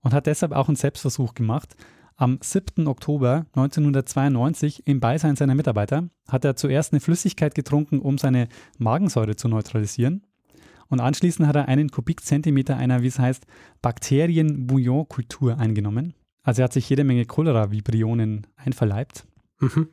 und 0.00 0.12
hat 0.12 0.26
deshalb 0.26 0.52
auch 0.52 0.68
einen 0.68 0.76
Selbstversuch 0.76 1.34
gemacht. 1.34 1.74
Am 2.16 2.38
7. 2.42 2.86
Oktober 2.86 3.46
1992 3.54 4.86
im 4.86 5.00
Beisein 5.00 5.36
seiner 5.36 5.54
Mitarbeiter 5.54 6.10
hat 6.28 6.44
er 6.44 6.56
zuerst 6.56 6.92
eine 6.92 7.00
Flüssigkeit 7.00 7.54
getrunken, 7.54 8.00
um 8.00 8.18
seine 8.18 8.48
Magensäure 8.76 9.36
zu 9.36 9.48
neutralisieren. 9.48 10.26
Und 10.88 11.00
anschließend 11.00 11.46
hat 11.46 11.56
er 11.56 11.68
einen 11.68 11.90
Kubikzentimeter 11.90 12.76
einer, 12.76 13.02
wie 13.02 13.08
es 13.08 13.18
heißt, 13.18 13.46
Bakterien-Bouillon-Kultur 13.82 15.58
eingenommen. 15.58 16.14
Also 16.42 16.62
er 16.62 16.64
hat 16.64 16.72
sich 16.72 16.88
jede 16.88 17.04
Menge 17.04 17.24
Cholera-Vibrionen 17.24 18.46
einverleibt. 18.56 19.26
Mhm. 19.60 19.88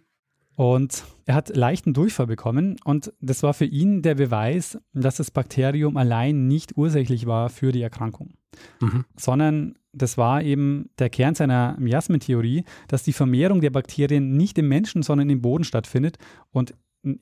Und 0.56 1.04
er 1.26 1.36
hat 1.36 1.56
leichten 1.56 1.94
Durchfall 1.94 2.28
bekommen 2.28 2.78
und 2.86 3.12
das 3.20 3.44
war 3.44 3.54
für 3.54 3.66
ihn 3.66 4.02
der 4.02 4.16
Beweis, 4.16 4.78
dass 4.94 5.18
das 5.18 5.32
Bakterium 5.32 5.98
allein 5.98 6.48
nicht 6.48 6.78
ursächlich 6.78 7.26
war 7.26 7.50
für 7.50 7.74
die 7.74 7.82
Erkrankung, 7.82 8.36
mhm. 8.80 9.04
sondern 9.18 9.76
das 9.92 10.18
war 10.18 10.42
eben 10.44 10.90
der 10.98 11.10
Kern 11.10 11.36
seiner 11.36 11.76
Miasmentheorie, 11.78 12.64
dass 12.88 13.04
die 13.04 13.14
Vermehrung 13.14 13.60
der 13.62 13.70
Bakterien 13.70 14.38
nicht 14.38 14.58
im 14.58 14.70
Menschen, 14.70 15.04
sondern 15.04 15.30
im 15.30 15.42
Boden 15.42 15.64
stattfindet 15.64 16.18
und 16.52 16.74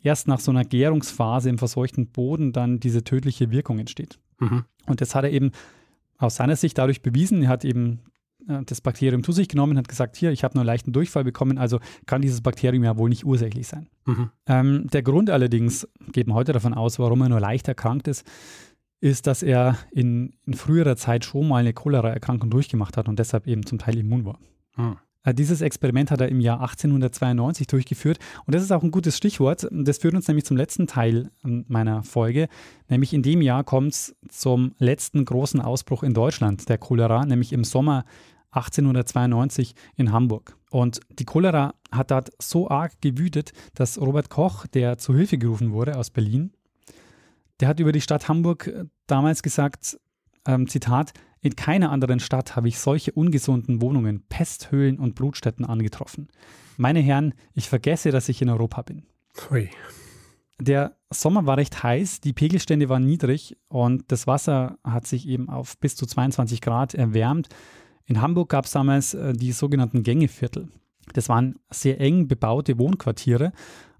erst 0.01 0.27
nach 0.27 0.39
so 0.39 0.51
einer 0.51 0.65
Gärungsphase 0.65 1.49
im 1.49 1.57
verseuchten 1.57 2.07
Boden 2.07 2.53
dann 2.53 2.79
diese 2.79 3.03
tödliche 3.03 3.51
Wirkung 3.51 3.79
entsteht. 3.79 4.19
Mhm. 4.39 4.65
Und 4.85 5.01
das 5.01 5.15
hat 5.15 5.23
er 5.23 5.31
eben 5.31 5.51
aus 6.17 6.35
seiner 6.35 6.55
Sicht 6.55 6.77
dadurch 6.77 7.01
bewiesen. 7.01 7.43
Er 7.43 7.49
hat 7.49 7.65
eben 7.65 7.99
das 8.65 8.81
Bakterium 8.81 9.23
zu 9.23 9.31
sich 9.31 9.47
genommen, 9.47 9.77
hat 9.77 9.87
gesagt, 9.87 10.15
hier, 10.15 10.31
ich 10.31 10.43
habe 10.43 10.55
nur 10.55 10.65
leichten 10.65 10.91
Durchfall 10.91 11.23
bekommen, 11.23 11.57
also 11.57 11.79
kann 12.05 12.21
dieses 12.21 12.41
Bakterium 12.41 12.83
ja 12.83 12.97
wohl 12.97 13.09
nicht 13.09 13.25
ursächlich 13.25 13.67
sein. 13.67 13.87
Mhm. 14.05 14.29
Ähm, 14.47 14.87
der 14.91 15.03
Grund 15.03 15.29
allerdings, 15.29 15.87
geht 16.11 16.27
man 16.27 16.35
heute 16.35 16.53
davon 16.53 16.73
aus, 16.73 16.99
warum 16.99 17.21
er 17.21 17.29
nur 17.29 17.39
leicht 17.39 17.67
erkrankt 17.67 18.07
ist, 18.07 18.25
ist, 18.99 19.27
dass 19.27 19.43
er 19.43 19.77
in, 19.91 20.33
in 20.45 20.53
früherer 20.53 20.95
Zeit 20.95 21.25
schon 21.25 21.47
mal 21.47 21.57
eine 21.57 21.73
Cholera-Erkrankung 21.73 22.49
durchgemacht 22.49 22.95
hat 22.95 23.09
und 23.09 23.19
deshalb 23.19 23.47
eben 23.47 23.65
zum 23.65 23.77
Teil 23.77 23.97
immun 23.97 24.25
war. 24.25 24.39
Mhm. 24.77 24.97
Dieses 25.31 25.61
Experiment 25.61 26.11
hat 26.11 26.19
er 26.19 26.27
im 26.27 26.41
Jahr 26.41 26.59
1892 26.59 27.67
durchgeführt 27.67 28.19
und 28.45 28.53
das 28.53 28.61
ist 28.61 28.71
auch 28.71 28.83
ein 28.83 28.91
gutes 28.91 29.15
Stichwort. 29.15 29.65
Das 29.71 29.99
führt 29.99 30.15
uns 30.15 30.27
nämlich 30.27 30.43
zum 30.43 30.57
letzten 30.57 30.85
Teil 30.85 31.31
ähm, 31.45 31.63
meiner 31.69 32.03
Folge, 32.03 32.49
nämlich 32.89 33.13
in 33.13 33.23
dem 33.23 33.41
Jahr 33.41 33.63
kommt 33.63 33.93
es 33.93 34.15
zum 34.27 34.73
letzten 34.79 35.23
großen 35.23 35.61
Ausbruch 35.61 36.03
in 36.03 36.13
Deutschland 36.13 36.67
der 36.67 36.77
Cholera, 36.77 37.25
nämlich 37.25 37.53
im 37.53 37.63
Sommer 37.63 38.03
1892 38.53 39.75
in 39.95 40.11
Hamburg. 40.11 40.57
Und 40.69 40.99
die 41.19 41.25
Cholera 41.25 41.75
hat 41.91 42.11
dort 42.11 42.31
so 42.41 42.69
arg 42.69 43.01
gewütet, 43.01 43.53
dass 43.75 43.99
Robert 43.99 44.29
Koch, 44.29 44.67
der 44.67 44.97
zu 44.97 45.15
Hilfe 45.15 45.37
gerufen 45.37 45.71
wurde 45.71 45.97
aus 45.97 46.09
Berlin, 46.09 46.51
der 47.59 47.67
hat 47.67 47.79
über 47.79 47.91
die 47.91 48.01
Stadt 48.01 48.27
Hamburg 48.27 48.67
äh, 48.67 48.85
damals 49.07 49.43
gesagt, 49.43 49.99
ähm, 50.45 50.67
Zitat, 50.67 51.13
in 51.41 51.55
keiner 51.55 51.91
anderen 51.91 52.19
Stadt 52.19 52.55
habe 52.55 52.69
ich 52.69 52.79
solche 52.79 53.11
ungesunden 53.11 53.81
Wohnungen, 53.81 54.23
Pesthöhlen 54.29 54.97
und 54.97 55.15
Blutstätten 55.15 55.65
angetroffen. 55.65 56.29
Meine 56.77 56.99
Herren, 56.99 57.33
ich 57.53 57.69
vergesse, 57.69 58.11
dass 58.11 58.29
ich 58.29 58.41
in 58.41 58.49
Europa 58.49 58.81
bin. 58.81 59.03
Hui. 59.49 59.69
Der 60.59 60.95
Sommer 61.09 61.45
war 61.45 61.57
recht 61.57 61.83
heiß, 61.83 62.21
die 62.21 62.31
Pegelstände 62.31 62.87
waren 62.87 63.05
niedrig 63.05 63.57
und 63.67 64.05
das 64.07 64.27
Wasser 64.27 64.77
hat 64.83 65.05
sich 65.05 65.27
eben 65.27 65.49
auf 65.49 65.77
bis 65.79 65.95
zu 65.95 66.05
22 66.05 66.61
Grad 66.61 66.93
erwärmt. 66.93 67.49
In 68.05 68.21
Hamburg 68.21 68.49
gab 68.49 68.65
es 68.65 68.71
damals 68.71 69.13
äh, 69.13 69.33
die 69.33 69.51
sogenannten 69.51 70.03
Gängeviertel. 70.03 70.69
Das 71.13 71.29
waren 71.29 71.55
sehr 71.69 71.99
eng 71.99 72.27
bebaute 72.27 72.77
Wohnquartiere. 72.77 73.51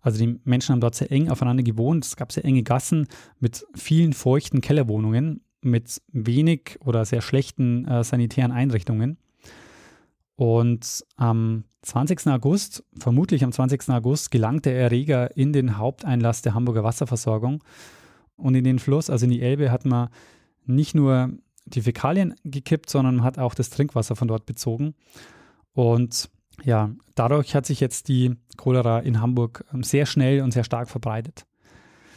Also 0.01 0.19
die 0.19 0.39
Menschen 0.43 0.73
haben 0.73 0.81
dort 0.81 0.95
sehr 0.95 1.11
eng 1.11 1.29
aufeinander 1.29 1.63
gewohnt. 1.63 2.05
Es 2.05 2.15
gab 2.15 2.31
sehr 2.31 2.45
enge 2.45 2.63
Gassen 2.63 3.07
mit 3.39 3.65
vielen 3.75 4.13
feuchten 4.13 4.61
Kellerwohnungen, 4.61 5.41
mit 5.61 6.01
wenig 6.11 6.77
oder 6.81 7.05
sehr 7.05 7.21
schlechten 7.21 7.85
äh, 7.87 8.03
sanitären 8.03 8.51
Einrichtungen. 8.51 9.17
Und 10.35 11.05
am 11.15 11.63
20. 11.83 12.27
August, 12.27 12.83
vermutlich 12.97 13.43
am 13.43 13.51
20. 13.51 13.89
August, 13.89 14.31
gelangt 14.31 14.65
der 14.65 14.75
Erreger 14.75 15.35
in 15.37 15.53
den 15.53 15.77
Haupteinlass 15.77 16.41
der 16.41 16.53
Hamburger 16.53 16.83
Wasserversorgung. 16.83 17.63
Und 18.35 18.55
in 18.55 18.63
den 18.63 18.79
Fluss, 18.79 19.09
also 19.09 19.25
in 19.25 19.31
die 19.31 19.41
Elbe, 19.41 19.71
hat 19.71 19.85
man 19.85 20.09
nicht 20.65 20.95
nur 20.95 21.31
die 21.65 21.81
Fäkalien 21.81 22.35
gekippt, 22.43 22.89
sondern 22.89 23.17
man 23.17 23.25
hat 23.25 23.39
auch 23.39 23.55
das 23.55 23.69
Trinkwasser 23.69 24.15
von 24.15 24.27
dort 24.27 24.45
bezogen. 24.45 24.95
Und 25.73 26.29
ja, 26.63 26.91
dadurch 27.15 27.55
hat 27.55 27.65
sich 27.65 27.79
jetzt 27.79 28.07
die 28.07 28.35
Cholera 28.57 28.99
in 28.99 29.21
Hamburg 29.21 29.65
ähm, 29.73 29.83
sehr 29.83 30.05
schnell 30.05 30.41
und 30.41 30.51
sehr 30.51 30.63
stark 30.63 30.89
verbreitet. 30.89 31.45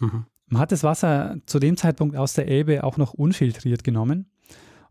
Mhm. 0.01 0.27
Man 0.49 0.61
hat 0.61 0.73
das 0.73 0.85
Wasser 0.85 1.37
zu 1.47 1.59
dem 1.59 1.77
Zeitpunkt 1.77 2.16
aus 2.16 2.35
der 2.35 2.49
Elbe 2.49 2.85
auch 2.85 2.99
noch 2.99 3.14
unfiltriert 3.14 3.83
genommen. 3.83 4.31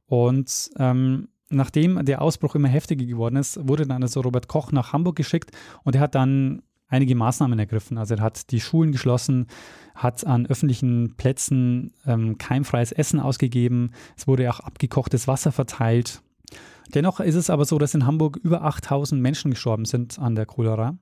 Und 0.08 0.72
ähm, 0.78 1.30
nachdem 1.50 2.04
der 2.06 2.22
Ausbruch 2.22 2.56
immer 2.56 2.68
heftiger 2.68 3.06
geworden 3.06 3.38
ist, 3.38 3.68
wurde 3.68 3.88
dann 3.88 4.04
also 4.04 4.22
Robert 4.22 4.48
Koch 4.48 4.72
nach 4.72 4.94
Hamburg 4.94 5.16
geschickt 5.16 5.52
und 5.84 5.96
er 5.96 6.02
hat 6.02 6.16
dann 6.16 6.62
einige 6.88 7.16
Maßnahmen 7.16 7.58
ergriffen. 7.58 7.98
Also 7.98 8.16
er 8.16 8.22
hat 8.22 8.52
die 8.52 8.62
Schulen 8.62 8.92
geschlossen, 8.92 9.48
hat 9.96 10.26
an 10.26 10.46
öffentlichen 10.46 11.16
Plätzen 11.16 11.94
ähm, 12.06 12.38
keimfreies 12.38 12.92
Essen 12.92 13.20
ausgegeben, 13.20 13.92
es 14.18 14.28
wurde 14.28 14.50
auch 14.50 14.60
abgekochtes 14.60 15.28
Wasser 15.28 15.52
verteilt. 15.52 16.22
Dennoch 16.94 17.20
ist 17.20 17.36
es 17.36 17.50
aber 17.50 17.66
so, 17.66 17.78
dass 17.78 17.96
in 17.96 18.06
Hamburg 18.06 18.38
über 18.38 18.64
8000 18.64 19.22
Menschen 19.22 19.52
gestorben 19.52 19.86
sind 19.86 20.20
an 20.20 20.36
der 20.36 20.46
Cholera. 20.46 20.98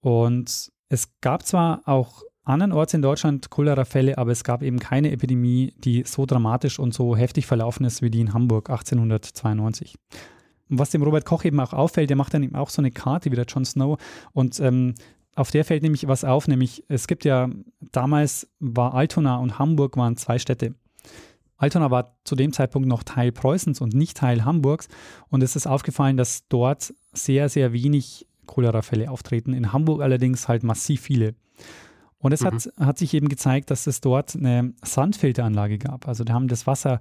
Und 0.00 0.72
es 0.88 1.08
gab 1.20 1.44
zwar 1.44 1.82
auch 1.86 2.22
andernorts 2.44 2.94
in 2.94 3.02
Deutschland 3.02 3.50
Cholera-Fälle, 3.50 4.18
aber 4.18 4.32
es 4.32 4.44
gab 4.44 4.62
eben 4.62 4.78
keine 4.78 5.12
Epidemie, 5.12 5.74
die 5.78 6.02
so 6.04 6.26
dramatisch 6.26 6.78
und 6.78 6.92
so 6.92 7.16
heftig 7.16 7.46
verlaufen 7.46 7.84
ist 7.86 8.02
wie 8.02 8.10
die 8.10 8.20
in 8.20 8.34
Hamburg 8.34 8.70
1892. 8.70 9.96
Und 10.72 10.78
was 10.78 10.88
dem 10.88 11.02
Robert 11.02 11.26
Koch 11.26 11.44
eben 11.44 11.60
auch 11.60 11.74
auffällt, 11.74 12.08
der 12.08 12.16
macht 12.16 12.32
dann 12.32 12.42
eben 12.42 12.56
auch 12.56 12.70
so 12.70 12.80
eine 12.80 12.90
Karte 12.90 13.30
wie 13.30 13.36
der 13.36 13.44
Jon 13.44 13.66
Snow 13.66 14.00
und 14.32 14.58
ähm, 14.58 14.94
auf 15.34 15.50
der 15.50 15.66
fällt 15.66 15.82
nämlich 15.82 16.08
was 16.08 16.24
auf, 16.24 16.48
nämlich 16.48 16.82
es 16.88 17.06
gibt 17.06 17.26
ja, 17.26 17.50
damals 17.92 18.48
war 18.58 18.94
Altona 18.94 19.36
und 19.36 19.58
Hamburg 19.58 19.98
waren 19.98 20.16
zwei 20.16 20.38
Städte. 20.38 20.74
Altona 21.58 21.90
war 21.90 22.16
zu 22.24 22.36
dem 22.36 22.54
Zeitpunkt 22.54 22.88
noch 22.88 23.02
Teil 23.02 23.32
Preußens 23.32 23.82
und 23.82 23.92
nicht 23.92 24.16
Teil 24.16 24.46
Hamburgs 24.46 24.88
und 25.28 25.42
es 25.42 25.56
ist 25.56 25.66
aufgefallen, 25.66 26.16
dass 26.16 26.48
dort 26.48 26.94
sehr, 27.12 27.50
sehr 27.50 27.74
wenig 27.74 28.26
Cholera-Fälle 28.46 29.10
auftreten, 29.10 29.52
in 29.52 29.74
Hamburg 29.74 30.00
allerdings 30.00 30.48
halt 30.48 30.62
massiv 30.62 31.02
viele. 31.02 31.34
Und 32.22 32.32
es 32.32 32.40
mhm. 32.40 32.46
hat, 32.46 32.72
hat 32.80 32.98
sich 32.98 33.12
eben 33.12 33.28
gezeigt, 33.28 33.70
dass 33.70 33.86
es 33.86 34.00
dort 34.00 34.36
eine 34.36 34.72
Sandfilteranlage 34.82 35.76
gab. 35.76 36.08
Also 36.08 36.24
die 36.24 36.32
haben 36.32 36.48
das 36.48 36.66
Wasser 36.66 37.00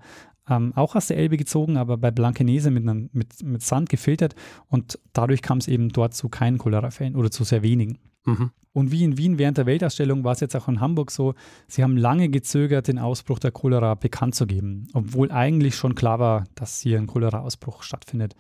ähm, 0.50 0.74
auch 0.76 0.96
aus 0.96 1.08
der 1.08 1.18
Elbe 1.18 1.38
gezogen, 1.38 1.78
aber 1.78 1.98
bei 1.98 2.12
Blankenese 2.12 2.72
mit, 2.72 2.84
mit, 3.14 3.44
mit 3.44 3.62
Sand 3.62 3.90
gefiltert 3.90 4.36
und 4.68 5.00
dadurch 5.14 5.42
kam 5.42 5.60
es 5.60 5.68
eben 5.68 5.90
dort 5.90 6.14
zu 6.14 6.30
keinen 6.30 6.58
Cholera-Fällen 6.58 7.16
oder 7.16 7.32
zu 7.32 7.44
sehr 7.44 7.64
wenigen. 7.64 8.00
Mhm. 8.26 8.52
Und 8.74 8.92
wie 8.92 9.04
in 9.04 9.18
Wien 9.18 9.38
während 9.38 9.58
der 9.58 9.66
Weltausstellung 9.66 10.24
war 10.24 10.32
es 10.32 10.40
jetzt 10.40 10.56
auch 10.56 10.68
in 10.68 10.80
Hamburg 10.80 11.12
so, 11.12 11.34
sie 11.68 11.84
haben 11.84 11.98
lange 11.98 12.30
gezögert, 12.30 12.88
den 12.88 13.00
Ausbruch 13.00 13.40
der 13.40 13.52
Cholera 13.52 13.96
bekannt 13.96 14.36
zu 14.36 14.48
geben, 14.48 14.88
obwohl 14.94 15.32
eigentlich 15.32 15.76
schon 15.76 15.96
klar 15.96 16.20
war, 16.20 16.46
dass 16.56 16.80
hier 16.80 16.98
ein 16.98 17.08
Cholera-Ausbruch 17.08 17.84
stattfindet. 17.84 18.36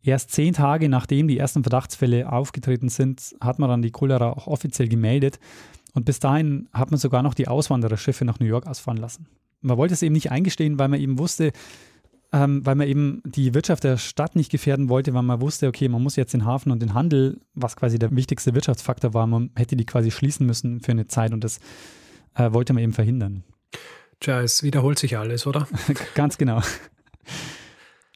Erst 0.00 0.30
zehn 0.30 0.54
Tage 0.54 0.88
nachdem 0.88 1.26
die 1.26 1.38
ersten 1.38 1.64
Verdachtsfälle 1.64 2.30
aufgetreten 2.30 2.88
sind, 2.88 3.34
hat 3.40 3.58
man 3.58 3.68
dann 3.68 3.82
die 3.82 3.90
Cholera 3.90 4.30
auch 4.30 4.46
offiziell 4.46 4.88
gemeldet. 4.88 5.40
Und 5.92 6.04
bis 6.04 6.20
dahin 6.20 6.68
hat 6.72 6.92
man 6.92 7.00
sogar 7.00 7.22
noch 7.24 7.34
die 7.34 7.48
Auswandererschiffe 7.48 8.24
nach 8.24 8.38
New 8.38 8.46
York 8.46 8.66
ausfahren 8.66 8.98
lassen. 8.98 9.26
Man 9.60 9.76
wollte 9.76 9.94
es 9.94 10.02
eben 10.02 10.12
nicht 10.12 10.30
eingestehen, 10.30 10.78
weil 10.78 10.88
man 10.88 11.00
eben 11.00 11.18
wusste, 11.18 11.52
ähm, 12.32 12.64
weil 12.64 12.74
man 12.74 12.86
eben 12.86 13.22
die 13.24 13.54
Wirtschaft 13.54 13.84
der 13.84 13.96
Stadt 13.96 14.36
nicht 14.36 14.50
gefährden 14.50 14.88
wollte, 14.88 15.14
weil 15.14 15.22
man 15.22 15.40
wusste, 15.40 15.66
okay, 15.66 15.88
man 15.88 16.02
muss 16.02 16.16
jetzt 16.16 16.34
den 16.34 16.44
Hafen 16.44 16.70
und 16.70 16.80
den 16.80 16.94
Handel, 16.94 17.40
was 17.54 17.76
quasi 17.76 17.98
der 17.98 18.14
wichtigste 18.14 18.54
Wirtschaftsfaktor 18.54 19.14
war, 19.14 19.26
man 19.26 19.50
hätte 19.56 19.76
die 19.76 19.86
quasi 19.86 20.10
schließen 20.10 20.46
müssen 20.46 20.80
für 20.80 20.92
eine 20.92 21.06
Zeit 21.06 21.32
und 21.32 21.42
das 21.42 21.58
äh, 22.34 22.52
wollte 22.52 22.72
man 22.72 22.82
eben 22.82 22.92
verhindern. 22.92 23.44
Tja, 24.20 24.42
es 24.42 24.62
wiederholt 24.62 24.98
sich 24.98 25.16
alles, 25.16 25.46
oder? 25.46 25.68
Ganz 26.14 26.38
genau. 26.38 26.60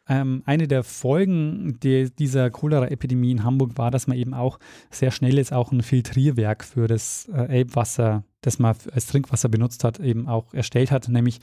Ähm, 0.08 0.42
eine 0.46 0.66
der 0.66 0.82
Folgen 0.82 1.78
die, 1.80 2.10
dieser 2.14 2.50
Cholera-Epidemie 2.50 3.30
in 3.30 3.44
Hamburg 3.44 3.78
war, 3.78 3.90
dass 3.90 4.08
man 4.08 4.18
eben 4.18 4.34
auch 4.34 4.58
sehr 4.90 5.12
schnell 5.12 5.36
jetzt 5.36 5.52
auch 5.52 5.70
ein 5.70 5.82
Filtrierwerk 5.82 6.64
für 6.64 6.88
das 6.88 7.28
äh, 7.32 7.44
Elbwasser, 7.46 8.24
das 8.42 8.58
man 8.58 8.76
als 8.92 9.06
Trinkwasser 9.06 9.48
benutzt 9.48 9.82
hat, 9.84 9.98
eben 9.98 10.28
auch 10.28 10.52
erstellt 10.52 10.90
hat, 10.90 11.08
nämlich 11.08 11.40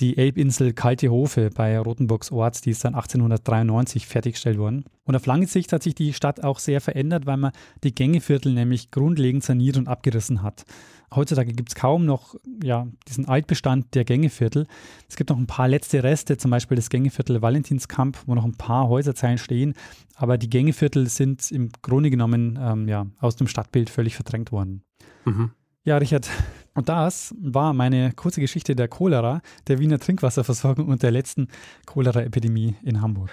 die 0.00 0.18
Elbinsel 0.18 0.72
Kalte 0.72 1.08
Hofe 1.08 1.50
bei 1.50 1.78
Rothenburgs 1.78 2.32
Ort, 2.32 2.64
die 2.64 2.70
ist 2.70 2.84
dann 2.84 2.94
1893 2.94 4.06
fertiggestellt 4.06 4.58
worden. 4.58 4.84
Und 5.04 5.14
auf 5.14 5.26
lange 5.26 5.46
Sicht 5.46 5.72
hat 5.72 5.84
sich 5.84 5.94
die 5.94 6.12
Stadt 6.12 6.42
auch 6.42 6.58
sehr 6.58 6.80
verändert, 6.80 7.26
weil 7.26 7.36
man 7.36 7.52
die 7.84 7.94
Gängeviertel 7.94 8.52
nämlich 8.52 8.90
grundlegend 8.90 9.44
saniert 9.44 9.76
und 9.76 9.86
abgerissen 9.86 10.42
hat. 10.42 10.64
Heutzutage 11.14 11.52
gibt 11.52 11.68
es 11.68 11.74
kaum 11.76 12.06
noch 12.06 12.34
ja, 12.62 12.88
diesen 13.06 13.28
Altbestand 13.28 13.94
der 13.94 14.04
Gängeviertel. 14.04 14.66
Es 15.08 15.14
gibt 15.14 15.30
noch 15.30 15.38
ein 15.38 15.46
paar 15.46 15.68
letzte 15.68 16.02
Reste, 16.02 16.36
zum 16.38 16.50
Beispiel 16.50 16.76
das 16.76 16.90
Gängeviertel 16.90 17.40
Valentinskamp, 17.40 18.18
wo 18.26 18.34
noch 18.34 18.44
ein 18.44 18.56
paar 18.56 18.88
Häuserzeilen 18.88 19.38
stehen. 19.38 19.74
Aber 20.16 20.38
die 20.38 20.50
Gängeviertel 20.50 21.08
sind 21.08 21.52
im 21.52 21.70
Grunde 21.82 22.10
genommen 22.10 22.58
ähm, 22.60 22.88
ja, 22.88 23.06
aus 23.20 23.36
dem 23.36 23.46
Stadtbild 23.46 23.90
völlig 23.90 24.16
verdrängt 24.16 24.50
worden. 24.50 24.82
Mhm. 25.24 25.52
Ja, 25.86 25.98
Richard, 25.98 26.30
und 26.72 26.88
das 26.88 27.34
war 27.38 27.74
meine 27.74 28.12
kurze 28.12 28.40
Geschichte 28.40 28.74
der 28.74 28.88
Cholera, 28.88 29.42
der 29.68 29.78
Wiener 29.78 29.98
Trinkwasserversorgung 29.98 30.88
und 30.88 31.02
der 31.02 31.10
letzten 31.10 31.48
Cholera-Epidemie 31.84 32.74
in 32.82 33.02
Hamburg. 33.02 33.28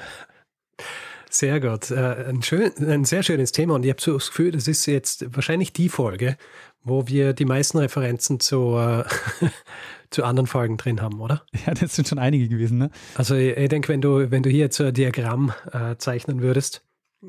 Sehr 1.29 1.61
gut. 1.61 1.91
Äh, 1.91 2.25
ein, 2.27 2.43
schön, 2.43 2.73
ein 2.77 3.05
sehr 3.05 3.23
schönes 3.23 3.53
Thema 3.53 3.75
und 3.75 3.85
ich 3.85 3.89
habe 3.89 4.01
so 4.01 4.15
das 4.15 4.27
Gefühl, 4.27 4.51
das 4.51 4.67
ist 4.67 4.85
jetzt 4.85 5.33
wahrscheinlich 5.33 5.71
die 5.71 5.87
Folge, 5.87 6.35
wo 6.83 7.07
wir 7.07 7.31
die 7.31 7.45
meisten 7.45 7.77
Referenzen 7.77 8.41
zu, 8.41 8.75
äh, 8.75 9.05
zu 10.09 10.25
anderen 10.25 10.47
Folgen 10.47 10.75
drin 10.75 11.01
haben, 11.01 11.21
oder? 11.21 11.45
Ja, 11.65 11.73
das 11.73 11.95
sind 11.95 12.09
schon 12.09 12.19
einige 12.19 12.49
gewesen, 12.49 12.79
ne? 12.79 12.91
Also 13.15 13.35
ich, 13.35 13.55
ich 13.55 13.69
denke, 13.69 13.87
wenn 13.87 14.01
du, 14.01 14.29
wenn 14.29 14.43
du 14.43 14.49
hier 14.49 14.59
jetzt 14.59 14.81
ein 14.81 14.93
Diagramm 14.93 15.53
äh, 15.71 15.95
zeichnen 15.95 16.41
würdest, 16.41 16.83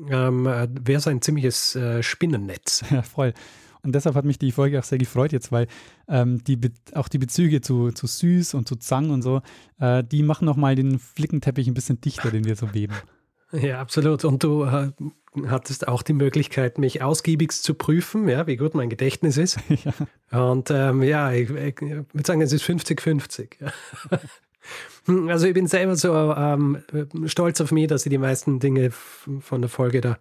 ähm, 0.09 0.47
äh, 0.47 0.67
wäre 0.81 0.97
es 0.97 1.07
ein 1.07 1.21
ziemliches 1.21 1.77
äh, 1.77 2.03
Spinnennetz. 2.03 2.83
Ja, 2.91 3.03
voll. 3.03 3.33
Und 3.83 3.93
deshalb 3.93 4.15
hat 4.15 4.25
mich 4.25 4.39
die 4.39 4.51
Folge 4.51 4.79
auch 4.79 4.83
sehr 4.83 4.97
gefreut 4.97 5.33
jetzt, 5.33 5.51
weil 5.51 5.67
ähm, 6.07 6.43
die 6.45 6.57
auch 6.93 7.09
die 7.09 7.17
Bezüge 7.17 7.61
zu, 7.61 7.91
zu 7.91 8.07
Süß 8.07 8.53
und 8.53 8.67
zu 8.67 8.77
Zang 8.77 9.09
und 9.09 9.21
so, 9.21 9.41
äh, 9.79 10.03
die 10.03 10.23
machen 10.23 10.45
nochmal 10.45 10.75
den 10.75 10.99
Flickenteppich 10.99 11.67
ein 11.67 11.73
bisschen 11.73 11.99
dichter, 11.99 12.31
den 12.31 12.45
wir 12.45 12.55
so 12.55 12.73
weben. 12.73 12.93
Ja, 13.55 13.79
absolut. 13.79 14.25
Und 14.25 14.43
du 14.43 14.63
äh, 14.63 14.89
hattest 15.47 15.87
auch 15.87 16.01
die 16.01 16.13
Möglichkeit, 16.13 16.79
mich 16.79 17.03
ausgiebigst 17.03 17.63
zu 17.63 17.75
prüfen, 17.75 18.27
ja, 18.27 18.47
wie 18.47 18.57
gut 18.57 18.73
mein 18.73 18.89
Gedächtnis 18.89 19.37
ist. 19.37 19.59
ja. 20.31 20.47
Und 20.47 20.71
ähm, 20.71 21.03
ja, 21.03 21.31
ich, 21.31 21.51
ich, 21.51 21.79
würde 21.81 22.25
sagen, 22.25 22.41
es 22.41 22.51
ist 22.51 22.63
50-50. 22.63 23.71
Also 25.27 25.47
ich 25.47 25.53
bin 25.53 25.67
selber 25.67 25.97
so 25.97 26.13
ähm, 26.13 26.81
stolz 27.25 27.59
auf 27.59 27.73
mich, 27.73 27.87
dass 27.87 28.05
ich 28.05 28.09
die 28.09 28.17
meisten 28.17 28.61
Dinge 28.61 28.91
von 28.91 29.61
der 29.61 29.69
Folge 29.69 29.99
der 29.99 30.19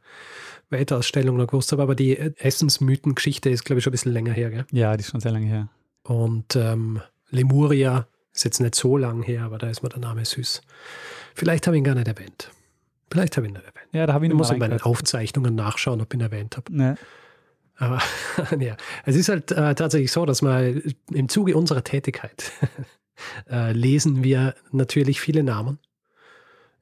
Weltausstellung 0.72 1.36
noch 1.36 1.46
gewusst 1.46 1.72
habe, 1.72 1.82
aber 1.82 1.94
die 1.94 2.18
Essensmythen-Geschichte 2.18 3.50
ist, 3.50 3.64
glaube 3.64 3.78
ich, 3.78 3.84
schon 3.84 3.90
ein 3.90 3.92
bisschen 3.92 4.12
länger 4.12 4.32
her. 4.32 4.50
Gell? 4.50 4.66
Ja, 4.72 4.96
die 4.96 5.02
ist 5.02 5.10
schon 5.10 5.20
sehr 5.20 5.32
lange 5.32 5.46
her. 5.46 5.68
Und 6.02 6.56
ähm, 6.56 7.00
Lemuria 7.30 8.06
ist 8.34 8.44
jetzt 8.44 8.60
nicht 8.60 8.74
so 8.74 8.96
lang 8.96 9.22
her, 9.22 9.44
aber 9.44 9.58
da 9.58 9.68
ist 9.68 9.82
mir 9.82 9.88
der 9.88 10.00
Name 10.00 10.24
süß. 10.24 10.62
Vielleicht 11.34 11.66
habe 11.66 11.76
ich 11.76 11.80
ihn 11.80 11.84
gar 11.84 11.94
nicht 11.94 12.08
erwähnt. 12.08 12.50
Vielleicht 13.10 13.36
habe 13.36 13.46
ich 13.46 13.52
ihn 13.52 13.54
nicht 13.54 13.66
erwähnt. 13.66 13.88
Ja, 13.92 14.06
da 14.06 14.14
habe 14.14 14.24
ich 14.24 14.30
ihn 14.30 14.32
Ich 14.32 14.38
muss 14.38 14.50
in 14.50 14.58
meinen 14.58 14.80
Aufzeichnungen 14.80 15.54
nachschauen, 15.54 16.00
ob 16.00 16.12
ich 16.12 16.18
ihn 16.18 16.22
erwähnt 16.22 16.56
habe. 16.56 16.72
Nee. 16.72 16.94
Aber 17.76 18.00
ja, 18.58 18.76
es 19.04 19.16
ist 19.16 19.28
halt 19.28 19.50
äh, 19.50 19.74
tatsächlich 19.74 20.12
so, 20.12 20.24
dass 20.24 20.42
wir 20.42 20.82
im 21.10 21.28
Zuge 21.28 21.56
unserer 21.56 21.84
Tätigkeit 21.84 22.52
äh, 23.50 23.72
lesen 23.72 24.22
wir 24.24 24.54
natürlich 24.70 25.20
viele 25.20 25.42
Namen, 25.42 25.78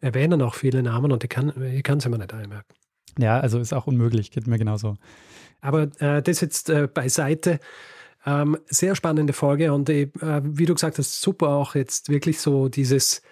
erwähnen 0.00 0.42
auch 0.42 0.54
viele 0.54 0.82
Namen 0.82 1.12
und 1.12 1.24
ich 1.24 1.30
kann 1.30 1.98
es 1.98 2.06
immer 2.06 2.18
nicht 2.18 2.32
einmerken. 2.32 2.74
Ja, 3.18 3.40
also 3.40 3.58
ist 3.58 3.72
auch 3.72 3.86
unmöglich, 3.86 4.30
geht 4.30 4.46
mir 4.46 4.58
genauso. 4.58 4.96
Aber 5.60 5.88
äh, 6.00 6.22
das 6.22 6.40
jetzt 6.40 6.70
äh, 6.70 6.88
beiseite. 6.92 7.60
Ähm, 8.26 8.58
sehr 8.66 8.94
spannende 8.94 9.32
Folge 9.32 9.72
und 9.72 9.88
äh, 9.88 10.10
wie 10.44 10.66
du 10.66 10.74
gesagt 10.74 10.98
hast, 10.98 11.22
super 11.22 11.48
auch 11.48 11.74
jetzt 11.74 12.10
wirklich 12.10 12.38
so 12.38 12.68
dieses 12.68 13.22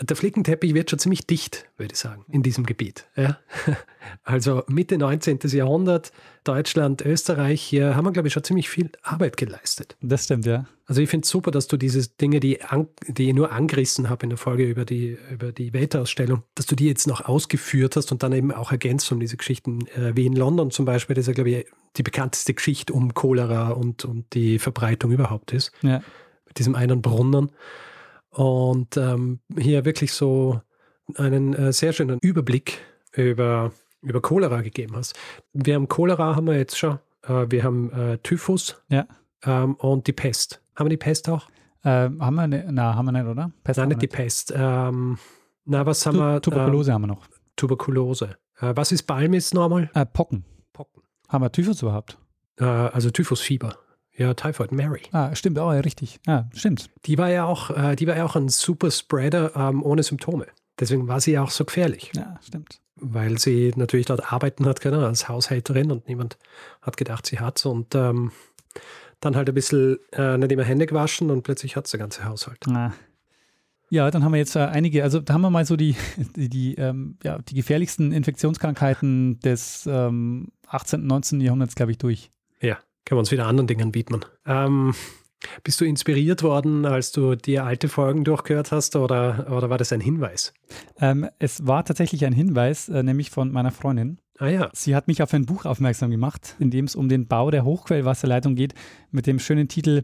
der 0.00 0.16
Flickenteppich 0.16 0.74
wird 0.74 0.90
schon 0.90 1.00
ziemlich 1.00 1.26
dicht, 1.26 1.66
würde 1.76 1.92
ich 1.92 1.98
sagen, 1.98 2.24
in 2.28 2.42
diesem 2.42 2.64
Gebiet. 2.64 3.06
Ja? 3.16 3.38
Also 4.24 4.62
Mitte 4.68 4.96
19. 4.96 5.40
Jahrhundert, 5.50 6.12
Deutschland, 6.44 7.02
Österreich, 7.02 7.60
hier 7.60 7.94
haben 7.94 8.06
wir, 8.06 8.12
glaube 8.12 8.28
ich, 8.28 8.34
schon 8.34 8.42
ziemlich 8.42 8.70
viel 8.70 8.90
Arbeit 9.02 9.36
geleistet. 9.36 9.98
Das 10.00 10.24
stimmt, 10.24 10.46
ja. 10.46 10.64
Also 10.86 11.02
ich 11.02 11.10
finde 11.10 11.24
es 11.24 11.28
super, 11.28 11.50
dass 11.50 11.66
du 11.66 11.76
diese 11.76 12.08
Dinge, 12.08 12.40
die, 12.40 12.62
an, 12.62 12.88
die 13.06 13.28
ich 13.28 13.34
nur 13.34 13.52
angerissen 13.52 14.08
habe 14.08 14.22
in 14.22 14.30
der 14.30 14.38
Folge 14.38 14.64
über 14.64 14.86
die, 14.86 15.18
über 15.30 15.52
die 15.52 15.74
Weltausstellung, 15.74 16.42
dass 16.54 16.64
du 16.64 16.74
die 16.74 16.86
jetzt 16.86 17.06
noch 17.06 17.28
ausgeführt 17.28 17.96
hast 17.96 18.12
und 18.12 18.22
dann 18.22 18.32
eben 18.32 18.50
auch 18.50 18.72
ergänzt 18.72 19.12
um 19.12 19.20
diese 19.20 19.36
Geschichten, 19.36 19.86
äh, 19.88 20.16
wie 20.16 20.24
in 20.24 20.34
London 20.34 20.70
zum 20.70 20.86
Beispiel, 20.86 21.14
das 21.14 21.24
ist 21.24 21.28
ja, 21.28 21.34
glaube 21.34 21.50
ich, 21.50 21.66
die 21.98 22.02
bekannteste 22.02 22.54
Geschichte 22.54 22.94
um 22.94 23.12
Cholera 23.12 23.70
und, 23.70 24.06
und 24.06 24.32
die 24.32 24.58
Verbreitung 24.58 25.10
überhaupt 25.10 25.52
ist. 25.52 25.72
Ja. 25.82 26.02
Mit 26.46 26.58
diesem 26.58 26.74
einen 26.74 27.02
Brunnen 27.02 27.50
und 28.30 28.96
ähm, 28.96 29.40
hier 29.56 29.84
wirklich 29.84 30.12
so 30.12 30.60
einen 31.16 31.54
äh, 31.54 31.72
sehr 31.72 31.92
schönen 31.92 32.18
Überblick 32.20 32.80
über, 33.12 33.72
über 34.02 34.20
Cholera 34.20 34.60
gegeben 34.60 34.96
hast. 34.96 35.18
Wir 35.52 35.74
haben 35.74 35.88
Cholera, 35.88 36.36
haben 36.36 36.46
wir 36.46 36.56
jetzt 36.56 36.78
schon. 36.78 36.98
Äh, 37.22 37.46
wir 37.48 37.64
haben 37.64 37.90
äh, 37.92 38.18
Typhus 38.18 38.82
ja. 38.88 39.06
ähm, 39.44 39.74
und 39.76 40.06
die 40.06 40.12
Pest. 40.12 40.60
Haben 40.76 40.86
wir 40.86 40.90
die 40.90 40.96
Pest 40.96 41.28
auch? 41.28 41.48
Ähm, 41.84 42.22
haben 42.24 42.34
wir 42.34 42.48
ne, 42.48 42.68
na, 42.70 42.94
haben 42.94 43.06
wir 43.06 43.12
nicht, 43.12 43.26
oder? 43.26 43.50
Pest 43.64 43.78
Nein, 43.78 43.88
nicht 43.88 44.02
die 44.02 44.08
Pest. 44.08 44.52
Ähm, 44.54 45.18
na, 45.64 45.86
was 45.86 46.04
haben 46.06 46.16
tu 46.16 46.20
wir? 46.20 46.42
Tuberkulose 46.42 46.92
haben 46.92 47.02
wir 47.02 47.08
noch. 47.08 47.26
Tuberkulose. 47.56 48.36
Äh, 48.60 48.72
was 48.74 48.92
ist 48.92 49.04
Balmis 49.04 49.54
normal? 49.54 49.90
Äh, 49.94 50.06
Pocken. 50.06 50.44
Pocken. 50.72 51.02
Haben 51.28 51.44
wir 51.44 51.52
Typhus 51.52 51.82
überhaupt? 51.82 52.18
Äh, 52.58 52.64
also 52.64 53.10
Typhusfieber. 53.10 53.76
Ja, 54.18 54.34
Typhoid 54.34 54.72
Mary. 54.72 55.02
Ah, 55.12 55.34
stimmt, 55.36 55.58
auch, 55.60 55.72
ja, 55.72 55.78
richtig. 55.78 56.18
Ja, 56.26 56.50
stimmt. 56.52 56.90
Die 57.06 57.16
war 57.18 57.30
ja 57.30 57.44
auch, 57.44 57.70
äh, 57.70 57.94
die 57.94 58.06
war 58.08 58.16
ja 58.16 58.24
auch 58.24 58.34
ein 58.34 58.48
Superspreader 58.48 59.54
ähm, 59.54 59.82
ohne 59.84 60.02
Symptome. 60.02 60.46
Deswegen 60.78 61.06
war 61.06 61.20
sie 61.20 61.38
auch 61.38 61.50
so 61.50 61.64
gefährlich. 61.64 62.10
Ja, 62.16 62.38
stimmt. 62.42 62.80
Weil 62.96 63.38
sie 63.38 63.72
natürlich 63.76 64.06
dort 64.06 64.32
arbeiten 64.32 64.66
hat 64.66 64.80
können 64.80 65.04
als 65.04 65.28
Haushälterin 65.28 65.92
und 65.92 66.08
niemand 66.08 66.36
hat 66.82 66.96
gedacht, 66.96 67.26
sie 67.26 67.38
hat's. 67.38 67.64
Und 67.64 67.94
ähm, 67.94 68.32
dann 69.20 69.36
halt 69.36 69.48
ein 69.48 69.54
bisschen 69.54 69.98
äh, 70.12 70.36
nicht 70.36 70.50
immer 70.50 70.64
Hände 70.64 70.86
gewaschen 70.86 71.30
und 71.30 71.42
plötzlich 71.42 71.76
hat 71.76 71.84
es 71.84 71.92
der 71.92 72.00
ganze 72.00 72.24
Haushalt. 72.24 72.58
Na. 72.66 72.94
Ja, 73.90 74.10
dann 74.10 74.24
haben 74.24 74.32
wir 74.32 74.38
jetzt 74.38 74.56
äh, 74.56 74.60
einige, 74.60 75.04
also 75.04 75.20
da 75.20 75.34
haben 75.34 75.40
wir 75.42 75.50
mal 75.50 75.64
so 75.64 75.76
die, 75.76 75.94
die, 76.36 76.48
die, 76.48 76.74
ähm, 76.74 77.18
ja, 77.22 77.38
die 77.38 77.54
gefährlichsten 77.54 78.10
Infektionskrankheiten 78.10 79.38
des 79.40 79.86
ähm, 79.86 80.48
18., 80.66 81.06
19. 81.06 81.40
Jahrhunderts, 81.40 81.76
glaube 81.76 81.92
ich, 81.92 81.98
durch. 81.98 82.32
Ja, 82.60 82.78
können 83.08 83.16
wir 83.16 83.20
uns 83.20 83.30
wieder 83.30 83.46
anderen 83.46 83.66
Dingen 83.66 83.94
widmen. 83.94 84.22
Ähm, 84.44 84.94
bist 85.64 85.80
du 85.80 85.86
inspiriert 85.86 86.42
worden, 86.42 86.84
als 86.84 87.10
du 87.10 87.36
dir 87.36 87.64
alte 87.64 87.88
Folgen 87.88 88.22
durchgehört 88.22 88.70
hast 88.70 88.96
oder, 88.96 89.46
oder 89.50 89.70
war 89.70 89.78
das 89.78 89.92
ein 89.92 90.02
Hinweis? 90.02 90.52
Ähm, 91.00 91.26
es 91.38 91.66
war 91.66 91.86
tatsächlich 91.86 92.26
ein 92.26 92.34
Hinweis, 92.34 92.90
äh, 92.90 93.02
nämlich 93.02 93.30
von 93.30 93.50
meiner 93.50 93.70
Freundin. 93.70 94.18
Ah 94.38 94.48
ja. 94.48 94.68
Sie 94.74 94.94
hat 94.94 95.08
mich 95.08 95.22
auf 95.22 95.32
ein 95.32 95.46
Buch 95.46 95.64
aufmerksam 95.64 96.10
gemacht, 96.10 96.54
in 96.58 96.70
dem 96.70 96.84
es 96.84 96.96
um 96.96 97.08
den 97.08 97.26
Bau 97.26 97.50
der 97.50 97.64
Hochquellwasserleitung 97.64 98.56
geht, 98.56 98.74
mit 99.10 99.26
dem 99.26 99.38
schönen 99.38 99.68
Titel 99.68 100.02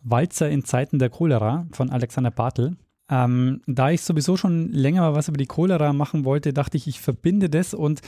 Walzer 0.00 0.48
in 0.48 0.64
Zeiten 0.64 0.98
der 0.98 1.10
Cholera 1.10 1.66
von 1.72 1.90
Alexander 1.90 2.30
Bartel. 2.30 2.78
Ähm, 3.10 3.60
da 3.66 3.90
ich 3.90 4.00
sowieso 4.00 4.38
schon 4.38 4.72
länger 4.72 5.02
mal 5.02 5.14
was 5.14 5.28
über 5.28 5.36
die 5.36 5.46
Cholera 5.46 5.92
machen 5.92 6.24
wollte, 6.24 6.54
dachte 6.54 6.78
ich, 6.78 6.86
ich 6.86 7.02
verbinde 7.02 7.50
das 7.50 7.74
und 7.74 8.00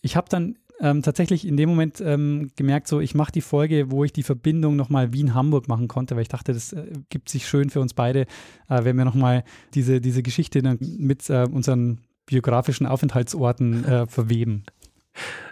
ich 0.00 0.14
habe 0.14 0.28
dann 0.28 0.58
ähm, 0.80 1.02
tatsächlich 1.02 1.46
in 1.46 1.56
dem 1.56 1.68
Moment 1.68 2.00
ähm, 2.00 2.50
gemerkt, 2.56 2.88
so 2.88 3.00
ich 3.00 3.14
mache 3.14 3.32
die 3.32 3.40
Folge, 3.40 3.90
wo 3.90 4.04
ich 4.04 4.12
die 4.12 4.22
Verbindung 4.22 4.76
nochmal 4.76 5.12
Wien-Hamburg 5.12 5.68
machen 5.68 5.88
konnte, 5.88 6.16
weil 6.16 6.22
ich 6.22 6.28
dachte, 6.28 6.52
das 6.52 6.72
äh, 6.72 6.92
gibt 7.10 7.28
sich 7.28 7.46
schön 7.46 7.70
für 7.70 7.80
uns 7.80 7.94
beide, 7.94 8.22
äh, 8.68 8.84
wenn 8.84 8.96
wir 8.96 9.04
nochmal 9.04 9.44
diese, 9.74 10.00
diese 10.00 10.22
Geschichte 10.22 10.62
mit 10.80 11.30
äh, 11.30 11.46
unseren 11.50 12.00
biografischen 12.26 12.86
Aufenthaltsorten 12.86 13.84
äh, 13.84 14.06
verweben. 14.08 14.64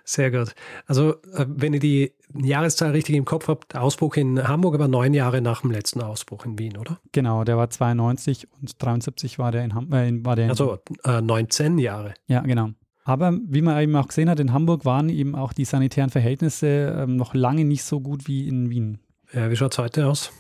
Sehr 0.05 0.33
gut. 0.33 0.55
Also, 0.87 1.15
äh, 1.35 1.47
wenn 1.47 1.73
ihr 1.73 1.81
die 1.81 2.13
Jahreszahl 2.35 2.91
richtig 2.91 3.15
im 3.15 3.25
Kopf 3.25 3.47
habt, 3.47 3.75
der 3.75 3.83
Ausbruch 3.83 4.17
in 4.17 4.49
Hamburg 4.49 4.79
war 4.79 4.89
neun 4.89 5.15
Jahre 5.15 5.41
nach 5.41 5.61
dem 5.61 5.71
letzten 5.71 6.01
Ausbruch 6.03 6.45
in 6.45 6.59
Wien, 6.59 6.77
oder? 6.77 6.99
Genau, 7.13 7.45
der 7.45 7.57
war 7.57 7.71
92 7.71 8.49
und 8.61 8.83
73 8.83 9.39
war 9.39 9.53
der 9.53 9.65
in 9.65 9.75
Hamburg. 9.75 10.01
Äh, 10.01 10.25
war 10.25 10.37
der 10.37 10.49
also 10.49 10.79
äh, 11.05 11.21
19 11.21 11.79
Jahre. 11.79 12.15
Ja, 12.27 12.41
genau. 12.41 12.71
Aber 13.05 13.37
wie 13.49 13.63
man 13.63 13.81
eben 13.83 13.97
auch 13.97 14.09
gesehen 14.09 14.31
hat, 14.31 14.39
in 14.39 14.53
Hamburg 14.53 14.85
waren 14.85 15.09
eben 15.09 15.35
auch 15.35 15.53
die 15.53 15.65
sanitären 15.65 16.11
Verhältnisse 16.11 16.97
ähm, 16.99 17.17
noch 17.17 17.35
lange 17.35 17.65
nicht 17.65 17.83
so 17.83 18.01
gut 18.01 18.29
wie 18.29 18.47
in 18.47 18.71
Wien. 18.71 18.99
Ja, 19.33 19.51
wie 19.51 19.57
schaut 19.57 19.73
es 19.73 19.79
heute 19.79 20.07
aus? 20.07 20.33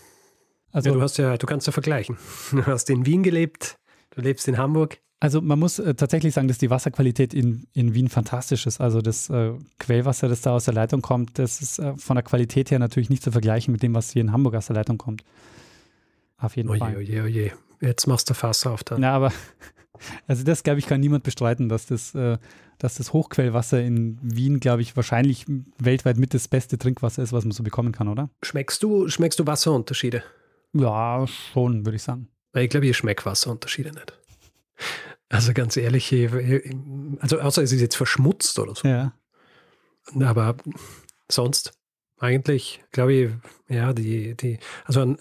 Also, 0.70 0.90
ja, 0.90 0.94
du 0.94 1.02
hast 1.02 1.18
ja, 1.18 1.36
du 1.36 1.46
kannst 1.46 1.66
ja 1.66 1.72
vergleichen. 1.72 2.16
Du 2.52 2.64
hast 2.66 2.88
in 2.88 3.04
Wien 3.04 3.22
gelebt, 3.22 3.76
du 4.14 4.20
lebst 4.20 4.46
in 4.48 4.58
Hamburg. 4.58 4.98
Also 5.20 5.40
man 5.40 5.58
muss 5.58 5.78
äh, 5.78 5.94
tatsächlich 5.94 6.34
sagen, 6.34 6.48
dass 6.48 6.58
die 6.58 6.68
Wasserqualität 6.68 7.32
in, 7.32 7.68
in 7.74 7.94
Wien 7.94 8.08
fantastisch 8.08 8.66
ist. 8.66 8.80
Also 8.80 9.00
das 9.00 9.30
äh, 9.30 9.52
Quellwasser, 9.78 10.28
das 10.28 10.40
da 10.40 10.50
aus 10.50 10.64
der 10.64 10.74
Leitung 10.74 11.00
kommt, 11.00 11.38
das 11.38 11.62
ist 11.62 11.78
äh, 11.78 11.96
von 11.96 12.16
der 12.16 12.24
Qualität 12.24 12.72
her 12.72 12.80
natürlich 12.80 13.08
nicht 13.08 13.22
zu 13.22 13.30
vergleichen 13.30 13.70
mit 13.70 13.84
dem, 13.84 13.94
was 13.94 14.10
hier 14.10 14.22
in 14.22 14.32
Hamburg 14.32 14.56
aus 14.56 14.66
der 14.66 14.74
Leitung 14.74 14.98
kommt. 14.98 15.22
Auf 16.38 16.56
jeden 16.56 16.70
oje, 16.70 16.78
Fall. 16.80 16.96
Oje, 16.96 17.22
oje. 17.22 17.52
Jetzt 17.80 18.06
machst 18.06 18.30
du 18.30 18.34
Fass 18.34 18.66
auf 18.66 18.82
dann. 18.82 19.00
Ja, 19.00 19.14
aber 19.14 19.32
also 20.26 20.44
das, 20.44 20.62
glaube 20.62 20.78
ich, 20.78 20.86
kann 20.86 21.00
niemand 21.00 21.24
bestreiten, 21.24 21.68
dass 21.68 21.86
das, 21.86 22.14
äh, 22.14 22.38
dass 22.78 22.96
das 22.96 23.12
Hochquellwasser 23.12 23.80
in 23.80 24.18
Wien, 24.22 24.60
glaube 24.60 24.82
ich, 24.82 24.96
wahrscheinlich 24.96 25.46
weltweit 25.78 26.16
mit 26.16 26.34
das 26.34 26.48
beste 26.48 26.78
Trinkwasser 26.78 27.22
ist, 27.22 27.32
was 27.32 27.44
man 27.44 27.52
so 27.52 27.62
bekommen 27.62 27.92
kann, 27.92 28.08
oder? 28.08 28.30
Schmeckst 28.42 28.82
du, 28.82 29.08
schmeckst 29.08 29.38
du 29.38 29.46
Wasserunterschiede? 29.46 30.22
Ja, 30.72 31.26
schon, 31.26 31.84
würde 31.84 31.96
ich 31.96 32.02
sagen. 32.02 32.28
Ich 32.54 32.70
glaube, 32.70 32.86
ich 32.86 32.96
schmecke 32.96 33.24
Wasserunterschiede 33.24 33.92
nicht. 33.92 34.18
Also 35.28 35.54
ganz 35.54 35.76
ehrlich, 35.76 36.12
also 37.20 37.40
außer 37.40 37.62
es 37.62 37.72
ist 37.72 37.80
jetzt 37.80 37.96
verschmutzt 37.96 38.58
oder 38.58 38.74
so. 38.74 38.86
Ja. 38.86 39.14
Aber 40.20 40.56
sonst 41.30 41.72
eigentlich, 42.18 42.84
glaube 42.92 43.12
ich, 43.14 43.30
ja, 43.68 43.92
die, 43.92 44.36
die, 44.36 44.58
also 44.84 45.00
ein, 45.00 45.18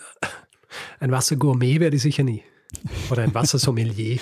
ein 1.00 1.12
Wassergourmet 1.12 1.80
werde 1.80 1.96
ich 1.96 2.02
sicher 2.02 2.24
nie. 2.24 2.44
Oder 3.10 3.24
ein 3.24 3.34
Wassersommelier. 3.34 4.20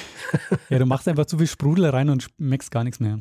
ja, 0.70 0.80
du 0.80 0.86
machst 0.86 1.08
einfach 1.08 1.26
zu 1.26 1.38
viel 1.38 1.48
Sprudel 1.48 1.86
rein 1.86 2.10
und 2.10 2.24
schmeckst 2.24 2.72
gar 2.72 2.84
nichts 2.84 3.00
mehr. 3.00 3.20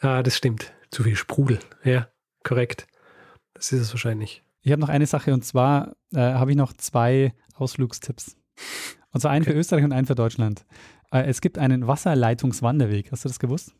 Ah, 0.00 0.22
das 0.22 0.36
stimmt. 0.36 0.72
Zu 0.90 1.02
viel 1.02 1.16
Sprudel. 1.16 1.58
Ja, 1.84 2.08
korrekt. 2.44 2.86
Das 3.54 3.72
ist 3.72 3.80
es 3.80 3.92
wahrscheinlich. 3.92 4.42
Ich 4.62 4.72
habe 4.72 4.80
noch 4.80 4.88
eine 4.88 5.06
Sache 5.06 5.32
und 5.32 5.44
zwar 5.44 5.96
äh, 6.12 6.18
habe 6.18 6.50
ich 6.50 6.56
noch 6.56 6.72
zwei 6.72 7.32
Ausflugstipps. 7.54 8.36
Und 9.12 9.20
zwar 9.20 9.30
einen 9.30 9.42
okay. 9.42 9.52
für 9.52 9.58
Österreich 9.58 9.84
und 9.84 9.92
einen 9.92 10.06
für 10.06 10.14
Deutschland. 10.14 10.64
Äh, 11.10 11.24
es 11.24 11.40
gibt 11.40 11.58
einen 11.58 11.86
Wasserleitungswanderweg. 11.86 13.10
Hast 13.10 13.24
du 13.24 13.28
das 13.28 13.38
gewusst? 13.38 13.74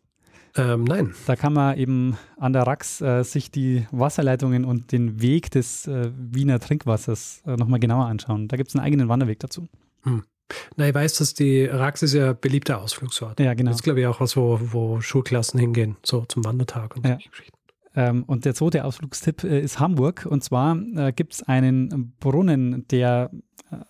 Ähm, 0.56 0.84
nein. 0.84 1.14
Da 1.26 1.36
kann 1.36 1.52
man 1.52 1.76
eben 1.76 2.16
an 2.36 2.52
der 2.52 2.62
Rax 2.62 3.00
äh, 3.00 3.22
sich 3.22 3.50
die 3.50 3.86
Wasserleitungen 3.90 4.64
und 4.64 4.92
den 4.92 5.20
Weg 5.20 5.50
des 5.50 5.86
äh, 5.86 6.10
Wiener 6.16 6.58
Trinkwassers 6.58 7.42
äh, 7.46 7.56
nochmal 7.56 7.80
genauer 7.80 8.06
anschauen. 8.06 8.48
Da 8.48 8.56
gibt 8.56 8.70
es 8.70 8.74
einen 8.74 8.84
eigenen 8.84 9.08
Wanderweg 9.08 9.38
dazu. 9.40 9.68
Hm. 10.02 10.24
Na, 10.76 10.88
ich 10.88 10.94
weiß, 10.94 11.14
dass 11.14 11.34
die 11.34 11.64
Rax 11.64 12.02
ist 12.02 12.14
ja 12.14 12.30
ein 12.30 12.38
beliebter 12.40 12.80
Ausflugsort. 12.80 13.38
Ja, 13.40 13.54
genau. 13.54 13.70
Das 13.70 13.78
ist, 13.78 13.82
glaube 13.82 14.00
ich, 14.00 14.06
auch 14.06 14.20
was, 14.20 14.36
wo, 14.36 14.58
wo 14.62 15.00
Schulklassen 15.00 15.60
hingehen, 15.60 15.96
so 16.02 16.24
zum 16.26 16.44
Wandertag 16.44 16.96
und 16.96 17.04
ja. 17.04 17.12
solche 17.12 17.30
Geschichten. 17.30 17.58
Ähm, 17.94 18.24
und 18.24 18.44
der 18.44 18.54
zweite 18.54 18.84
Ausflugstipp 18.84 19.44
äh, 19.44 19.60
ist 19.60 19.80
Hamburg. 19.80 20.26
Und 20.28 20.44
zwar 20.44 20.76
äh, 20.96 21.12
gibt 21.12 21.34
es 21.34 21.42
einen 21.42 22.14
Brunnen, 22.20 22.86
der 22.88 23.30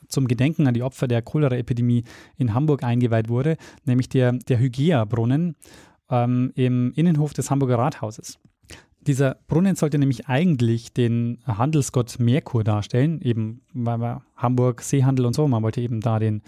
zum 0.08 0.28
Gedenken 0.28 0.66
an 0.66 0.74
die 0.74 0.82
Opfer 0.82 1.08
der 1.08 1.22
Cholera-Epidemie 1.22 2.04
in 2.36 2.54
Hamburg 2.54 2.82
eingeweiht 2.82 3.28
wurde, 3.28 3.56
nämlich 3.84 4.08
der, 4.08 4.32
der 4.32 4.58
Hygieia-Brunnen 4.58 5.56
ähm, 6.10 6.52
im 6.54 6.92
Innenhof 6.94 7.32
des 7.32 7.50
Hamburger 7.50 7.78
Rathauses. 7.78 8.38
Dieser 9.08 9.38
Brunnen 9.46 9.74
sollte 9.74 9.98
nämlich 9.98 10.28
eigentlich 10.28 10.92
den 10.92 11.38
Handelsgott 11.46 12.18
Merkur 12.18 12.62
darstellen, 12.62 13.22
eben 13.22 13.62
weil 13.72 13.96
man 13.96 14.20
Hamburg 14.36 14.82
Seehandel 14.82 15.24
und 15.24 15.34
so, 15.34 15.48
man 15.48 15.62
wollte 15.62 15.80
eben 15.80 16.02
da 16.02 16.18
den, 16.18 16.42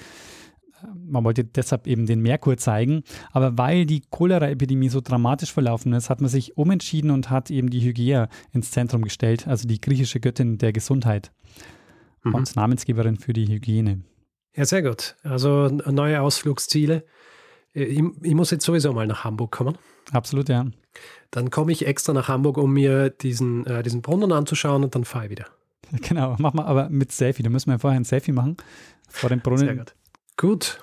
äh, 0.82 0.86
man 1.06 1.24
wollte 1.24 1.42
deshalb 1.42 1.86
eben 1.86 2.04
den 2.04 2.20
Merkur 2.20 2.58
zeigen. 2.58 3.02
Aber 3.32 3.56
weil 3.56 3.86
die 3.86 4.02
Cholera-Epidemie 4.10 4.90
so 4.90 5.00
dramatisch 5.00 5.54
verlaufen 5.54 5.94
ist, 5.94 6.10
hat 6.10 6.20
man 6.20 6.28
sich 6.28 6.58
umentschieden 6.58 7.10
und 7.10 7.30
hat 7.30 7.50
eben 7.50 7.70
die 7.70 7.80
Hygieia 7.80 8.28
ins 8.52 8.70
Zentrum 8.72 9.00
gestellt, 9.00 9.48
also 9.48 9.66
die 9.66 9.80
griechische 9.80 10.20
Göttin 10.20 10.58
der 10.58 10.74
Gesundheit 10.74 11.32
mhm. 12.24 12.34
und 12.34 12.56
Namensgeberin 12.56 13.16
für 13.16 13.32
die 13.32 13.48
Hygiene. 13.48 14.02
Ja, 14.54 14.66
sehr 14.66 14.82
gut. 14.82 15.16
Also 15.22 15.68
neue 15.68 16.20
Ausflugsziele. 16.20 17.06
Äh, 17.74 17.84
ich, 17.84 18.02
ich, 18.22 18.34
muss 18.34 18.50
jetzt 18.50 18.66
sowieso 18.66 18.92
mal 18.92 19.06
nach 19.06 19.24
Hamburg 19.24 19.50
kommen. 19.50 19.78
Absolut, 20.12 20.50
ja. 20.50 20.66
Dann 21.30 21.50
komme 21.50 21.72
ich 21.72 21.86
extra 21.86 22.12
nach 22.12 22.28
Hamburg, 22.28 22.58
um 22.58 22.72
mir 22.72 23.10
diesen, 23.10 23.66
äh, 23.66 23.82
diesen 23.82 24.02
Brunnen 24.02 24.32
anzuschauen 24.32 24.84
und 24.84 24.94
dann 24.94 25.04
fahre 25.04 25.26
ich 25.26 25.30
wieder. 25.30 25.46
Genau, 26.02 26.36
mach 26.38 26.54
mal 26.54 26.66
aber 26.66 26.88
mit 26.88 27.10
Selfie. 27.10 27.42
Da 27.42 27.50
müssen 27.50 27.70
wir 27.70 27.78
vorher 27.80 27.98
ein 27.98 28.04
Selfie 28.04 28.32
machen 28.32 28.56
vor 29.08 29.28
dem 29.28 29.40
Brunnen. 29.40 29.58
Sehr 29.58 29.76
gut. 29.76 29.94
Gut. 30.36 30.82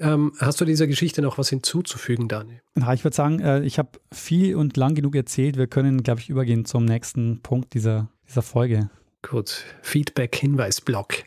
Ähm, 0.00 0.32
hast 0.38 0.60
du 0.60 0.64
dieser 0.64 0.86
Geschichte 0.86 1.22
noch 1.22 1.38
was 1.38 1.48
hinzuzufügen, 1.48 2.28
Daniel? 2.28 2.62
Ja, 2.78 2.92
ich 2.92 3.04
würde 3.04 3.16
sagen, 3.16 3.40
äh, 3.40 3.62
ich 3.62 3.78
habe 3.78 3.90
viel 4.12 4.54
und 4.56 4.76
lang 4.76 4.94
genug 4.94 5.16
erzählt. 5.16 5.56
Wir 5.56 5.66
können, 5.66 6.02
glaube 6.02 6.20
ich, 6.20 6.30
übergehen 6.30 6.64
zum 6.64 6.84
nächsten 6.84 7.40
Punkt 7.42 7.74
dieser, 7.74 8.08
dieser 8.28 8.42
Folge. 8.42 8.90
Gut, 9.22 9.64
Feedback-Hinweis-Blog. 9.82 11.24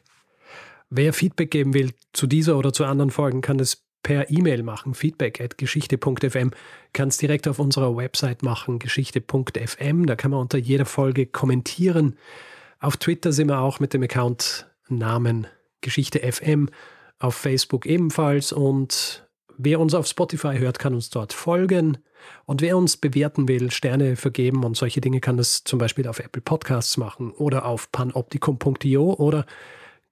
Wer 0.89 1.13
Feedback 1.13 1.51
geben 1.51 1.73
will 1.73 1.91
zu 2.13 2.27
dieser 2.27 2.57
oder 2.57 2.71
zu 2.71 2.85
anderen 2.85 3.11
Folgen, 3.11 3.41
kann 3.41 3.59
es 3.59 3.83
per 4.03 4.29
E-Mail 4.29 4.63
machen, 4.63 4.93
feedback.geschichte.fm. 4.93 6.51
Kann 6.93 7.07
es 7.09 7.17
direkt 7.17 7.47
auf 7.47 7.59
unserer 7.59 7.95
Website 7.95 8.43
machen, 8.43 8.79
geschichte.fm. 8.79 10.05
Da 10.05 10.15
kann 10.15 10.31
man 10.31 10.41
unter 10.41 10.57
jeder 10.57 10.85
Folge 10.85 11.25
kommentieren. 11.25 12.17
Auf 12.79 12.97
Twitter 12.97 13.31
sind 13.31 13.47
wir 13.47 13.59
auch 13.59 13.79
mit 13.79 13.93
dem 13.93 14.03
Account 14.03 14.67
Namen 14.89 15.47
Geschichte.fm. 15.81 16.69
Auf 17.19 17.35
Facebook 17.35 17.85
ebenfalls. 17.85 18.51
Und 18.51 19.27
wer 19.57 19.79
uns 19.79 19.93
auf 19.93 20.07
Spotify 20.07 20.57
hört, 20.57 20.79
kann 20.79 20.95
uns 20.95 21.09
dort 21.09 21.33
folgen. 21.33 21.99
Und 22.45 22.61
wer 22.61 22.77
uns 22.77 22.97
bewerten 22.97 23.47
will, 23.47 23.71
Sterne 23.71 24.15
vergeben 24.15 24.63
und 24.63 24.77
solche 24.77 25.01
Dinge, 25.01 25.21
kann 25.21 25.37
das 25.37 25.63
zum 25.63 25.79
Beispiel 25.79 26.07
auf 26.07 26.19
Apple 26.19 26.41
Podcasts 26.41 26.97
machen 26.97 27.31
oder 27.31 27.65
auf 27.65 27.91
panoptikum.io 27.91 29.13
oder 29.13 29.45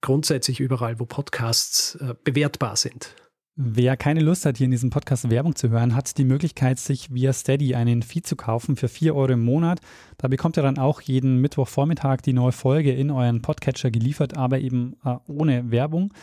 grundsätzlich 0.02 0.60
überall, 0.60 1.00
wo 1.00 1.06
Podcasts 1.06 1.96
äh, 1.96 2.16
bewertbar 2.24 2.76
sind. 2.76 3.16
Wer 3.62 3.98
keine 3.98 4.22
Lust 4.22 4.46
hat, 4.46 4.56
hier 4.56 4.66
in 4.66 4.72
diesem 4.72 4.90
Podcast 4.90 5.30
Werbung 5.30 5.54
zu 5.54 5.68
hören, 5.68 5.94
hat 5.94 6.18
die 6.18 6.24
Möglichkeit, 6.24 6.80
sich 6.80 7.14
via 7.14 7.34
Steady 7.34 7.76
einen 7.76 8.04
Feed 8.04 8.26
zu 8.26 8.38
kaufen 8.38 8.78
für 8.78 8.88
4 8.88 9.14
Euro 9.14 9.34
im 9.34 9.44
Monat. 9.44 9.82
Da 10.18 10.30
bekommt 10.30 10.58
ihr 10.58 10.64
dann 10.64 10.78
auch 10.78 11.02
jeden 11.02 11.42
Mittwochvormittag 11.42 12.22
die 12.22 12.32
neue 12.32 12.54
Folge 12.54 12.94
in 12.94 13.12
euren 13.12 13.42
Podcatcher 13.42 13.92
geliefert, 13.92 14.38
aber 14.38 14.60
eben 14.60 14.96
äh, 15.04 15.18
ohne 15.28 15.72
Werbung. 15.72 16.14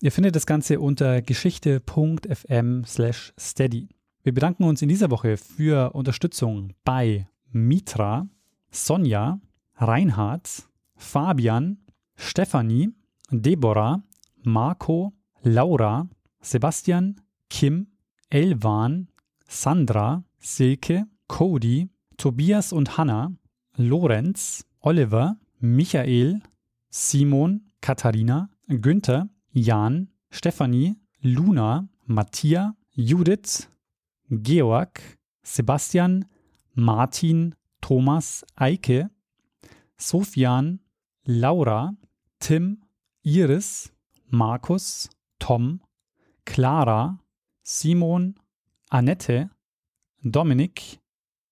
Ihr 0.00 0.10
findet 0.10 0.34
das 0.34 0.44
Ganze 0.44 0.80
unter 0.80 1.22
geschichte.fm 1.22 2.82
slash 2.84 3.32
steady. 3.38 3.88
Wir 4.24 4.34
bedanken 4.34 4.64
uns 4.64 4.82
in 4.82 4.88
dieser 4.88 5.12
Woche 5.12 5.36
für 5.36 5.92
Unterstützung 5.94 6.72
bei 6.82 7.28
Mitra, 7.52 8.26
Sonja, 8.72 9.38
Reinhard, 9.76 10.64
Fabian, 10.96 11.78
Stefanie, 12.16 12.88
Deborah, 13.30 14.02
Marco, 14.42 15.12
Laura, 15.42 16.08
Sebastian, 16.46 17.16
Kim, 17.50 17.88
Elvan, 18.30 19.08
Sandra, 19.48 20.22
Silke, 20.38 21.04
Cody, 21.26 21.88
Tobias 22.18 22.72
und 22.72 22.96
Hannah, 22.96 23.32
Lorenz, 23.74 24.64
Oliver, 24.78 25.36
Michael, 25.58 26.40
Simon, 26.88 27.72
Katharina, 27.80 28.48
Günther, 28.68 29.28
Jan, 29.54 30.06
Stefanie, 30.30 30.94
Luna, 31.20 31.88
Matthias, 32.04 32.70
Judith, 32.94 33.68
Georg, 34.30 35.00
Sebastian, 35.42 36.26
Martin, 36.74 37.56
Thomas, 37.80 38.46
Eike, 38.54 39.08
Sofian, 39.98 40.78
Laura, 41.24 41.96
Tim, 42.38 42.82
Iris, 43.24 43.92
Markus, 44.30 45.10
Tom, 45.40 45.80
Clara, 46.46 47.18
Simon, 47.62 48.36
Annette, 48.88 49.50
Dominik, 50.22 51.00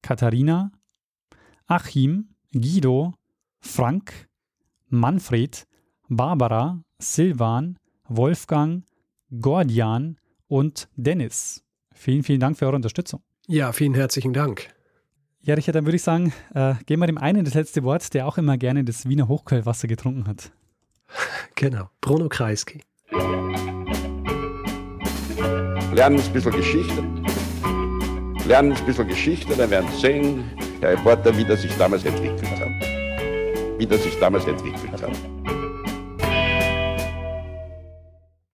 Katharina, 0.01 0.73
Achim, 1.67 2.31
Guido, 2.53 3.15
Frank, 3.61 4.29
Manfred, 4.89 5.67
Barbara, 6.09 6.83
Silvan, 6.99 7.79
Wolfgang, 8.09 8.85
Gordian 9.41 10.19
und 10.47 10.89
Dennis. 10.97 11.63
Vielen, 11.93 12.23
vielen 12.23 12.41
Dank 12.41 12.57
für 12.57 12.67
eure 12.67 12.77
Unterstützung. 12.77 13.21
Ja, 13.47 13.73
vielen 13.73 13.95
herzlichen 13.95 14.33
Dank. 14.33 14.69
Ja, 15.41 15.55
Richard, 15.55 15.75
dann 15.75 15.85
würde 15.85 15.97
ich 15.97 16.03
sagen, 16.03 16.33
äh, 16.55 16.75
geben 16.87 17.03
wir 17.03 17.07
dem 17.07 17.19
einen 17.19 17.45
das 17.45 17.55
letzte 17.55 17.83
Wort, 17.83 18.15
der 18.15 18.27
auch 18.27 18.39
immer 18.39 18.57
gerne 18.57 18.85
das 18.85 19.07
Wiener 19.07 19.29
Hochquellwasser 19.29 19.89
getrunken 19.89 20.27
hat. 20.27 20.53
Genau, 21.55 21.91
Bruno 22.01 22.29
Kreisky. 22.29 22.83
Lernen 25.95 26.19
ein 26.19 26.33
bisschen 26.33 26.51
Geschichte. 26.51 27.05
Lernen 28.49 28.73
ein 28.73 28.85
bisschen 28.85 29.07
Geschichte, 29.07 29.55
dann 29.57 29.71
werden 29.71 29.89
Sie 29.93 30.01
sehen, 30.01 30.45
der 30.83 30.91
Reporter, 30.91 31.37
wie 31.37 31.45
das 31.45 31.63
sich 31.63 31.71
damals 31.79 32.05
entwickelt 32.05 32.51
hat. 32.51 33.79
Wie 33.79 33.87
das 33.87 34.03
sich 34.03 34.19
damals 34.19 34.45
entwickelt 34.45 34.91
hat. 34.91 35.34